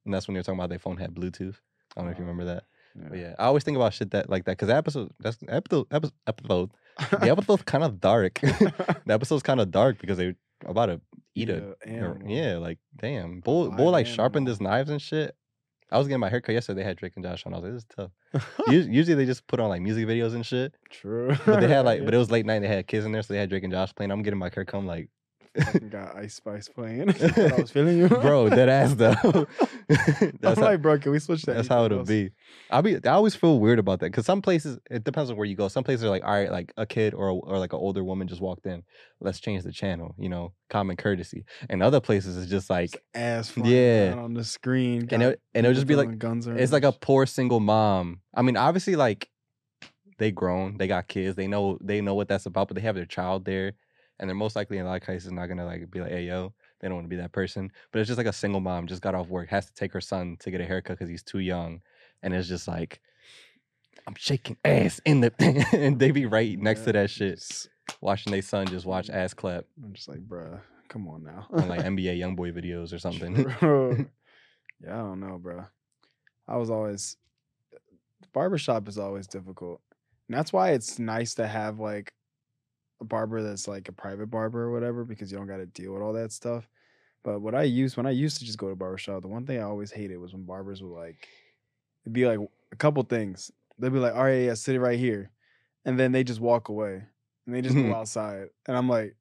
and 0.06 0.14
that's 0.14 0.28
when 0.28 0.34
they 0.34 0.40
were 0.40 0.44
talking 0.44 0.60
about 0.60 0.70
their 0.70 0.80
phone 0.80 0.98
had 0.98 1.14
Bluetooth. 1.16 1.56
I 1.96 2.02
don't 2.02 2.06
know 2.06 2.12
if 2.12 2.18
you 2.20 2.24
Oh, 2.26 2.28
remember 2.28 2.46
that, 2.46 2.64
but 2.96 3.18
Yeah. 3.18 3.30
yeah, 3.30 3.36
I 3.40 3.46
always 3.46 3.64
think 3.64 3.76
about 3.76 3.94
shit 3.94 4.12
that 4.12 4.30
like 4.30 4.46
that 4.46 4.54
because 4.58 4.70
episode 4.70 5.12
that's 5.20 5.38
episode 5.48 5.88
episode 5.92 6.14
episode 6.28 6.72
the 7.20 7.30
episode's 7.32 7.64
kind 7.64 7.84
of 7.84 8.00
dark. 8.00 8.40
the 8.42 9.02
episode's 9.10 9.44
kind 9.44 9.60
of 9.60 9.72
dark 9.72 10.00
because 10.00 10.18
they 10.18 10.36
about 10.66 10.88
to 10.88 11.02
eat 11.36 11.50
a 11.50 11.76
Eat 11.88 11.94
a 11.94 12.18
yeah 12.28 12.58
like 12.58 12.78
damn 12.96 13.40
bull 13.40 13.72
bull 13.72 13.92
like 13.92 14.06
sharpened 14.06 14.48
animal. 14.48 14.52
his 14.52 14.62
knives 14.62 14.90
and 14.92 15.02
shit. 15.02 15.36
I 15.92 15.98
was 15.98 16.08
getting 16.08 16.20
my 16.22 16.30
haircut 16.30 16.54
yesterday. 16.56 16.82
They 16.82 16.88
had 16.88 16.98
Drake 16.98 17.14
and 17.16 17.26
Josh 17.26 17.46
on. 17.46 17.54
I 17.54 17.58
was 17.58 17.64
like, 17.64 17.74
this 17.74 17.82
is 17.84 17.88
tough. 17.96 18.50
Us- 18.68 18.88
Usually 18.88 19.16
they 19.16 19.26
just 19.26 19.46
put 19.48 19.60
on 19.60 19.70
like 19.70 19.82
music 19.82 20.08
videos 20.08 20.34
and 20.34 20.46
shit. 20.46 20.74
True. 20.90 21.36
But 21.46 21.60
they 21.60 21.68
had 21.68 21.82
like, 21.86 22.06
but 22.06 22.14
it 22.14 22.18
was 22.18 22.32
late 22.32 22.46
night. 22.46 22.60
They 22.60 22.68
had 22.68 22.88
kids 22.88 23.06
in 23.06 23.12
there, 23.12 23.22
so 23.22 23.34
they 23.34 23.40
had 23.40 23.50
Drake 23.50 23.64
and 23.64 23.74
Josh 23.74 23.94
playing. 23.94 24.12
I'm 24.12 24.22
getting 24.22 24.40
my 24.40 24.50
haircut. 24.54 24.80
I'm 24.80 24.88
like, 24.88 25.10
got 25.90 26.16
Ice 26.16 26.36
Spice 26.36 26.70
playing. 26.70 27.10
I 27.38 27.56
was 27.60 27.72
feeling 27.74 27.98
you, 27.98 28.08
bro, 28.08 28.50
dead 28.50 28.70
ass 28.70 28.94
though. 28.94 29.16
I'm 29.90 30.38
that's 30.40 30.60
how, 30.60 30.66
like, 30.66 30.82
bro, 30.82 30.98
can 31.00 31.12
we 31.12 31.20
switch 31.20 31.44
that? 31.44 31.56
that's 31.56 31.68
how 31.68 31.86
it'll 31.86 32.06
be. 32.06 32.32
I'll 32.70 32.82
be. 32.82 32.96
I 33.04 33.10
always 33.10 33.36
feel 33.36 33.60
weird 33.60 33.80
about 33.80 34.00
that 34.00 34.08
because 34.08 34.26
some 34.26 34.42
places 34.42 34.80
it 34.90 35.04
depends 35.04 35.30
on 35.30 35.38
where 35.38 35.46
you 35.46 35.56
go. 35.56 35.68
Some 35.68 35.84
places 35.84 36.04
are 36.06 36.10
like, 36.10 36.24
all 36.24 36.32
right, 36.32 36.52
like 36.52 36.74
a 36.78 36.86
kid 36.86 37.14
or 37.14 37.28
a, 37.28 37.36
or 37.36 37.58
like 37.60 37.74
an 37.74 37.80
older 37.80 38.04
woman 38.04 38.28
just 38.28 38.42
walked 38.42 38.66
in. 38.66 38.84
Let's 39.20 39.40
change 39.40 39.64
the 39.64 39.72
channel. 39.72 40.16
You 40.18 40.30
know, 40.30 40.54
common 40.70 40.96
courtesy. 40.96 41.44
And 41.70 41.84
other 41.84 42.00
places 42.00 42.38
it's 42.38 42.50
just 42.50 42.70
like 42.70 43.02
ass 43.14 43.52
Yeah. 43.58 44.16
on 44.18 44.34
the 44.34 44.44
screen. 44.44 45.08
and 45.12 45.22
it, 45.24 45.42
and 45.54 45.66
it'll 45.66 45.76
just 45.76 45.88
be 45.88 45.96
like 45.96 46.18
guns 46.18 46.48
it's 46.48 46.72
like 46.72 46.84
a 46.84 46.92
poor 46.92 47.26
single 47.26 47.60
mom. 47.60 48.22
I 48.34 48.42
mean, 48.42 48.58
obviously, 48.58 48.96
like 48.96 49.30
they 50.18 50.32
grown, 50.32 50.78
they 50.78 50.88
got 50.88 51.08
kids, 51.08 51.36
they 51.36 51.48
know 51.48 51.78
they 51.82 52.00
know 52.00 52.14
what 52.16 52.28
that's 52.28 52.46
about, 52.46 52.68
but 52.68 52.76
they 52.76 52.82
have 52.82 52.96
their 52.96 53.06
child 53.06 53.44
there, 53.46 53.74
and 54.22 54.30
they're 54.30 54.36
most 54.36 54.56
likely 54.56 54.78
in 54.78 54.86
a 54.86 54.88
lot 54.88 55.02
of 55.02 55.06
cases 55.06 55.32
not 55.32 55.48
gonna 55.48 55.66
like 55.66 55.92
be 55.92 56.00
like, 56.00 56.12
hey 56.12 56.28
yo, 56.28 56.54
they 56.80 56.88
don't 56.88 56.96
want 56.96 57.06
to 57.06 57.10
be 57.10 57.18
that 57.18 57.34
person. 57.34 57.72
But 57.92 58.00
it's 58.00 58.08
just 58.08 58.18
like 58.18 58.28
a 58.28 58.34
single 58.34 58.62
mom 58.62 58.88
just 58.88 59.02
got 59.02 59.16
off 59.16 59.28
work, 59.28 59.50
has 59.50 59.66
to 59.66 59.74
take 59.74 59.92
her 59.92 60.02
son 60.02 60.38
to 60.40 60.52
get 60.52 60.62
a 60.62 60.66
haircut 60.66 60.98
because 60.98 61.10
he's 61.10 61.24
too 61.24 61.40
young, 61.40 61.82
and 62.24 62.34
it's 62.34 62.48
just 62.48 62.68
like. 62.68 63.02
I'm 64.08 64.16
shaking 64.18 64.58
ass 64.66 65.00
in 65.06 65.22
the 65.22 65.32
and 65.74 66.00
they 66.00 66.10
be 66.10 66.26
right 66.26 66.58
next 66.58 66.86
to 66.86 66.94
that 66.94 67.12
shit, 67.12 67.40
watching 68.02 68.32
their 68.32 68.42
son 68.42 68.66
just 68.66 68.84
watch 68.84 69.10
mm. 69.10 69.14
ass 69.14 69.36
clap 69.36 69.66
I'm 69.84 69.94
just 69.94 70.10
like, 70.10 70.28
bruh, 70.28 70.60
come 70.88 71.08
on 71.08 71.24
now. 71.24 71.46
on 71.52 71.68
like 71.68 71.82
NBA 71.86 72.18
YoungBoy 72.18 72.52
videos 72.52 72.94
or 72.94 72.98
something. 72.98 74.10
Yeah, 74.84 74.96
I 74.96 74.98
don't 74.98 75.20
know, 75.20 75.38
bro. 75.38 75.66
I 76.48 76.58
was 76.58 76.70
always 76.70 77.18
barbershop 78.34 78.88
is 78.88 78.98
always 78.98 79.28
difficult. 79.28 79.82
And 80.28 80.38
that's 80.38 80.54
why 80.54 80.72
it's 80.72 80.98
nice 80.98 81.36
to 81.36 81.48
have 81.48 81.80
like 81.80 82.14
a 83.02 83.06
barber 83.06 83.42
that's 83.42 83.68
like 83.68 83.90
a 83.90 83.92
private 83.92 84.28
barber 84.28 84.64
or 84.64 84.72
whatever, 84.72 85.04
because 85.04 85.32
you 85.32 85.38
don't 85.38 85.48
gotta 85.48 85.66
deal 85.66 85.94
with 85.94 86.02
all 86.02 86.14
that 86.14 86.32
stuff. 86.32 86.70
But 87.24 87.42
what 87.42 87.54
I 87.54 87.64
used 87.64 87.98
when 87.98 88.06
I 88.06 88.12
used 88.12 88.38
to 88.38 88.46
just 88.46 88.58
go 88.58 88.70
to 88.70 88.76
barbershop, 88.76 89.22
the 89.22 89.28
one 89.28 89.46
thing 89.46 89.60
I 89.60 89.64
always 89.64 89.92
hated 89.92 90.18
was 90.18 90.34
when 90.34 90.44
barbers 90.44 90.82
would 90.82 90.96
like 90.96 91.28
it'd 92.04 92.14
be 92.14 92.26
like 92.26 92.40
a 92.72 92.76
couple 92.76 93.04
things. 93.04 93.52
They'd 93.78 93.94
be 93.94 94.00
like, 94.00 94.16
all 94.16 94.24
right, 94.24 94.46
yeah, 94.46 94.54
sit 94.54 94.80
right 94.80 94.98
here. 95.00 95.32
And 95.86 96.00
then 96.00 96.12
they 96.12 96.24
just 96.24 96.40
walk 96.40 96.70
away. 96.70 97.04
And 97.46 97.56
they 97.56 97.62
just 97.62 97.76
go 97.76 97.94
outside. 97.96 98.50
And 98.68 98.78
I'm 98.78 98.88
like, 98.88 99.16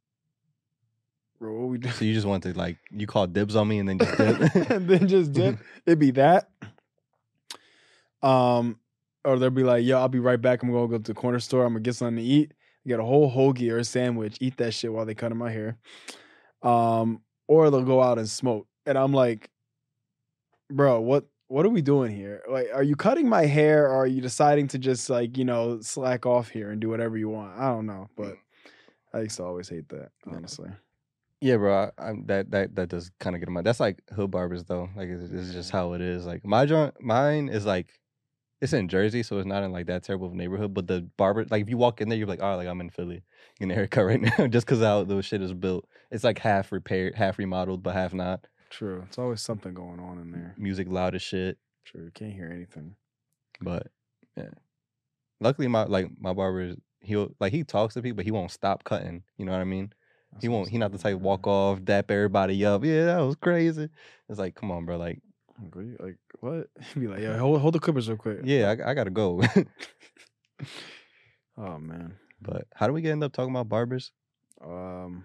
bro, 1.38 1.52
what 1.52 1.68
we 1.68 1.78
doing? 1.78 1.94
So 1.94 2.04
you 2.04 2.14
just 2.14 2.26
want 2.26 2.42
to 2.44 2.52
like 2.52 2.76
you 2.90 3.06
call 3.06 3.26
dibs 3.26 3.56
on 3.56 3.68
me 3.68 3.78
and 3.78 3.88
then 3.88 3.99
just 3.99 4.16
dip. 4.16 4.54
and 4.70 4.88
then 4.88 5.08
just 5.08 5.32
dip. 5.32 5.58
It'd 5.87 5.99
be 5.99 6.10
that. 6.12 6.50
Um, 8.22 8.78
or 9.25 9.38
they'll 9.38 9.50
be 9.50 9.64
like, 9.64 9.84
"Yo, 9.84 9.99
I'll 9.99 10.08
be 10.08 10.18
right 10.18 10.40
back. 10.40 10.62
I'm 10.62 10.70
gonna 10.70 10.88
go 10.88 10.99
to 10.99 11.02
the 11.02 11.14
corner 11.14 11.40
store. 11.40 11.64
I'm 11.64 11.72
gonna 11.72 11.80
get 11.80 11.94
something 11.94 12.16
to 12.16 12.22
eat. 12.22 12.52
Get 12.90 13.00
a 13.00 13.04
whole 13.04 13.30
hoagie 13.30 13.70
or 13.70 13.78
a 13.78 13.85
sandwich. 13.85 14.37
Eat 14.40 14.56
that 14.56 14.75
shit 14.75 14.92
while 14.92 15.06
they 15.06 15.14
cutting 15.14 15.38
my 15.38 15.50
hair." 15.50 15.78
Um, 16.62 17.23
or 17.47 17.70
they'll 17.70 17.85
go 17.85 18.02
out 18.02 18.18
and 18.18 18.28
smoke, 18.28 18.66
and 18.85 18.99
I'm 18.99 19.12
like, 19.12 19.49
"Bro, 20.68 21.00
what?" 21.02 21.25
What 21.47 21.66
are 21.66 21.70
we 21.70 21.82
doing 21.82 22.14
here? 22.14 22.42
Like, 22.49 22.68
are 22.73 22.85
you 22.85 22.94
cutting 22.94 23.28
my 23.28 23.44
hair, 23.44 23.87
or 23.87 23.94
are 24.02 24.06
you 24.06 24.20
deciding 24.20 24.68
to 24.68 24.78
just 24.78 25.11
like 25.11 25.37
you 25.37 25.44
know 25.44 25.80
slack 25.80 26.25
off 26.25 26.49
here 26.49 26.70
and 26.70 26.80
do 26.80 26.88
whatever 26.88 27.18
you 27.18 27.28
want? 27.28 27.59
I 27.59 27.70
don't 27.70 27.87
know, 27.87 28.09
but 28.16 28.37
I 29.12 29.23
used 29.23 29.37
to 29.38 29.44
always 29.44 29.68
hate 29.68 29.88
that, 29.88 30.11
honestly. 30.26 30.70
Yeah, 31.40 31.56
bro. 31.56 31.90
I, 31.99 32.09
I'm, 32.09 32.26
that 32.26 32.50
that 32.50 32.76
that 32.76 32.88
does 32.88 33.11
kind 33.18 33.35
of 33.35 33.40
get 33.40 33.49
in 33.49 33.54
my. 33.54 33.62
That's 33.62 33.80
like 33.80 34.00
hood 34.14 34.30
barbers 34.30 34.64
though. 34.64 34.90
Like 34.94 35.09
it's, 35.09 35.32
it's 35.32 35.52
just 35.52 35.70
how 35.70 35.94
it 35.94 36.00
is. 36.00 36.26
Like 36.26 36.44
my 36.44 36.66
joint, 36.66 36.94
mine 37.00 37.49
is 37.49 37.66
like, 37.66 37.99
it's 38.61 38.73
in 38.73 38.88
Jersey, 38.88 39.23
so 39.23 39.38
it's 39.38 39.47
not 39.47 39.62
in 39.62 39.73
like 39.73 39.87
that 39.87 40.02
terrible 40.02 40.26
of 40.26 40.35
a 40.35 40.37
neighborhood. 40.37 40.75
But 40.75 40.87
the 40.87 41.09
barber, 41.17 41.47
like 41.50 41.62
if 41.62 41.71
you 41.71 41.76
walk 41.79 42.00
in 42.00 42.09
there, 42.09 42.19
you're 42.19 42.26
like, 42.26 42.43
oh, 42.43 42.57
like 42.57 42.69
I'm 42.69 42.81
in 42.81 42.90
Philly, 42.90 43.23
in 43.59 43.71
haircut 43.71 44.05
right 44.05 44.21
now, 44.21 44.47
just 44.47 44.67
because 44.67 44.81
how 44.81 45.05
the 45.05 45.23
shit 45.23 45.43
is 45.43 45.52
built. 45.52 45.87
It's 46.11 46.25
like 46.25 46.38
half 46.38 46.73
repaired, 46.73 47.14
half 47.14 47.38
remodeled, 47.38 47.83
but 47.83 47.95
half 47.95 48.12
not. 48.12 48.47
True. 48.69 49.02
It's 49.07 49.19
always 49.19 49.40
something 49.40 49.75
going 49.75 49.99
on 49.99 50.19
in 50.19 50.31
there. 50.31 50.55
Music 50.57 50.87
loud 50.88 51.14
as 51.14 51.23
shit. 51.23 51.59
True. 51.85 52.05
You 52.05 52.11
can't 52.12 52.33
hear 52.33 52.51
anything. 52.55 52.94
But 53.61 53.88
yeah, 54.37 54.51
luckily 55.40 55.68
my 55.68 55.85
like 55.85 56.09
my 56.18 56.33
barber, 56.33 56.62
is- 56.62 56.77
he'll 57.01 57.35
like 57.40 57.53
he 57.53 57.64
talks 57.64 57.94
to 57.94 58.03
people, 58.03 58.16
but 58.16 58.25
he 58.25 58.31
won't 58.31 58.51
stop 58.51 58.85
cutting. 58.85 59.23
You 59.38 59.46
know 59.46 59.53
what 59.53 59.61
I 59.61 59.64
mean? 59.64 59.92
That's 60.33 60.42
He 60.42 60.49
won't. 60.49 60.68
He 60.68 60.79
not 60.79 60.92
the 60.92 60.99
type 60.99 61.18
walk 61.18 61.46
off, 61.46 61.83
dap 61.83 62.11
everybody 62.11 62.64
up. 62.64 62.85
Yeah, 62.85 63.07
that 63.07 63.18
was 63.18 63.37
crazy. 63.37 63.88
It's 64.29 64.38
like, 64.38 64.55
come 64.55 64.70
on, 64.70 64.85
bro. 64.85 64.96
Like, 64.96 65.20
Like, 65.62 65.75
what? 65.75 65.85
you- 65.85 65.96
Like 66.01 66.16
what? 66.40 66.68
Be 66.99 67.07
like, 67.09 67.20
yeah, 67.20 67.37
hold, 67.38 67.61
hold 67.61 67.75
the 67.75 67.81
clippers 67.81 68.09
real 68.09 68.16
quick. 68.18 68.40
yeah, 68.44 68.68
I, 68.85 68.90
I 68.90 68.94
gotta 68.94 69.11
go. 69.11 69.42
Oh 71.59 71.79
man. 71.79 72.14
but 72.40 72.66
how 72.75 72.87
do 72.87 72.92
we 72.94 73.03
get 73.03 73.11
end 73.12 73.25
up 73.25 73.33
talking 73.33 73.51
about 73.51 73.68
barbers? 73.68 74.12
Um. 74.64 75.25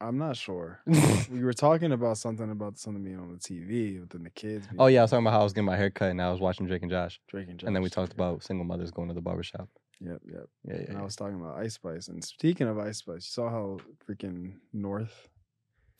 I'm 0.00 0.16
not 0.18 0.36
sure. 0.36 0.78
we 1.30 1.42
were 1.42 1.52
talking 1.52 1.90
about 1.90 2.18
something 2.18 2.50
about 2.50 2.78
something 2.78 3.02
being 3.02 3.18
on 3.18 3.32
the 3.32 3.38
TV 3.38 4.00
within 4.00 4.22
the 4.22 4.30
kids. 4.30 4.68
oh 4.78 4.86
yeah, 4.86 5.00
I 5.00 5.02
was 5.02 5.10
talking 5.10 5.24
about 5.26 5.32
how 5.32 5.40
I 5.40 5.44
was 5.44 5.52
getting 5.52 5.66
my 5.66 5.76
hair 5.76 5.90
cut 5.90 6.10
and 6.10 6.22
I 6.22 6.30
was 6.30 6.38
watching 6.40 6.66
Drake 6.66 6.82
and 6.82 6.90
Josh, 6.90 7.20
Drake 7.28 7.48
and 7.48 7.58
Josh. 7.58 7.66
and 7.66 7.74
then 7.74 7.82
we 7.82 7.90
talked 7.90 8.12
yeah. 8.16 8.24
about 8.24 8.44
single 8.44 8.64
mothers 8.64 8.92
going 8.92 9.08
to 9.08 9.14
the 9.14 9.20
barbershop. 9.20 9.68
Yep, 10.00 10.22
yep. 10.24 10.48
Yeah, 10.64 10.74
yeah. 10.74 10.80
And 10.82 10.96
I 10.96 11.00
yeah. 11.00 11.04
was 11.04 11.16
talking 11.16 11.40
about 11.40 11.58
Ice 11.58 11.74
Spice. 11.74 12.06
And 12.06 12.22
speaking 12.22 12.68
of 12.68 12.78
Ice 12.78 12.98
Spice, 12.98 13.16
you 13.16 13.20
saw 13.22 13.50
how 13.50 13.78
freaking 14.08 14.52
North. 14.72 15.28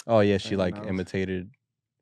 Oh 0.07 0.21
yeah, 0.21 0.39
she 0.39 0.57
like 0.57 0.77
imitated. 0.87 1.51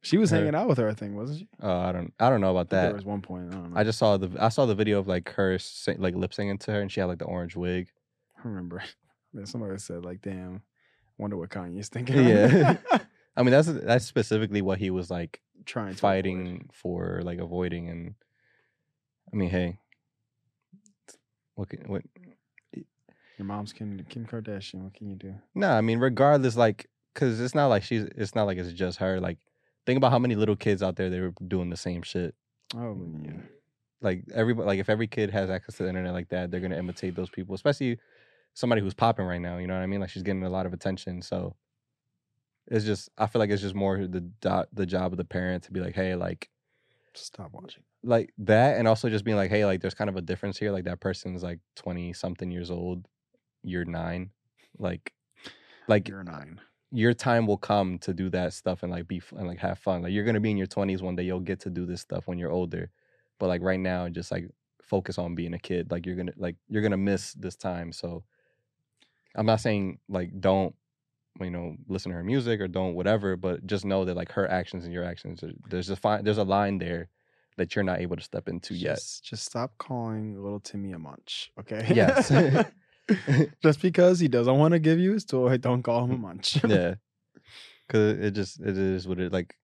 She 0.03 0.19
was 0.19 0.31
Her. 0.31 0.37
hanging 0.37 0.55
out 0.55 0.69
with 0.69 0.79
her, 0.79 0.89
I 0.89 0.95
think, 0.95 1.17
wasn't 1.17 1.41
she? 1.41 1.49
Uh, 1.61 1.79
I 1.79 1.93
don't. 1.93 2.13
I 2.21 2.31
don't 2.31 2.41
know 2.41 2.53
about 2.53 2.71
that. 2.71 2.83
There 2.83 2.95
was 2.95 3.05
one 3.05 3.23
point. 3.23 3.49
I 3.51 3.55
don't 3.57 3.73
know. 3.73 3.81
I 3.81 3.83
just 3.83 3.99
saw 3.99 4.17
the. 4.17 4.31
I 4.39 4.51
saw 4.51 4.67
the 4.67 4.75
video 4.75 4.99
of 4.99 5.09
like 5.09 5.29
her 5.33 5.59
sing, 5.59 6.01
like 6.01 6.15
lip 6.15 6.33
singing 6.33 6.59
to 6.59 6.73
her, 6.73 6.81
and 6.81 6.93
she 6.93 7.01
had 7.01 7.07
like 7.07 7.19
the 7.19 7.25
orange 7.25 7.57
wig. 7.57 7.89
I 8.39 8.47
remember. 8.47 8.85
Somebody 9.45 9.79
said 9.79 10.05
like, 10.05 10.23
"Damn, 10.23 10.63
wonder 11.19 11.37
what 11.37 11.51
Kanye's 11.51 11.89
thinking." 11.89 12.25
Yeah. 12.27 12.77
I 13.37 13.43
mean, 13.43 13.51
that's 13.51 13.69
that's 13.69 14.05
specifically 14.07 14.63
what 14.63 14.79
he 14.79 14.91
was 14.91 15.11
like 15.11 15.41
trying 15.67 15.87
to 15.87 15.91
avoid. 15.91 16.01
fighting 16.01 16.71
for, 16.73 17.21
like 17.23 17.39
avoiding. 17.39 17.89
And 17.89 18.15
I 19.33 19.37
mean, 19.37 19.51
hey, 19.51 19.79
what 21.55 21.69
can, 21.69 21.81
what 21.87 22.03
Your 22.73 23.47
mom's 23.47 23.73
Kim 23.73 24.03
Kim 24.09 24.25
Kardashian. 24.25 24.85
What 24.85 24.95
can 24.95 25.09
you 25.09 25.17
do? 25.17 25.35
No, 25.55 25.71
I 25.71 25.81
mean, 25.81 25.99
regardless, 25.99 26.57
like, 26.57 26.89
cause 27.17 27.41
it's 27.41 27.55
not 27.55 27.67
like 27.67 27.83
she's. 27.83 28.05
It's 28.17 28.37
not 28.37 28.45
like 28.45 28.59
it's 28.59 28.73
just 28.73 28.99
her. 28.99 29.19
Like, 29.19 29.39
think 29.87 29.97
about 29.97 30.13
how 30.13 30.21
many 30.21 30.37
little 30.37 30.55
kids 30.57 30.83
out 30.83 30.95
there 30.95 31.11
they 31.11 31.19
were 31.21 31.35
doing 31.49 31.71
the 31.71 31.77
same 31.77 32.03
shit. 32.03 32.37
Oh 32.75 32.95
mm, 32.95 33.25
yeah. 33.27 33.43
Like 34.01 34.25
everybody, 34.33 34.67
like 34.67 34.79
if 34.79 34.89
every 34.89 35.09
kid 35.09 35.31
has 35.31 35.51
access 35.51 35.77
to 35.79 35.83
the 35.83 35.89
internet 35.89 36.13
like 36.13 36.29
that, 36.29 36.51
they're 36.53 36.61
gonna 36.61 36.77
imitate 36.79 37.17
those 37.17 37.31
people, 37.31 37.55
especially 37.57 37.99
somebody 38.55 38.81
who's 38.83 38.95
popping 38.95 39.27
right 39.27 39.41
now. 39.41 39.59
You 39.59 39.67
know 39.67 39.75
what 39.75 39.83
I 39.83 39.87
mean? 39.87 40.01
Like 40.01 40.11
she's 40.11 40.23
getting 40.23 40.45
a 40.45 40.51
lot 40.51 40.67
of 40.67 40.73
attention, 40.73 41.23
so 41.23 41.57
it's 42.69 42.85
just. 42.85 43.09
I 43.19 43.27
feel 43.27 43.41
like 43.41 43.51
it's 43.51 43.63
just 43.63 43.75
more 43.75 43.97
the 44.07 44.21
do- 44.21 44.65
the 44.73 44.87
job 44.87 45.13
of 45.13 45.19
the 45.19 45.25
parent 45.25 45.65
to 45.65 45.73
be 45.73 45.81
like, 45.81 45.95
hey, 45.95 46.15
like, 46.15 46.51
Stop 47.15 47.53
watching. 47.53 47.83
like 48.03 48.33
that, 48.39 48.77
and 48.79 48.87
also 48.87 49.09
just 49.09 49.25
being 49.25 49.37
like, 49.37 49.51
hey, 49.51 49.65
like, 49.65 49.81
there's 49.81 49.95
kind 49.95 50.11
of 50.11 50.17
a 50.17 50.21
difference 50.23 50.59
here. 50.59 50.73
Like 50.73 50.85
that 50.85 51.01
person's 51.01 51.43
like 51.43 51.61
twenty 51.75 52.13
something 52.13 52.51
years 52.51 52.71
old, 52.71 53.07
you're 53.63 53.85
nine, 53.87 54.31
like, 54.79 55.13
like 55.89 56.09
You're 56.09 56.25
nine. 56.25 56.61
Your 56.93 57.13
time 57.15 57.47
will 57.47 57.57
come 57.57 57.99
to 57.99 58.15
do 58.15 58.31
that 58.31 58.53
stuff 58.53 58.83
and 58.83 58.93
like 58.93 59.09
be 59.09 59.21
and 59.37 59.47
like 59.47 59.59
have 59.59 59.79
fun. 59.79 60.03
Like 60.03 60.13
you're 60.13 60.25
gonna 60.25 60.41
be 60.41 60.51
in 60.51 60.57
your 60.57 60.67
twenties 60.67 61.03
one 61.03 61.17
day, 61.17 61.25
you'll 61.25 61.41
get 61.41 61.61
to 61.61 61.71
do 61.71 61.87
this 61.87 62.01
stuff 62.01 62.27
when 62.27 62.39
you're 62.39 62.53
older. 62.53 62.91
But 63.39 63.49
like 63.49 63.63
right 63.63 63.81
now, 63.81 64.09
just 64.09 64.31
like 64.31 64.49
focus 64.83 65.19
on 65.19 65.35
being 65.35 65.55
a 65.55 65.59
kid. 65.59 65.91
Like 65.91 66.07
you're 66.07 66.17
gonna 66.17 66.33
like 66.37 66.57
you're 66.69 66.83
gonna 66.83 66.97
miss 66.97 67.33
this 67.35 67.57
time. 67.57 67.93
So 67.93 68.25
I'm 69.35 69.47
not 69.47 69.61
saying 69.61 69.99
like 70.09 70.41
don't 70.41 70.75
you 71.41 71.51
know 71.51 71.77
listen 71.89 72.13
to 72.13 72.17
her 72.17 72.25
music 72.25 72.61
or 72.61 72.69
don't 72.69 72.95
whatever, 72.95 73.37
but 73.37 73.67
just 73.67 73.85
know 73.85 74.05
that 74.05 74.17
like 74.17 74.33
her 74.33 74.49
actions 74.51 74.85
and 74.85 74.93
your 74.93 75.05
actions, 75.05 75.43
are- 75.43 75.53
there's 75.69 75.91
a 75.91 75.97
fine 75.97 76.25
there's 76.25 76.39
a 76.39 76.45
line 76.45 76.79
there 76.79 77.09
that 77.57 77.75
you're 77.75 77.85
not 77.85 78.01
able 78.01 78.17
to 78.17 78.23
step 78.23 78.49
into 78.49 78.75
yet. 78.75 78.97
Just, 78.97 79.25
just 79.25 79.45
stop 79.47 79.73
calling 79.79 80.41
little 80.41 80.61
Timmy 80.61 80.93
a 80.93 80.99
munch, 80.99 81.51
okay? 81.59 81.91
Yes. 81.95 82.31
just 83.63 83.81
because 83.81 84.19
he 84.21 84.29
doesn't 84.29 84.59
want 84.59 84.73
to 84.73 84.79
give 84.79 84.99
you 84.99 85.13
his 85.13 85.25
toy, 85.25 85.57
don't 85.59 85.83
call 85.83 86.05
him 86.05 86.13
a 86.13 86.19
munch. 86.19 86.59
yeah, 86.69 86.95
because 87.87 88.19
it 88.19 88.33
just 88.33 88.61
it 88.61 88.77
is 88.77 89.07
what 89.07 89.19
it 89.21 89.33
like. 89.33 89.55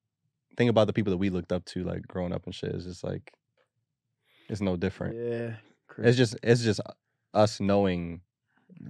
Think 0.57 0.69
about 0.69 0.87
the 0.87 0.93
people 0.93 1.11
that 1.13 1.17
we 1.17 1.31
looked 1.31 1.51
up 1.51 1.65
to, 1.67 1.83
like 1.83 2.03
growing 2.07 2.33
up 2.33 2.45
and 2.45 2.55
shit. 2.55 2.75
It's 2.75 2.85
just 2.85 3.03
like 3.03 3.33
it's 4.49 4.61
no 4.61 4.77
different. 4.77 5.17
yeah. 5.17 5.55
It's 5.99 6.17
just 6.17 6.37
it's 6.43 6.63
just 6.63 6.81
us 7.35 7.59
knowing 7.61 8.21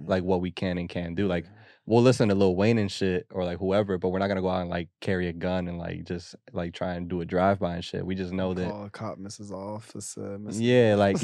like 0.05 0.23
what 0.23 0.41
we 0.41 0.51
can 0.51 0.77
and 0.77 0.89
can't 0.89 1.15
do. 1.15 1.27
Like 1.27 1.45
we'll 1.85 2.01
listen 2.01 2.29
to 2.29 2.35
Lil 2.35 2.55
Wayne 2.55 2.77
and 2.77 2.91
shit 2.91 3.27
or 3.31 3.43
like 3.45 3.59
whoever, 3.59 3.97
but 3.97 4.09
we're 4.09 4.19
not 4.19 4.27
gonna 4.27 4.41
go 4.41 4.49
out 4.49 4.61
and 4.61 4.69
like 4.69 4.89
carry 5.01 5.27
a 5.29 5.33
gun 5.33 5.67
and 5.67 5.77
like 5.77 6.03
just 6.05 6.35
like 6.51 6.73
try 6.73 6.93
and 6.95 7.07
do 7.09 7.21
a 7.21 7.25
drive 7.25 7.59
by 7.59 7.75
and 7.75 7.83
shit. 7.83 8.05
We 8.05 8.15
just 8.15 8.31
know 8.33 8.53
that 8.53 8.69
call 8.69 8.85
a 8.85 8.89
cop 8.89 9.17
misses 9.17 9.51
off. 9.51 9.93
Uh, 10.17 10.37
Yeah, 10.51 10.95
like- 10.95 11.17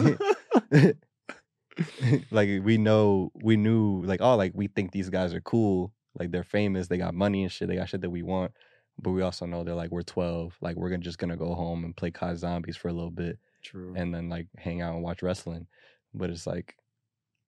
like 2.31 2.49
we 2.63 2.77
know 2.77 3.31
we 3.35 3.57
knew 3.57 4.01
like 4.03 4.21
oh 4.21 4.35
like 4.35 4.51
we 4.55 4.67
think 4.67 4.91
these 4.91 5.09
guys 5.09 5.33
are 5.33 5.41
cool 5.41 5.91
like 6.17 6.31
they're 6.31 6.43
famous 6.43 6.87
they 6.87 6.97
got 6.97 7.13
money 7.13 7.43
and 7.43 7.51
shit 7.51 7.67
they 7.67 7.75
got 7.75 7.89
shit 7.89 8.01
that 8.01 8.09
we 8.09 8.21
want 8.21 8.51
but 9.01 9.11
we 9.11 9.21
also 9.21 9.45
know 9.45 9.63
they're 9.63 9.75
like 9.75 9.91
we're 9.91 10.01
12 10.01 10.57
like 10.61 10.75
we're 10.75 10.89
gonna 10.89 11.03
just 11.03 11.17
gonna 11.17 11.37
go 11.37 11.53
home 11.53 11.83
and 11.83 11.95
play 11.95 12.11
COD 12.11 12.37
Zombies 12.37 12.77
for 12.77 12.89
a 12.89 12.93
little 12.93 13.11
bit 13.11 13.37
True. 13.63 13.93
and 13.95 14.13
then 14.13 14.29
like 14.29 14.47
hang 14.57 14.81
out 14.81 14.93
and 14.93 15.03
watch 15.03 15.21
wrestling 15.21 15.67
but 16.13 16.29
it's 16.29 16.47
like 16.47 16.75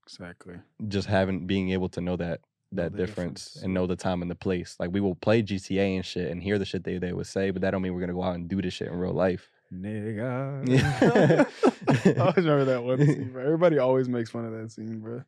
exactly. 0.05 0.55
just 0.87 1.07
having 1.07 1.47
being 1.47 1.71
able 1.71 1.89
to 1.89 2.01
know 2.01 2.15
that 2.17 2.41
that 2.73 2.95
difference, 2.95 3.45
difference. 3.45 3.63
and 3.63 3.73
know 3.73 3.85
the 3.85 3.97
time 3.97 4.21
and 4.21 4.31
the 4.31 4.35
place 4.35 4.77
like 4.79 4.91
we 4.91 5.01
will 5.01 5.15
play 5.15 5.43
gta 5.43 5.95
and 5.95 6.05
shit 6.05 6.31
and 6.31 6.41
hear 6.41 6.57
the 6.57 6.65
shit 6.65 6.83
they, 6.83 6.97
they 6.97 7.11
would 7.11 7.27
say 7.27 7.51
but 7.51 7.61
that 7.61 7.71
don't 7.71 7.81
mean 7.81 7.93
we're 7.93 7.99
gonna 7.99 8.13
go 8.13 8.23
out 8.23 8.35
and 8.35 8.47
do 8.47 8.61
this 8.61 8.73
shit 8.73 8.87
in 8.87 8.93
real 8.93 9.13
life 9.13 9.49
Nigga. 9.73 10.67
Yeah. 10.67 11.45
I 12.15 12.19
always 12.19 12.37
remember 12.45 12.65
that 12.65 12.83
one 12.83 13.05
scene, 13.05 13.31
bro. 13.31 13.43
Everybody 13.43 13.77
always 13.77 14.09
makes 14.09 14.29
fun 14.29 14.45
of 14.45 14.51
that 14.51 14.71
scene, 14.71 14.99
bro. 14.99 15.23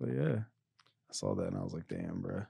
But 0.00 0.10
yeah, 0.10 0.36
I 0.38 1.12
saw 1.12 1.34
that 1.34 1.48
and 1.48 1.56
I 1.56 1.62
was 1.62 1.74
like, 1.74 1.88
damn, 1.88 2.20
bro. 2.22 2.42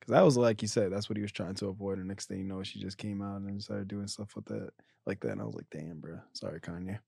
Because 0.00 0.12
that 0.12 0.24
was 0.24 0.36
like 0.36 0.62
you 0.62 0.68
said, 0.68 0.92
that's 0.92 1.08
what 1.08 1.16
he 1.16 1.22
was 1.22 1.32
trying 1.32 1.54
to 1.56 1.68
avoid. 1.68 1.98
And 1.98 2.08
next 2.08 2.26
thing 2.26 2.38
you 2.38 2.44
know, 2.44 2.62
she 2.62 2.80
just 2.80 2.98
came 2.98 3.22
out 3.22 3.40
and 3.40 3.62
started 3.62 3.88
doing 3.88 4.06
stuff 4.08 4.34
with 4.34 4.46
that, 4.46 4.70
like 5.06 5.20
that. 5.20 5.32
And 5.32 5.40
I 5.40 5.44
was 5.44 5.54
like, 5.54 5.66
damn, 5.70 6.00
bro. 6.00 6.18
Sorry, 6.32 6.60
Kanye. 6.60 6.98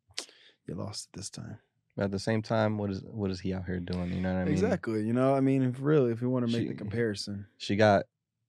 You 0.69 0.75
lost 0.75 1.09
it 1.13 1.17
this 1.17 1.31
time. 1.31 1.59
but 1.97 2.05
at 2.05 2.11
the 2.13 2.19
same 2.19 2.43
time 2.43 2.79
what 2.79 2.91
is 2.91 3.03
what 3.11 3.31
is 3.33 3.41
he 3.41 3.53
out 3.53 3.65
here 3.67 3.81
doing 3.81 4.13
you 4.13 4.21
know 4.21 4.33
what 4.33 4.41
i 4.43 4.45
mean 4.45 4.53
exactly. 4.53 5.03
You 5.03 5.13
know, 5.13 5.35
I 5.35 5.41
mean, 5.41 5.63
if 5.65 5.77
really, 5.81 6.13
if 6.13 6.23
you 6.23 6.31
want 6.31 6.47
to 6.47 6.53
make 6.53 6.63
She- 6.63 6.69
the 6.69 6.75
comparison, 6.75 7.47
she 7.59 7.75
got 7.75 8.05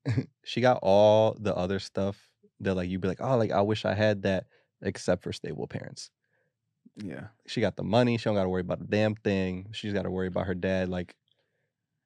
she 0.44 0.62
got 0.62 0.78
all 0.84 1.36
the 1.40 1.56
other 1.56 1.80
stuff 1.80 2.18
that 2.62 2.76
like 2.76 2.90
you'd 2.90 3.02
be 3.02 3.08
like 3.08 3.22
oh 3.22 3.38
like 3.38 3.52
i 3.52 3.62
wish 3.62 3.86
i 3.86 3.94
had 3.94 4.22
that 4.24 4.46
except 4.82 5.24
for 5.24 5.32
stable 5.34 5.68
parents 5.68 6.10
yeah, 6.98 7.28
she 7.48 7.62
got 7.62 7.76
the 7.78 7.84
money 7.84 8.18
she 8.18 8.26
don't 8.26 8.36
got 8.36 8.44
to 8.44 8.50
worry 8.50 8.62
about 8.62 8.82
a 8.82 8.86
damn 8.86 9.16
thing 9.16 9.68
she's 9.72 9.94
got 9.94 10.02
to 10.04 10.12
worry 10.12 10.28
about 10.28 10.46
her 10.48 10.54
dad 10.56 10.90
like 10.90 11.16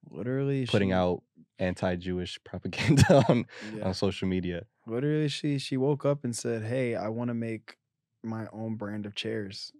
literally 0.09 0.65
putting 0.65 0.89
she- 0.89 0.93
out 0.93 1.23
anti-jewish 1.59 2.37
propaganda 2.43 3.23
on, 3.29 3.45
yeah. 3.75 3.85
on 3.85 3.93
social 3.93 4.27
media 4.27 4.65
Literally, 4.87 5.27
she 5.29 5.57
she 5.57 5.77
woke 5.77 6.05
up 6.05 6.23
and 6.23 6.35
said, 6.35 6.61
"Hey, 6.61 6.95
I 6.95 7.07
want 7.07 7.29
to 7.29 7.33
make 7.33 7.77
my 8.23 8.45
own 8.53 8.75
brand 8.75 9.07
of 9.07 9.15
chairs." 9.15 9.71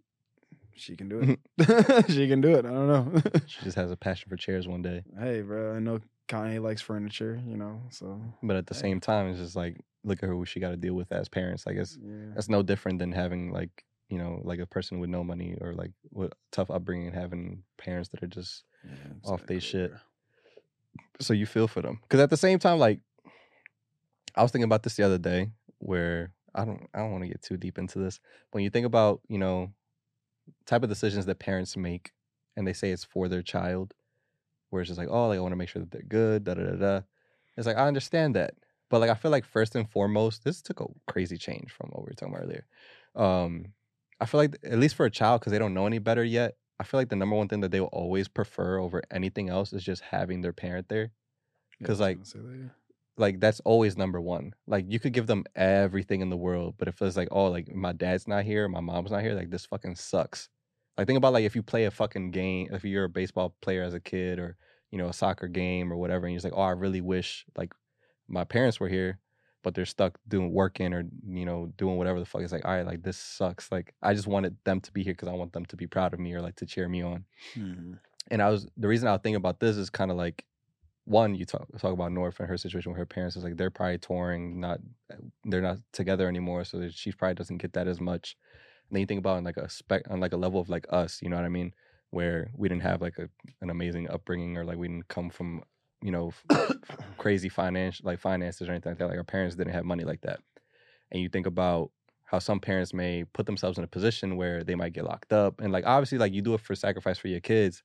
She 0.73 0.95
can 0.95 1.07
do 1.09 1.37
it. 1.59 2.05
she 2.11 2.27
can 2.27 2.41
do 2.41 2.55
it. 2.55 2.65
I 2.65 2.69
don't 2.69 2.87
know. 2.87 3.21
she 3.45 3.63
just 3.63 3.75
has 3.75 3.91
a 3.91 3.95
passion 3.95 4.29
for 4.29 4.35
chairs 4.35 4.67
one 4.67 4.81
day 4.81 5.03
hey, 5.19 5.41
bro, 5.41 5.75
I 5.75 5.79
know 5.79 5.99
Kanye 6.27 6.59
likes 6.59 6.81
furniture, 6.81 7.39
you 7.47 7.55
know, 7.55 7.83
so 7.91 8.19
but 8.41 8.55
at 8.55 8.65
the 8.65 8.73
Hey. 8.73 8.79
same 8.81 8.99
time 8.99 9.27
it's 9.27 9.37
just 9.39 9.55
like 9.55 9.77
look 10.05 10.21
at 10.21 10.29
her 10.29 10.35
who 10.35 10.45
she 10.45 10.59
got 10.59 10.69
to 10.69 10.77
deal 10.77 10.93
with 10.93 11.11
as 11.11 11.27
parents 11.27 11.65
like 11.65 11.75
it's 11.75 11.97
yeah. 12.01 12.31
that's 12.33 12.49
no 12.49 12.61
different 12.61 12.99
than 12.99 13.11
having 13.11 13.51
like 13.51 13.83
you 14.09 14.17
know 14.17 14.39
like 14.43 14.59
a 14.59 14.65
person 14.65 14.99
with 14.99 15.09
no 15.09 15.23
money 15.23 15.57
or 15.61 15.73
like 15.73 15.91
with 16.11 16.31
tough 16.51 16.69
upbringing 16.69 17.07
and 17.07 17.15
having 17.15 17.63
parents 17.77 18.09
that 18.09 18.23
are 18.23 18.27
just 18.27 18.63
yeah 18.83 18.91
off 19.31 19.45
their 19.47 19.59
shit. 19.59 19.91
so 21.19 21.33
you 21.33 21.45
feel 21.45 21.67
for 21.67 21.81
them. 21.81 21.99
Because 22.03 22.19
at 22.19 22.29
the 22.29 22.37
same 22.37 22.59
time 22.59 22.79
like 22.79 22.99
i 24.35 24.41
was 24.41 24.51
thinking 24.51 24.65
about 24.65 24.83
this 24.83 24.95
the 24.95 25.03
other 25.03 25.17
day 25.17 25.49
where 25.79 26.31
i 26.53 26.63
don't 26.63 26.87
i 26.93 26.99
don't 26.99 27.11
want 27.11 27.23
to 27.23 27.29
get 27.29 27.41
too 27.41 27.57
deep 27.57 27.77
into 27.77 27.99
this 27.99 28.19
when 28.51 28.63
you 28.63 28.69
think 28.69 28.85
about 28.85 29.21
you 29.27 29.37
know 29.37 29.71
type 30.65 30.83
of 30.83 30.89
decisions 30.89 31.25
that 31.25 31.39
parents 31.39 31.75
make 31.75 32.11
and 32.55 32.67
they 32.67 32.73
say 32.73 32.91
it's 32.91 33.03
for 33.03 33.27
their 33.27 33.41
child 33.41 33.93
where 34.69 34.81
it's 34.81 34.89
just 34.89 34.99
like 34.99 35.09
oh 35.09 35.27
like 35.27 35.37
i 35.37 35.41
want 35.41 35.51
to 35.51 35.57
make 35.57 35.69
sure 35.69 35.81
that 35.81 35.89
they're 35.89 36.03
good 36.03 36.43
da 36.43 36.53
da 36.53 36.63
da 36.63 36.75
da. 36.75 37.01
It's 37.57 37.65
like 37.65 37.77
i 37.77 37.87
understand 37.87 38.35
that 38.35 38.53
but 38.89 38.99
like 38.99 39.09
i 39.09 39.13
feel 39.15 39.31
like 39.31 39.45
first 39.45 39.75
and 39.75 39.89
foremost 39.89 40.43
this 40.43 40.61
took 40.61 40.79
a 40.81 40.85
crazy 41.07 41.37
change 41.37 41.71
from 41.71 41.89
what 41.91 42.03
we 42.03 42.09
were 42.09 42.13
talking 42.13 42.33
about 42.33 42.43
earlier 42.45 42.65
um 43.15 43.73
i 44.19 44.25
feel 44.25 44.39
like 44.39 44.55
at 44.63 44.79
least 44.79 44.95
for 44.95 45.05
a 45.05 45.11
child 45.11 45.41
because 45.41 45.51
they 45.51 45.59
don't 45.59 45.73
know 45.73 45.87
any 45.87 45.99
better 45.99 46.23
yet 46.23 46.55
i 46.79 46.83
feel 46.83 46.99
like 46.99 47.09
the 47.09 47.15
number 47.15 47.35
one 47.35 47.47
thing 47.47 47.61
that 47.61 47.71
they 47.71 47.79
will 47.81 47.87
always 47.87 48.27
prefer 48.27 48.77
over 48.79 49.01
anything 49.11 49.49
else 49.49 49.73
is 49.73 49.83
just 49.83 50.01
having 50.01 50.41
their 50.41 50.53
parent 50.53 50.87
there 50.89 51.11
Because 51.79 51.99
was 51.99 51.99
like, 52.01 52.23
that, 52.23 52.57
yeah. 52.59 52.69
like 53.17 53.39
that's 53.39 53.59
always 53.61 53.97
number 53.97 54.19
one. 54.21 54.53
Like 54.67 54.85
you 54.89 54.99
could 54.99 55.13
give 55.13 55.27
them 55.27 55.45
everything 55.55 56.21
in 56.21 56.29
the 56.29 56.37
world, 56.37 56.75
but 56.77 56.87
if 56.87 57.01
it's 57.01 57.17
like, 57.17 57.29
oh, 57.31 57.47
like 57.47 57.73
my 57.73 57.93
dad's 57.93 58.27
not 58.27 58.43
here, 58.45 58.67
my 58.67 58.81
mom's 58.81 59.11
not 59.11 59.21
here, 59.21 59.33
like 59.33 59.49
this 59.49 59.65
fucking 59.65 59.95
sucks. 59.95 60.49
Like 60.97 61.07
think 61.07 61.17
about 61.17 61.33
like 61.33 61.45
if 61.45 61.55
you 61.55 61.63
play 61.63 61.85
a 61.85 61.91
fucking 61.91 62.31
game, 62.31 62.69
if 62.71 62.83
you're 62.85 63.05
a 63.05 63.09
baseball 63.09 63.55
player 63.61 63.83
as 63.83 63.93
a 63.93 63.99
kid 63.99 64.39
or 64.39 64.57
you 64.91 64.97
know 64.97 65.07
a 65.09 65.13
soccer 65.13 65.47
game 65.47 65.91
or 65.91 65.97
whatever, 65.97 66.25
and 66.25 66.33
you're 66.33 66.37
just 66.39 66.45
like, 66.45 66.57
oh, 66.57 66.63
I 66.63 66.71
really 66.71 67.01
wish 67.01 67.45
like 67.57 67.73
my 68.27 68.43
parents 68.43 68.79
were 68.79 68.89
here, 68.89 69.19
but 69.63 69.75
they're 69.75 69.85
stuck 69.85 70.19
doing 70.27 70.51
working 70.51 70.93
or 70.93 71.03
you 71.27 71.45
know 71.45 71.67
doing 71.77 71.97
whatever 71.97 72.19
the 72.19 72.25
fuck. 72.25 72.41
It's 72.41 72.51
like, 72.53 72.65
all 72.65 72.71
right, 72.73 72.85
like 72.85 73.03
this 73.03 73.17
sucks. 73.17 73.71
Like 73.71 73.93
I 74.01 74.13
just 74.13 74.27
wanted 74.27 74.57
them 74.65 74.81
to 74.81 74.91
be 74.91 75.03
here 75.03 75.13
because 75.13 75.27
I 75.29 75.33
want 75.33 75.53
them 75.53 75.65
to 75.67 75.77
be 75.77 75.87
proud 75.87 76.13
of 76.13 76.19
me 76.19 76.33
or 76.33 76.41
like 76.41 76.55
to 76.57 76.65
cheer 76.65 76.89
me 76.89 77.01
on 77.01 77.25
Mhm. 77.55 77.99
and 78.31 78.41
I 78.41 78.49
was 78.49 78.67
the 78.77 78.87
reason 78.87 79.07
I 79.07 79.11
was 79.13 79.21
thinking 79.21 79.35
about 79.35 79.59
this 79.59 79.77
is 79.77 79.89
kind 79.89 80.11
of 80.11 80.17
like 80.17 80.45
one 81.05 81.35
you 81.35 81.45
talk 81.45 81.67
talk 81.79 81.93
about 81.93 82.11
North 82.11 82.39
and 82.39 82.49
her 82.49 82.57
situation 82.57 82.91
with 82.91 82.99
her 82.99 83.05
parents 83.05 83.35
is 83.35 83.43
like 83.43 83.57
they're 83.57 83.71
probably 83.71 83.99
touring, 83.99 84.59
not 84.59 84.79
they're 85.45 85.61
not 85.61 85.79
together 85.93 86.27
anymore, 86.27 86.63
so 86.65 86.89
she 86.89 87.11
probably 87.11 87.35
doesn't 87.35 87.57
get 87.57 87.73
that 87.73 87.87
as 87.87 88.01
much. 88.01 88.37
And 88.89 88.95
then 88.95 89.01
you 89.01 89.07
think 89.07 89.19
about 89.19 89.37
on 89.37 89.43
like 89.43 89.57
a 89.57 89.69
spec 89.69 90.03
on 90.09 90.19
like 90.19 90.33
a 90.33 90.37
level 90.37 90.59
of 90.61 90.69
like 90.69 90.85
us, 90.89 91.21
you 91.21 91.29
know 91.29 91.37
what 91.37 91.45
I 91.45 91.49
mean, 91.49 91.73
where 92.11 92.51
we 92.55 92.69
didn't 92.69 92.83
have 92.83 93.01
like 93.01 93.17
a, 93.19 93.29
an 93.61 93.69
amazing 93.69 94.09
upbringing 94.09 94.57
or 94.57 94.65
like 94.65 94.77
we 94.77 94.87
didn't 94.87 95.09
come 95.09 95.29
from 95.29 95.63
you 96.05 96.11
know 96.11 96.31
crazy 97.17 97.49
financial 97.49 98.05
like 98.05 98.19
finances 98.19 98.69
or 98.69 98.71
anything 98.71 98.91
like 98.91 98.99
that. 98.99 99.07
Like 99.07 99.17
our 99.17 99.23
parents 99.23 99.55
didn't 99.55 99.73
have 99.73 99.85
money 99.85 100.03
like 100.03 100.21
that, 100.21 100.39
and 101.11 101.21
you 101.21 101.29
think 101.29 101.47
about 101.47 101.91
how 102.25 102.39
some 102.39 102.59
parents 102.59 102.93
may 102.93 103.23
put 103.33 103.45
themselves 103.45 103.77
in 103.77 103.83
a 103.83 103.87
position 103.87 104.35
where 104.35 104.63
they 104.63 104.75
might 104.75 104.93
get 104.93 105.05
locked 105.05 105.31
up 105.31 105.61
and 105.61 105.71
like 105.71 105.85
obviously 105.85 106.17
like 106.17 106.33
you 106.33 106.41
do 106.41 106.55
it 106.55 106.59
for 106.59 106.75
sacrifice 106.75 107.17
for 107.17 107.27
your 107.27 107.39
kids 107.39 107.83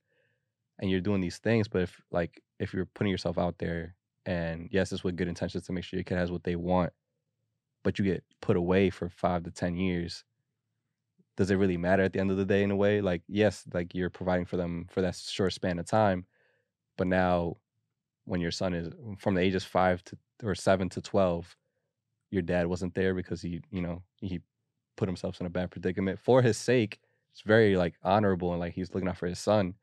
and 0.79 0.89
you're 0.89 0.99
doing 0.99 1.21
these 1.21 1.37
things 1.37 1.67
but 1.67 1.83
if 1.83 2.01
like 2.11 2.41
if 2.59 2.73
you're 2.73 2.87
putting 2.87 3.11
yourself 3.11 3.37
out 3.37 3.55
there 3.59 3.95
and 4.25 4.67
yes 4.71 4.91
it's 4.91 5.03
with 5.03 5.15
good 5.15 5.27
intentions 5.27 5.65
to 5.65 5.71
make 5.71 5.83
sure 5.83 5.97
your 5.97 6.03
kid 6.03 6.17
has 6.17 6.31
what 6.31 6.43
they 6.43 6.55
want 6.55 6.91
but 7.83 7.99
you 7.99 8.05
get 8.05 8.23
put 8.41 8.57
away 8.57 8.89
for 8.89 9.09
five 9.09 9.43
to 9.43 9.51
ten 9.51 9.75
years 9.75 10.23
does 11.37 11.51
it 11.51 11.55
really 11.55 11.77
matter 11.77 12.03
at 12.03 12.13
the 12.13 12.19
end 12.19 12.31
of 12.31 12.37
the 12.37 12.45
day 12.45 12.63
in 12.63 12.71
a 12.71 12.75
way 12.75 12.99
like 12.99 13.21
yes 13.27 13.63
like 13.73 13.93
you're 13.93 14.09
providing 14.09 14.45
for 14.45 14.57
them 14.57 14.87
for 14.89 15.01
that 15.01 15.15
short 15.15 15.53
span 15.53 15.77
of 15.77 15.85
time 15.85 16.25
but 16.97 17.07
now 17.07 17.55
when 18.25 18.41
your 18.41 18.51
son 18.51 18.73
is 18.73 18.89
from 19.17 19.35
the 19.35 19.41
ages 19.41 19.63
five 19.63 20.03
to 20.03 20.17
or 20.43 20.55
seven 20.55 20.89
to 20.89 21.01
12 21.01 21.55
your 22.31 22.41
dad 22.41 22.67
wasn't 22.67 22.95
there 22.95 23.13
because 23.13 23.41
he 23.41 23.61
you 23.71 23.81
know 23.81 24.01
he 24.17 24.39
put 24.97 25.07
himself 25.07 25.39
in 25.39 25.47
a 25.47 25.49
bad 25.49 25.71
predicament. 25.71 26.19
For 26.19 26.41
his 26.41 26.57
sake 26.57 26.99
it's 27.31 27.41
very 27.41 27.77
like 27.77 27.95
honorable 28.03 28.51
and 28.51 28.59
like 28.59 28.73
he's 28.73 28.93
looking 28.93 29.07
out 29.07 29.17
for 29.17 29.27
his 29.27 29.39
son. 29.39 29.75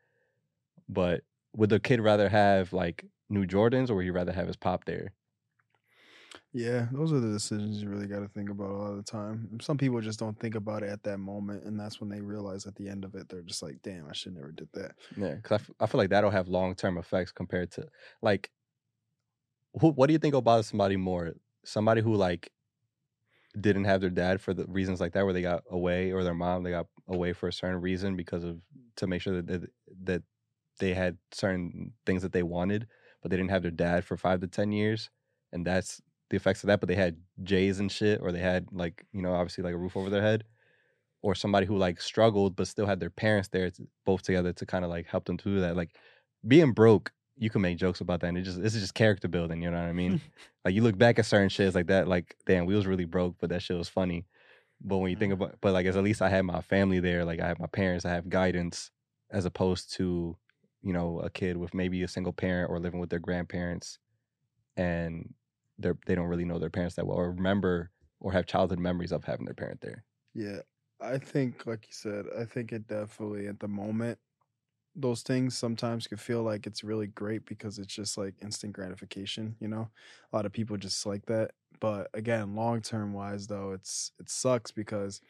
But 0.88 1.22
would 1.56 1.70
the 1.70 1.80
kid 1.80 2.00
rather 2.00 2.28
have 2.28 2.72
like 2.72 3.04
new 3.28 3.46
jordans 3.46 3.90
or 3.90 3.94
would 3.96 4.04
he 4.04 4.10
rather 4.10 4.32
have 4.32 4.46
his 4.46 4.56
pop 4.56 4.84
there 4.84 5.12
Yeah, 6.52 6.88
those 6.92 7.12
are 7.12 7.20
the 7.20 7.30
decisions 7.30 7.82
you 7.82 7.90
really 7.90 8.06
got 8.06 8.20
to 8.20 8.28
think 8.28 8.48
about 8.48 8.70
a 8.70 8.72
lot 8.72 8.90
of 8.92 8.96
the 8.96 9.02
time. 9.02 9.58
Some 9.60 9.76
people 9.76 10.00
just 10.00 10.18
don't 10.18 10.38
think 10.40 10.54
about 10.54 10.82
it 10.82 10.88
at 10.88 11.02
that 11.02 11.18
moment, 11.18 11.64
and 11.64 11.78
that's 11.78 12.00
when 12.00 12.08
they 12.08 12.22
realize 12.22 12.66
at 12.66 12.74
the 12.76 12.88
end 12.88 13.04
of 13.04 13.14
it, 13.14 13.28
they're 13.28 13.42
just 13.42 13.62
like, 13.62 13.82
"Damn, 13.82 14.08
I 14.08 14.12
should 14.14 14.34
never 14.34 14.52
did 14.52 14.70
that." 14.72 14.96
yeah 15.16 15.40
because 15.42 15.60
I, 15.60 15.62
f- 15.62 15.70
I 15.80 15.86
feel 15.86 15.98
like 15.98 16.10
that'll 16.10 16.30
have 16.30 16.48
long-term 16.48 16.98
effects 16.98 17.32
compared 17.32 17.70
to 17.72 17.88
like 18.22 18.50
who, 19.80 19.90
what 19.92 20.06
do 20.06 20.12
you 20.12 20.18
think 20.18 20.34
about 20.34 20.64
somebody 20.64 20.96
more 20.96 21.34
somebody 21.64 22.00
who 22.00 22.14
like 22.14 22.52
didn't 23.58 23.84
have 23.84 24.00
their 24.00 24.10
dad 24.10 24.40
for 24.40 24.52
the 24.54 24.66
reasons 24.66 25.00
like 25.00 25.12
that 25.12 25.24
where 25.24 25.32
they 25.32 25.42
got 25.42 25.64
away 25.70 26.12
or 26.12 26.22
their 26.22 26.34
mom 26.34 26.62
they 26.62 26.70
got 26.70 26.86
away 27.08 27.32
for 27.32 27.48
a 27.48 27.52
certain 27.52 27.80
reason 27.80 28.14
because 28.14 28.44
of 28.44 28.60
to 28.96 29.06
make 29.06 29.22
sure 29.22 29.40
that 29.40 29.46
that, 29.46 29.70
that 30.04 30.22
they 30.78 30.94
had 30.94 31.18
certain 31.32 31.94
things 32.06 32.22
that 32.22 32.32
they 32.32 32.42
wanted 32.42 32.86
but 33.22 33.30
they 33.30 33.36
didn't 33.36 33.50
have 33.50 33.62
their 33.62 33.70
dad 33.70 34.04
for 34.04 34.16
five 34.16 34.40
to 34.40 34.46
ten 34.46 34.70
years 34.70 35.10
and 35.52 35.66
that's 35.66 36.02
the 36.30 36.36
effects 36.36 36.62
of 36.62 36.68
that 36.68 36.80
but 36.80 36.88
they 36.88 36.94
had 36.94 37.16
jays 37.42 37.80
and 37.80 37.90
shit 37.92 38.20
or 38.22 38.32
they 38.32 38.38
had 38.40 38.68
like 38.72 39.04
you 39.12 39.22
know 39.22 39.32
obviously 39.32 39.64
like 39.64 39.74
a 39.74 39.78
roof 39.78 39.96
over 39.96 40.10
their 40.10 40.22
head 40.22 40.44
or 41.22 41.34
somebody 41.34 41.66
who 41.66 41.76
like 41.76 42.00
struggled 42.00 42.56
but 42.56 42.68
still 42.68 42.86
had 42.86 43.00
their 43.00 43.10
parents 43.10 43.48
there 43.48 43.70
to, 43.70 43.86
both 44.04 44.22
together 44.22 44.52
to 44.52 44.66
kind 44.66 44.84
of 44.84 44.90
like 44.90 45.06
help 45.06 45.24
them 45.24 45.38
through 45.38 45.60
that 45.60 45.76
like 45.76 45.96
being 46.46 46.72
broke 46.72 47.12
you 47.36 47.50
can 47.50 47.60
make 47.62 47.78
jokes 47.78 48.00
about 48.00 48.20
that 48.20 48.28
and 48.28 48.38
it 48.38 48.42
just 48.42 48.60
this 48.60 48.74
is 48.74 48.82
just 48.82 48.94
character 48.94 49.28
building 49.28 49.62
you 49.62 49.70
know 49.70 49.78
what 49.78 49.88
i 49.88 49.92
mean 49.92 50.20
like 50.64 50.74
you 50.74 50.82
look 50.82 50.98
back 50.98 51.18
at 51.18 51.26
certain 51.26 51.48
shits 51.48 51.74
like 51.74 51.86
that 51.86 52.08
like 52.08 52.36
damn 52.46 52.66
we 52.66 52.74
was 52.74 52.86
really 52.86 53.04
broke 53.04 53.36
but 53.40 53.50
that 53.50 53.62
shit 53.62 53.76
was 53.76 53.88
funny 53.88 54.26
but 54.80 54.98
when 54.98 55.10
you 55.10 55.16
think 55.16 55.32
Mhm. 55.32 55.36
about 55.36 55.56
but 55.60 55.72
like 55.72 55.86
as 55.86 55.96
at 55.96 56.04
least 56.04 56.22
i 56.22 56.28
had 56.28 56.44
my 56.44 56.60
family 56.60 57.00
there 57.00 57.24
like 57.24 57.40
i 57.40 57.46
have 57.48 57.58
my 57.58 57.66
parents 57.66 58.04
i 58.04 58.10
have 58.10 58.28
guidance 58.28 58.90
as 59.30 59.44
opposed 59.44 59.92
to 59.94 60.36
you 60.82 60.92
know 60.92 61.20
a 61.20 61.30
kid 61.30 61.56
with 61.56 61.74
maybe 61.74 62.02
a 62.02 62.08
single 62.08 62.32
parent 62.32 62.70
or 62.70 62.78
living 62.78 63.00
with 63.00 63.10
their 63.10 63.18
grandparents 63.18 63.98
and 64.76 65.34
they're 65.78 65.98
they 66.06 66.14
don't 66.14 66.28
really 66.28 66.44
know 66.44 66.58
their 66.58 66.70
parents 66.70 66.96
that 66.96 67.06
well 67.06 67.18
or 67.18 67.30
remember 67.32 67.90
or 68.20 68.32
have 68.32 68.46
childhood 68.46 68.78
memories 68.80 69.12
of 69.12 69.24
having 69.24 69.44
their 69.46 69.54
parent 69.54 69.80
there 69.80 70.04
Yeah, 70.34 70.62
I 71.00 71.18
think, 71.18 71.66
like 71.66 71.86
you 71.86 71.92
said, 71.92 72.26
I 72.36 72.44
think 72.44 72.72
it 72.72 72.86
definitely 72.86 73.46
at 73.48 73.60
the 73.60 73.68
moment, 73.68 74.18
those 74.96 75.22
things 75.22 75.56
sometimes 75.58 76.06
can 76.08 76.18
feel 76.18 76.42
like 76.42 76.66
it's 76.66 76.84
really 76.84 77.06
great 77.08 77.46
because 77.46 77.78
it's 77.78 77.94
just 77.94 78.18
like 78.18 78.36
instant 78.42 78.74
gratification. 78.74 79.56
You 79.60 79.68
know, 79.68 79.90
a 80.32 80.36
lot 80.36 80.46
of 80.46 80.52
people 80.52 80.76
just 80.78 81.06
like 81.06 81.26
that. 81.26 81.52
But 81.80 82.10
again, 82.14 82.56
long 82.56 82.82
term 82.82 83.14
wise, 83.14 83.48
though, 83.48 83.72
it's 83.72 84.12
it 84.20 84.30
sucks 84.30 84.72
because 84.72 85.20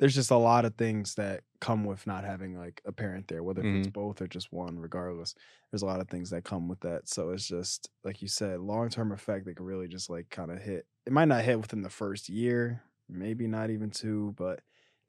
there's 0.00 0.16
just 0.16 0.32
a 0.32 0.36
lot 0.36 0.64
of 0.66 0.76
things 0.76 1.14
that 1.16 1.42
come 1.60 1.84
with 1.84 2.08
not 2.08 2.24
having 2.24 2.58
like 2.58 2.82
a 2.86 2.92
parent 2.92 3.28
there, 3.28 3.44
whether 3.44 3.62
it's 3.62 3.66
Mm-hmm. 3.66 3.90
both 3.90 4.22
or 4.22 4.26
just 4.28 4.52
one, 4.52 4.80
regardless. 4.80 5.34
There's 5.70 5.82
a 5.82 5.86
lot 5.86 6.00
of 6.00 6.08
things 6.08 6.30
that 6.30 6.44
come 6.44 6.68
with 6.68 6.80
that. 6.80 7.08
So 7.08 7.30
it's 7.30 7.46
just 7.46 7.90
like 8.04 8.22
you 8.22 8.28
said, 8.28 8.60
long 8.60 8.90
term 8.90 9.12
effect 9.12 9.46
that 9.46 9.56
could 9.56 9.66
really 9.66 9.88
just 9.88 10.10
like 10.10 10.30
kind 10.30 10.50
of 10.50 10.60
hit. 10.62 10.86
It 11.06 11.12
might 11.12 11.28
not 11.28 11.44
hit 11.44 11.60
within 11.60 11.82
the 11.82 11.90
first 11.90 12.30
year, 12.30 12.82
maybe 13.08 13.46
not 13.46 13.70
even 13.70 13.90
two, 13.90 14.34
but 14.38 14.62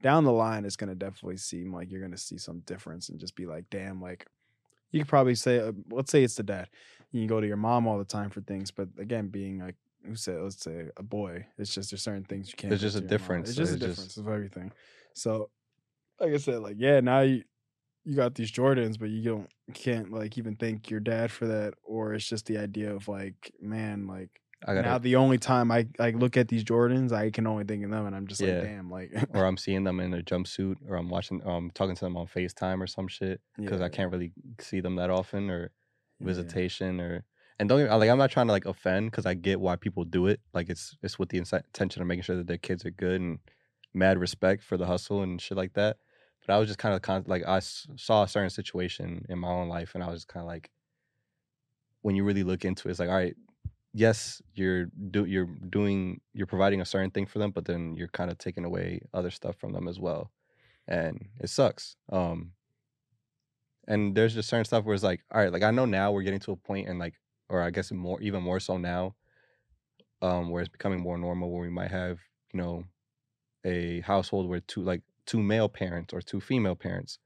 down 0.03 0.25
the 0.25 0.33
line, 0.33 0.65
it's 0.65 0.75
gonna 0.75 0.95
definitely 0.95 1.37
seem 1.37 1.73
like 1.73 1.91
you're 1.91 2.01
gonna 2.01 2.17
see 2.17 2.37
some 2.37 2.59
difference 2.61 3.09
and 3.09 3.19
just 3.19 3.35
be 3.35 3.47
like, 3.47 3.65
damn, 3.71 4.01
like 4.01 4.27
you 4.91 4.99
could 5.01 5.09
probably 5.09 5.35
say, 5.35 5.59
uh, 5.59 5.71
let's 5.91 6.11
say 6.11 6.23
it's 6.23 6.35
the 6.35 6.43
dad. 6.43 6.69
You 7.11 7.21
can 7.21 7.27
go 7.27 7.41
to 7.41 7.47
your 7.47 7.57
mom 7.57 7.87
all 7.87 7.97
the 7.97 8.05
time 8.05 8.29
for 8.29 8.41
things, 8.41 8.71
but 8.71 8.89
again, 8.99 9.29
being 9.29 9.59
like 9.59 9.75
who 10.05 10.15
said, 10.15 10.39
let's 10.41 10.61
say 10.63 10.85
a 10.97 11.03
boy, 11.03 11.45
it's 11.57 11.73
just 11.73 11.91
there's 11.91 12.01
certain 12.01 12.23
things 12.23 12.49
you 12.49 12.55
can't. 12.57 12.69
There's 12.69 12.81
just 12.81 12.97
a 12.97 13.01
difference, 13.01 13.49
It's 13.49 13.57
just 13.57 13.71
a 13.71 13.75
it's 13.75 13.83
just- 13.85 13.95
difference 13.97 14.17
of 14.17 14.27
everything. 14.27 14.71
So, 15.13 15.49
like 16.19 16.33
I 16.33 16.37
said, 16.37 16.59
like 16.59 16.75
yeah, 16.79 16.99
now 17.01 17.21
you 17.21 17.43
you 18.03 18.15
got 18.15 18.33
these 18.35 18.51
Jordans, 18.51 18.97
but 18.99 19.09
you 19.09 19.23
don't 19.23 19.49
can't 19.73 20.11
like 20.11 20.37
even 20.37 20.55
thank 20.55 20.89
your 20.89 20.99
dad 20.99 21.31
for 21.31 21.45
that, 21.47 21.73
or 21.83 22.13
it's 22.13 22.27
just 22.27 22.45
the 22.47 22.57
idea 22.57 22.93
of 22.95 23.07
like, 23.07 23.51
man, 23.61 24.07
like 24.07 24.29
I 24.67 24.73
got 24.75 24.85
now 24.85 24.97
the 24.97 25.15
only 25.17 25.37
time 25.37 25.71
I 25.71 25.87
like 25.99 26.15
look 26.15 26.35
at 26.37 26.47
these 26.47 26.63
Jordans, 26.63 27.11
I 27.11 27.29
can 27.29 27.45
only 27.45 27.63
think 27.63 27.83
of 27.83 27.91
them, 27.91 28.05
and 28.07 28.15
I'm 28.15 28.25
just 28.27 28.41
Yeah. 28.41 28.53
like, 28.59 28.63
damn, 28.63 28.89
like 28.89 29.11
or 29.33 29.45
I'm 29.45 29.57
seeing 29.65 29.83
them 29.83 29.99
in 29.99 30.13
a 30.15 30.21
jumpsuit, 30.23 30.77
or 30.87 30.95
I'm 30.95 31.09
watching, 31.09 31.41
or 31.43 31.55
I'm 31.57 31.69
talking 31.71 31.95
to 31.95 32.05
them 32.05 32.17
on 32.17 32.25
Facetime 32.27 32.81
or 32.81 32.87
some 32.87 33.07
shit 33.07 33.39
because 33.57 33.79
Yeah. 33.81 33.85
I 33.85 33.89
can't 33.89 34.11
really 34.11 34.31
see 34.59 34.79
them 34.79 34.95
that 34.95 35.09
often, 35.11 35.49
or 35.51 35.71
Yeah. 36.19 36.27
visitation, 36.27 36.99
or 36.99 37.23
and 37.61 37.69
don't 37.69 37.87
like 37.99 38.09
I'm 38.09 38.17
not 38.17 38.31
trying 38.31 38.47
to 38.47 38.53
like 38.53 38.65
offend 38.65 39.11
because 39.11 39.27
I 39.27 39.35
get 39.35 39.61
why 39.61 39.75
people 39.75 40.03
do 40.03 40.25
it. 40.25 40.39
Like 40.51 40.67
it's 40.67 40.97
it's 41.03 41.19
with 41.19 41.29
the 41.29 41.37
intention 41.37 42.01
of 42.01 42.07
making 42.07 42.23
sure 42.23 42.35
that 42.35 42.47
their 42.47 42.57
kids 42.57 42.83
are 42.87 42.89
good 42.91 43.21
and 43.21 43.37
mad 43.93 44.17
respect 44.17 44.63
for 44.63 44.77
the 44.77 44.87
hustle 44.87 45.21
and 45.21 45.39
shit 45.39 45.57
like 45.57 45.73
that. 45.73 45.97
But 46.43 46.55
I 46.55 46.57
was 46.57 46.67
just 46.67 46.79
kind 46.79 46.95
of 46.95 47.03
con- 47.03 47.25
like 47.27 47.47
I 47.47 47.59
saw 47.59 48.23
a 48.23 48.27
certain 48.27 48.49
situation 48.49 49.27
in 49.29 49.37
my 49.37 49.47
own 49.47 49.69
life, 49.69 49.93
and 49.93 50.03
I 50.03 50.07
was 50.07 50.21
just 50.21 50.27
kind 50.27 50.41
of 50.43 50.47
like, 50.47 50.71
when 52.01 52.15
you 52.15 52.23
really 52.23 52.41
look 52.41 52.65
into 52.65 52.87
it, 52.87 52.91
it's 52.91 52.99
like, 52.99 53.09
all 53.09 53.15
right, 53.15 53.35
yes, 53.93 54.41
you're 54.55 54.85
do 55.11 55.25
you're 55.25 55.49
doing 55.69 56.19
you're 56.33 56.47
providing 56.47 56.81
a 56.81 56.85
certain 56.85 57.11
thing 57.11 57.27
for 57.27 57.37
them, 57.37 57.51
but 57.51 57.65
then 57.65 57.95
you're 57.95 58.07
kind 58.07 58.31
of 58.31 58.39
taking 58.39 58.65
away 58.65 59.01
other 59.13 59.29
stuff 59.29 59.55
from 59.57 59.71
them 59.71 59.87
as 59.87 59.99
well, 59.99 60.31
and 60.87 61.27
it 61.39 61.51
sucks. 61.51 61.95
Um, 62.11 62.53
and 63.87 64.15
there's 64.15 64.33
just 64.33 64.49
certain 64.49 64.65
stuff 64.65 64.83
where 64.83 64.95
it's 64.95 65.03
like, 65.03 65.21
all 65.31 65.41
right, 65.41 65.53
like 65.53 65.61
I 65.61 65.69
know 65.69 65.85
now 65.85 66.11
we're 66.11 66.23
getting 66.23 66.39
to 66.39 66.53
a 66.53 66.55
point, 66.55 66.89
and 66.89 66.97
like, 66.97 67.13
or 67.51 67.61
I 67.61 67.69
guess 67.69 67.91
more 67.91 68.19
even 68.21 68.41
more 68.41 68.59
so 68.59 68.77
now, 68.77 69.15
um, 70.21 70.49
where 70.49 70.61
it's 70.61 70.71
becoming 70.71 71.01
more 71.01 71.17
normal, 71.17 71.51
where 71.51 71.61
we 71.61 71.69
might 71.69 71.91
have 71.91 72.19
you 72.53 72.61
know 72.61 72.85
a 73.65 73.99
household 74.01 74.49
where 74.49 74.61
two 74.61 74.81
like 74.81 75.01
two 75.25 75.41
male 75.43 75.69
parents 75.69 76.13
or 76.13 76.21
two 76.21 76.39
female 76.39 76.75
parents, 76.75 77.19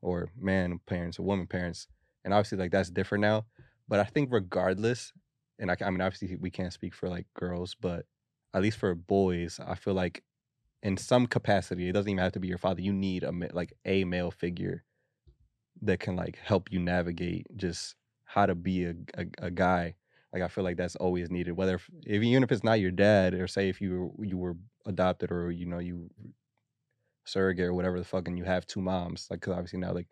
or 0.00 0.30
man 0.40 0.80
parents 0.86 1.18
or 1.18 1.24
woman 1.24 1.46
parents, 1.46 1.88
and 2.24 2.32
obviously 2.32 2.56
like 2.56 2.70
that's 2.70 2.90
different 2.90 3.22
now. 3.22 3.44
But 3.88 3.98
I 3.98 4.04
think 4.04 4.30
regardless, 4.32 5.12
and 5.58 5.70
I, 5.70 5.76
I 5.84 5.90
mean 5.90 6.00
obviously 6.00 6.36
we 6.36 6.50
can't 6.50 6.72
speak 6.72 6.94
for 6.94 7.08
like 7.08 7.26
girls, 7.34 7.74
but 7.78 8.06
at 8.54 8.62
least 8.62 8.78
for 8.78 8.94
boys, 8.94 9.58
I 9.64 9.74
feel 9.74 9.94
like 9.94 10.22
in 10.84 10.96
some 10.96 11.26
capacity, 11.26 11.88
it 11.88 11.92
doesn't 11.92 12.10
even 12.10 12.22
have 12.22 12.32
to 12.32 12.40
be 12.40 12.48
your 12.48 12.58
father. 12.58 12.80
You 12.80 12.92
need 12.92 13.24
a 13.24 13.32
like 13.52 13.72
a 13.84 14.04
male 14.04 14.30
figure 14.30 14.84
that 15.82 15.98
can 15.98 16.14
like 16.14 16.38
help 16.38 16.70
you 16.70 16.78
navigate 16.78 17.46
just 17.56 17.96
how 18.34 18.46
to 18.46 18.54
be 18.56 18.84
a, 18.84 18.94
a, 19.16 19.26
a 19.46 19.50
guy. 19.50 19.94
Like 20.32 20.42
I 20.42 20.48
feel 20.48 20.64
like 20.64 20.76
that's 20.76 20.96
always 20.96 21.30
needed. 21.30 21.52
Whether 21.52 21.76
if, 21.76 21.88
even 22.04 22.42
if 22.42 22.50
it's 22.50 22.64
not 22.64 22.80
your 22.80 22.90
dad, 22.90 23.32
or 23.34 23.46
say 23.46 23.68
if 23.68 23.80
you 23.80 24.12
were, 24.18 24.24
you 24.24 24.36
were 24.36 24.56
adopted 24.84 25.30
or 25.30 25.52
you 25.52 25.66
know 25.66 25.78
you 25.78 26.10
surrogate 27.24 27.66
or 27.66 27.74
whatever 27.74 27.98
the 27.98 28.04
fuck, 28.04 28.26
and 28.26 28.36
you 28.36 28.42
have 28.44 28.66
two 28.66 28.80
moms. 28.80 29.28
Like 29.30 29.40
because 29.40 29.52
obviously 29.52 29.78
now 29.78 29.92
like 29.92 30.08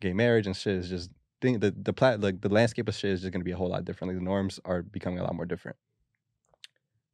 gay 0.00 0.14
marriage 0.14 0.46
and 0.46 0.56
shit 0.56 0.76
is 0.76 0.88
just 0.88 1.10
thing 1.42 1.58
the 1.58 1.70
the 1.76 1.92
plat 1.92 2.20
like 2.22 2.40
the 2.40 2.48
landscape 2.48 2.88
of 2.88 2.94
shit 2.94 3.10
is 3.10 3.20
just 3.20 3.32
gonna 3.32 3.44
be 3.44 3.50
a 3.52 3.56
whole 3.56 3.68
lot 3.68 3.84
different. 3.84 4.12
Like 4.12 4.18
the 4.18 4.24
norms 4.24 4.58
are 4.64 4.80
becoming 4.82 5.18
a 5.18 5.22
lot 5.22 5.34
more 5.34 5.44
different. 5.46 5.76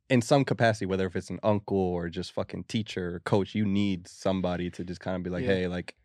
In 0.08 0.22
some 0.22 0.44
capacity, 0.44 0.86
whether 0.86 1.06
if 1.06 1.16
it's 1.16 1.30
an 1.30 1.40
uncle 1.42 1.76
or 1.76 2.08
just 2.08 2.32
fucking 2.32 2.64
teacher 2.64 3.16
or 3.16 3.20
coach, 3.20 3.54
you 3.56 3.66
need 3.66 4.06
somebody 4.06 4.70
to 4.70 4.84
just 4.84 5.00
kind 5.00 5.16
of 5.16 5.22
be 5.24 5.30
like, 5.30 5.44
Yeah. 5.44 5.54
hey, 5.54 5.66
like 5.66 5.96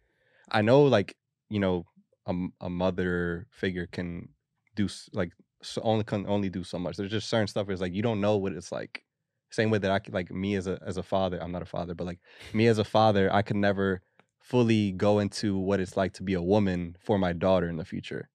I 0.52 0.64
know 0.64 0.82
like 0.84 1.16
you 1.50 1.60
know 1.60 1.86
a, 2.26 2.34
a 2.62 2.70
mother 2.70 3.48
figure 3.52 3.88
can 3.88 4.30
do 4.76 4.88
like 5.14 5.34
so 5.62 5.82
only 5.82 6.04
can 6.04 6.26
only 6.28 6.50
do 6.50 6.64
so 6.64 6.80
much. 6.80 6.98
There's 6.98 7.12
just 7.12 7.30
certain 7.30 7.48
stuff 7.48 7.68
where 7.68 7.74
it's 7.74 7.82
like 7.82 7.94
you 7.94 8.02
don't 8.02 8.22
know 8.22 8.38
what 8.38 8.54
it's 8.54 8.72
like. 8.72 9.06
Same 9.52 9.70
way 9.70 9.78
that 9.78 9.92
I 9.92 10.00
could 10.00 10.14
like 10.16 10.32
me 10.32 10.56
as 10.56 10.68
a 10.68 10.80
as 10.86 10.98
a 10.98 11.04
father, 11.04 11.42
I'm 11.42 11.52
not 11.52 11.62
a 11.62 11.66
father, 11.66 11.94
but 11.94 12.06
like 12.08 12.20
me 12.54 12.68
as 12.68 12.80
a 12.80 12.84
father, 12.84 13.32
I 13.32 13.42
could 13.44 13.58
never 13.58 14.02
fully 14.40 14.92
go 14.92 15.20
into 15.20 15.58
what 15.58 15.80
it's 15.80 15.96
like 15.96 16.14
to 16.14 16.24
be 16.24 16.34
a 16.34 16.42
woman 16.42 16.96
for 17.00 17.18
my 17.18 17.34
daughter 17.34 17.70
in 17.70 17.78
the 17.78 17.86
future. 17.86 18.30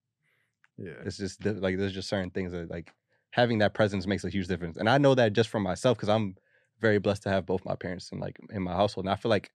yeah, 0.77 1.05
It's 1.05 1.17
just 1.17 1.45
like 1.45 1.77
there's 1.77 1.93
just 1.95 2.09
certain 2.09 2.31
things 2.31 2.53
that 2.53 2.71
like 2.71 2.93
having 3.31 3.59
that 3.59 3.75
presence 3.75 4.07
makes 4.07 4.25
a 4.25 4.31
huge 4.31 4.49
difference. 4.49 4.77
And 4.77 4.89
I 4.89 4.99
know 4.99 5.15
that 5.15 5.33
just 5.33 5.49
for 5.49 5.61
myself 5.61 5.97
because 5.97 6.09
I'm 6.09 6.37
very 6.81 6.99
blessed 6.99 7.23
to 7.25 7.29
have 7.31 7.47
both 7.47 7.65
my 7.65 7.77
parents 7.77 8.11
in 8.11 8.19
like 8.19 8.39
in 8.51 8.63
my 8.63 8.73
household. 8.75 9.07
And 9.07 9.13
I 9.13 9.17
feel 9.17 9.31
like 9.31 9.53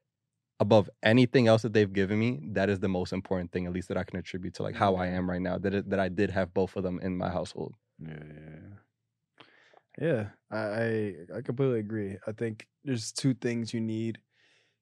above 0.60 0.90
anything 1.04 1.48
else 1.48 1.62
that 1.64 1.74
they've 1.74 1.92
given 1.92 2.20
me, 2.20 2.40
that 2.54 2.70
is 2.70 2.80
the 2.80 2.90
most 2.90 3.14
important 3.14 3.52
thing, 3.52 3.66
at 3.66 3.74
least 3.74 3.88
that 3.90 3.98
I 3.98 4.04
can 4.04 4.18
attribute 4.20 4.54
to 4.56 4.64
like 4.64 4.76
how 4.76 4.96
I 4.96 5.08
am 5.08 5.30
right 5.30 5.42
now. 5.42 5.58
That 5.58 5.74
it, 5.74 5.90
that 5.90 6.00
I 6.00 6.10
did 6.10 6.32
have 6.32 6.54
both 6.54 6.76
of 6.76 6.84
them 6.84 7.00
in 7.00 7.18
my 7.18 7.30
household. 7.30 7.76
Yeah, 8.00 8.10
yeah, 8.24 8.50
yeah. 8.52 8.76
Yeah, 10.00 10.32
I, 10.50 10.58
I 10.58 11.16
I 11.38 11.42
completely 11.42 11.80
agree. 11.80 12.18
I 12.26 12.32
think 12.32 12.68
there's 12.84 13.12
two 13.12 13.34
things 13.36 13.74
you 13.74 13.82
need 13.82 14.20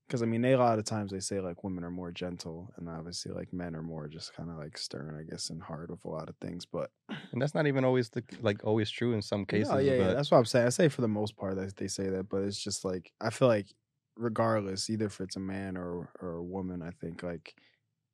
because 0.08 0.24
I 0.24 0.28
mean, 0.28 0.42
they 0.42 0.54
a 0.54 0.60
lot 0.60 0.80
of 0.80 0.86
times 0.86 1.12
they 1.12 1.20
say 1.22 1.42
like 1.42 1.64
women 1.64 1.84
are 1.86 1.92
more 1.92 2.12
gentle, 2.12 2.72
and 2.78 2.90
obviously 2.90 3.32
like 3.34 3.54
men 3.54 3.76
are 3.76 3.84
more 3.84 4.08
just 4.10 4.34
kind 4.34 4.52
of 4.52 4.58
like 4.58 4.78
stern, 4.78 5.16
I 5.20 5.24
guess, 5.30 5.50
and 5.52 5.64
hard 5.64 5.92
with 5.92 6.06
a 6.06 6.10
lot 6.10 6.30
of 6.30 6.38
things. 6.38 6.66
But 6.66 6.92
And 7.32 7.42
that's 7.42 7.54
not 7.56 7.68
even 7.68 7.86
always 7.86 8.10
the 8.10 8.24
like 8.42 8.64
always 8.64 8.90
true 8.90 9.14
in 9.14 9.22
some 9.22 9.46
cases. 9.46 9.72
no, 9.72 9.78
yeah, 9.78 9.94
yeah, 9.94 10.14
that's 10.14 10.32
what 10.32 10.38
I'm 10.38 10.46
saying. 10.46 10.66
I 10.68 10.70
say 10.70 10.90
for 10.90 11.02
the 11.02 11.08
most 11.08 11.36
part 11.36 11.56
that 11.56 11.76
they 11.76 11.88
say 11.88 12.10
that, 12.10 12.30
but 12.30 12.44
it's 12.44 12.62
just 12.62 12.86
like 12.86 13.12
I 13.22 13.30
feel 13.30 13.48
like 13.48 13.68
regardless, 14.16 14.90
either 14.90 15.06
if 15.06 15.20
it's 15.22 15.36
a 15.36 15.40
man 15.40 15.78
or 15.78 16.10
or 16.22 16.34
a 16.36 16.44
woman, 16.44 16.82
I 16.82 16.92
think 16.92 17.24
like 17.24 17.56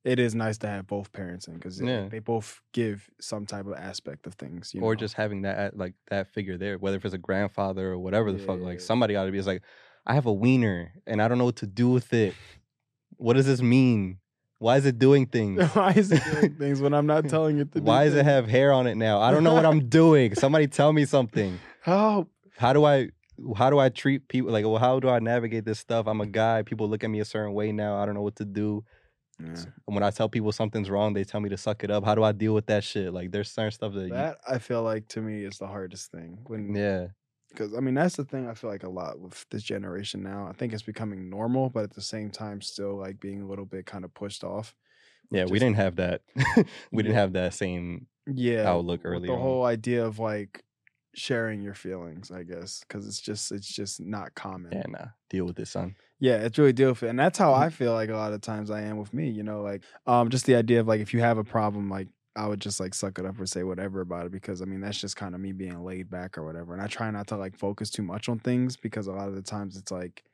it 0.04 0.18
is 0.18 0.34
nice 0.34 0.56
to 0.58 0.66
have 0.68 0.86
both 0.86 1.12
parents 1.12 1.48
in 1.48 1.54
because 1.54 1.80
Yeah. 1.80 2.08
they 2.08 2.20
both 2.20 2.60
give 2.72 3.10
some 3.20 3.44
type 3.46 3.66
of 3.66 3.74
aspect 3.74 4.26
of 4.26 4.34
things, 4.34 4.72
you 4.72 4.80
or 4.80 4.94
know? 4.94 4.98
just 5.00 5.14
having 5.14 5.42
that 5.42 5.76
like 5.76 5.94
that 6.08 6.28
figure 6.28 6.56
there, 6.56 6.78
whether 6.78 6.96
if 6.96 7.04
it's 7.04 7.14
a 7.14 7.18
grandfather 7.18 7.92
or 7.92 7.98
whatever 7.98 8.32
the 8.32 8.38
fuck, 8.38 8.58
Yeah. 8.60 8.66
like 8.66 8.80
somebody 8.80 9.16
ought 9.16 9.26
to 9.26 9.32
be. 9.32 9.38
It's 9.38 9.46
like, 9.46 9.62
I 10.06 10.14
have 10.14 10.26
a 10.26 10.32
wiener 10.32 10.92
and 11.06 11.20
I 11.20 11.28
don't 11.28 11.36
know 11.38 11.44
what 11.44 11.56
to 11.56 11.66
do 11.66 11.90
with 11.90 12.12
it. 12.14 12.34
What 13.16 13.34
does 13.34 13.46
this 13.46 13.60
mean? 13.60 14.18
Why 14.60 14.76
is 14.76 14.86
it 14.86 14.98
doing 14.98 15.26
things? 15.36 15.62
Why 15.74 15.90
is 15.92 16.10
it 16.12 16.22
doing 16.24 16.54
things 16.58 16.80
when 16.80 16.94
I'm 16.94 17.06
not 17.06 17.28
telling 17.28 17.58
it 17.58 17.72
to? 17.72 17.80
do 17.80 17.84
Why 17.84 18.04
does 18.04 18.14
it 18.14 18.24
have 18.24 18.48
hair 18.48 18.72
on 18.72 18.86
it 18.86 18.94
now? 18.94 19.20
I 19.20 19.30
don't 19.32 19.44
know 19.44 19.54
what 19.54 19.66
I'm 19.66 19.88
doing. 20.00 20.34
Somebody 20.34 20.68
tell 20.68 20.92
me 20.92 21.04
something. 21.04 21.58
help? 21.82 22.30
How 22.56 22.72
do 22.72 22.84
I 22.84 23.10
how 23.56 23.70
do 23.70 23.78
I 23.78 23.88
treat 23.88 24.28
people 24.28 24.50
like 24.52 24.64
well, 24.64 24.78
how 24.78 25.00
do 25.00 25.08
I 25.08 25.18
navigate 25.20 25.64
this 25.64 25.78
stuff? 25.80 26.06
I'm 26.06 26.20
a 26.20 26.26
guy. 26.26 26.62
People 26.62 26.88
look 26.88 27.04
at 27.04 27.10
me 27.10 27.20
a 27.20 27.24
certain 27.24 27.52
way 27.54 27.72
now. 27.72 27.96
I 27.96 28.06
don't 28.06 28.14
know 28.14 28.22
what 28.22 28.36
to 28.36 28.44
do. 28.44 28.84
Yeah. 29.40 29.66
And 29.86 29.94
when 29.94 30.02
I 30.02 30.10
tell 30.10 30.28
people 30.28 30.52
something's 30.52 30.90
wrong, 30.90 31.14
they 31.14 31.24
tell 31.24 31.40
me 31.40 31.48
to 31.50 31.56
suck 31.56 31.84
it 31.84 31.90
up. 31.90 32.04
How 32.04 32.14
do 32.14 32.24
I 32.24 32.32
deal 32.32 32.54
with 32.54 32.66
that 32.66 32.84
shit? 32.84 33.12
Like 33.12 33.30
there's 33.30 33.50
certain 33.50 33.70
stuff 33.72 33.94
that, 33.94 34.10
That 34.10 34.38
I 34.48 34.58
feel 34.58 34.82
like 34.82 35.08
to 35.08 35.20
me 35.20 35.44
is 35.44 35.58
the 35.58 35.66
hardest 35.66 36.10
thing 36.10 36.38
when 36.46 36.74
yeah. 36.74 37.08
because 37.50 37.74
I 37.74 37.80
mean 37.80 37.94
that's 37.94 38.16
the 38.16 38.24
thing 38.24 38.48
I 38.48 38.54
feel 38.54 38.70
like 38.70 38.82
a 38.84 38.88
lot 38.88 39.20
with 39.20 39.46
this 39.50 39.62
generation 39.62 40.22
now. 40.22 40.46
I 40.48 40.52
think 40.52 40.72
it's 40.72 40.82
becoming 40.82 41.28
normal, 41.30 41.70
but 41.70 41.84
at 41.84 41.94
the 41.94 42.02
same 42.02 42.30
time 42.30 42.60
still 42.60 42.96
like 42.96 43.20
being 43.20 43.42
a 43.42 43.46
little 43.46 43.66
bit 43.66 43.86
kind 43.86 44.04
of 44.04 44.14
pushed 44.14 44.44
off. 44.44 44.74
Yeah, 45.30 45.46
we 45.46 45.58
didn't 45.58 45.76
have 45.76 45.96
that. 45.96 46.22
we 46.92 47.02
didn't 47.02 47.16
have 47.16 47.32
that 47.34 47.54
same 47.54 48.06
Yeah, 48.26 48.68
outlook 48.70 49.02
earlier. 49.04 49.32
The 49.32 49.36
on. 49.36 49.40
whole 49.40 49.64
idea 49.64 50.04
of 50.06 50.18
like 50.18 50.62
sharing 51.14 51.62
your 51.62 51.74
feelings, 51.74 52.30
I 52.30 52.42
guess, 52.44 52.80
because 52.80 53.06
it's 53.06 53.20
just 53.20 53.52
it's 53.52 53.72
just 53.72 54.00
not 54.00 54.34
common. 54.34 54.72
Yeah, 54.72 54.84
nah. 54.88 55.06
Deal 55.30 55.46
with 55.46 55.58
it, 55.58 55.66
son. 55.66 55.96
Yeah, 56.20 56.36
it's 56.38 56.58
really 56.58 56.72
deal 56.72 56.90
with 56.90 57.02
it. 57.02 57.08
And 57.08 57.18
that's 57.18 57.38
how 57.38 57.54
Mm-hmm. 57.54 57.62
I 57.62 57.70
feel 57.70 57.92
like 57.92 58.10
a 58.10 58.16
lot 58.16 58.32
of 58.32 58.40
times 58.40 58.70
I 58.70 58.82
am 58.82 58.98
with 58.98 59.14
me, 59.14 59.30
you 59.30 59.42
know, 59.42 59.62
like 59.62 59.84
um 60.06 60.30
just 60.30 60.46
the 60.46 60.56
idea 60.56 60.80
of 60.80 60.88
like 60.88 61.00
if 61.00 61.14
you 61.14 61.20
have 61.20 61.38
a 61.38 61.44
problem, 61.44 61.88
like 61.88 62.08
I 62.36 62.46
would 62.46 62.60
just 62.60 62.80
like 62.80 62.94
suck 62.94 63.18
it 63.18 63.26
up 63.26 63.40
or 63.40 63.46
say 63.46 63.62
whatever 63.64 64.00
about 64.00 64.26
it 64.26 64.32
because 64.32 64.60
I 64.62 64.64
mean 64.64 64.80
that's 64.80 65.00
just 65.00 65.16
kind 65.16 65.34
of 65.34 65.40
me 65.40 65.52
being 65.52 65.82
laid 65.84 66.10
back 66.10 66.36
or 66.36 66.44
whatever. 66.44 66.72
And 66.72 66.82
I 66.82 66.86
try 66.88 67.10
not 67.10 67.28
to 67.28 67.36
like 67.36 67.56
focus 67.56 67.90
too 67.90 68.02
much 68.02 68.28
on 68.28 68.38
things 68.40 68.76
because 68.76 69.06
a 69.06 69.12
lot 69.12 69.28
of 69.28 69.34
the 69.36 69.42
times 69.42 69.76
it's 69.76 69.92
like 69.92 70.24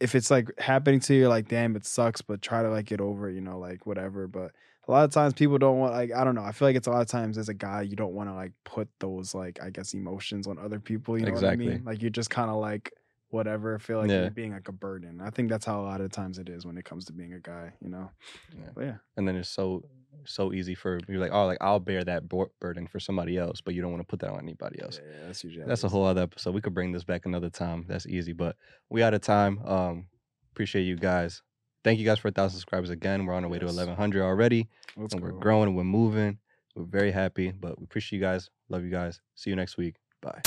if 0.00 0.14
it's 0.14 0.30
like 0.30 0.48
happening 0.58 1.00
to 1.00 1.14
you, 1.14 1.28
like 1.28 1.48
damn, 1.48 1.76
it 1.76 1.86
sucks, 1.86 2.22
but 2.22 2.42
try 2.42 2.62
to 2.62 2.70
like 2.70 2.86
get 2.86 3.00
over 3.00 3.28
it, 3.28 3.34
you 3.34 3.40
know, 3.40 3.58
like 3.58 3.86
whatever. 3.86 4.26
But 4.28 4.52
a 4.88 4.92
lot 4.92 5.04
of 5.04 5.10
times 5.10 5.34
people 5.34 5.58
don't 5.58 5.78
want 5.78 5.92
like 5.92 6.12
I 6.12 6.22
don't 6.24 6.34
know. 6.34 6.42
I 6.44 6.52
feel 6.52 6.68
like 6.68 6.76
it's 6.76 6.86
a 6.86 6.90
lot 6.90 7.02
of 7.02 7.08
times 7.08 7.38
as 7.38 7.48
a 7.48 7.54
guy 7.54 7.82
you 7.82 7.96
don't 7.96 8.12
want 8.14 8.28
to 8.28 8.34
like 8.34 8.52
put 8.64 8.88
those 9.00 9.34
like 9.34 9.58
I 9.62 9.70
guess 9.70 9.94
emotions 9.94 10.46
on 10.46 10.58
other 10.58 10.78
people. 10.80 11.18
You 11.18 11.26
know 11.26 11.32
what 11.32 11.44
I 11.44 11.52
Exactly. 11.52 11.68
mean? 11.68 11.84
Like 11.84 12.02
you're 12.02 12.10
just 12.10 12.30
kind 12.30 12.50
of 12.50 12.56
like 12.56 12.92
whatever. 13.30 13.78
Feel 13.78 13.98
like 13.98 14.10
Yeah. 14.10 14.22
you're 14.22 14.30
being 14.30 14.52
like 14.52 14.68
a 14.68 14.72
burden. 14.72 15.20
I 15.20 15.30
think 15.30 15.50
that's 15.50 15.66
how 15.66 15.80
a 15.80 15.82
lot 15.84 16.00
of 16.00 16.10
times 16.12 16.38
it 16.38 16.48
is 16.48 16.64
when 16.64 16.78
it 16.78 16.84
comes 16.84 17.04
to 17.06 17.12
being 17.12 17.32
a 17.34 17.40
guy. 17.40 17.72
You 17.82 17.90
know? 17.90 18.10
Yeah. 18.56 18.70
But 18.74 18.84
yeah, 18.84 18.96
And 19.16 19.26
then 19.26 19.36
it's 19.36 19.48
so 19.50 19.82
so 20.24 20.52
easy 20.52 20.74
for 20.74 20.98
you're 21.08 21.20
like, 21.20 21.32
oh, 21.32 21.46
like 21.46 21.58
I'll 21.60 21.78
bear 21.80 22.02
that 22.04 22.28
burden 22.60 22.86
for 22.86 22.98
somebody 23.00 23.36
else, 23.36 23.60
but 23.60 23.74
you 23.74 23.82
don't 23.82 23.90
want 23.92 24.02
to 24.02 24.06
put 24.06 24.20
that 24.20 24.30
on 24.30 24.38
anybody 24.40 24.80
else. 24.80 24.98
yeah, 25.04 25.10
yeah, 25.20 25.26
that's 25.26 25.44
usually 25.44 25.66
That's 25.66 25.84
a 25.84 25.88
whole 25.88 26.04
other 26.06 26.22
episode. 26.22 26.54
We 26.54 26.60
could 26.60 26.74
bring 26.74 26.90
this 26.92 27.04
back 27.04 27.26
another 27.26 27.50
time. 27.50 27.84
That's 27.88 28.06
easy, 28.06 28.32
but 28.32 28.56
we 28.88 29.02
out 29.02 29.14
of 29.14 29.20
time. 29.20 29.60
Um, 29.64 30.06
Appreciate 30.52 30.84
you 30.84 30.96
guys. 30.96 31.42
Thank 31.86 32.00
you 32.00 32.04
guys 32.04 32.18
for 32.18 32.26
a 32.26 32.32
thousand 32.32 32.58
subscribers 32.58 32.90
again. 32.90 33.26
We're 33.26 33.34
on 33.34 33.44
our 33.44 33.48
way 33.48 33.60
to 33.60 33.66
1100 33.66 34.20
already. 34.20 34.66
Let's 34.96 35.14
and 35.14 35.22
go. 35.22 35.28
we're 35.28 35.38
growing. 35.38 35.76
We're 35.76 35.84
moving. 35.84 36.38
We're 36.74 36.82
very 36.82 37.12
happy, 37.12 37.52
but 37.52 37.78
we 37.78 37.84
appreciate 37.84 38.18
you 38.18 38.24
guys. 38.24 38.50
Love 38.68 38.82
you 38.82 38.90
guys. 38.90 39.20
See 39.36 39.50
you 39.50 39.56
next 39.56 39.76
week. 39.76 39.94
Bye. 40.20 40.42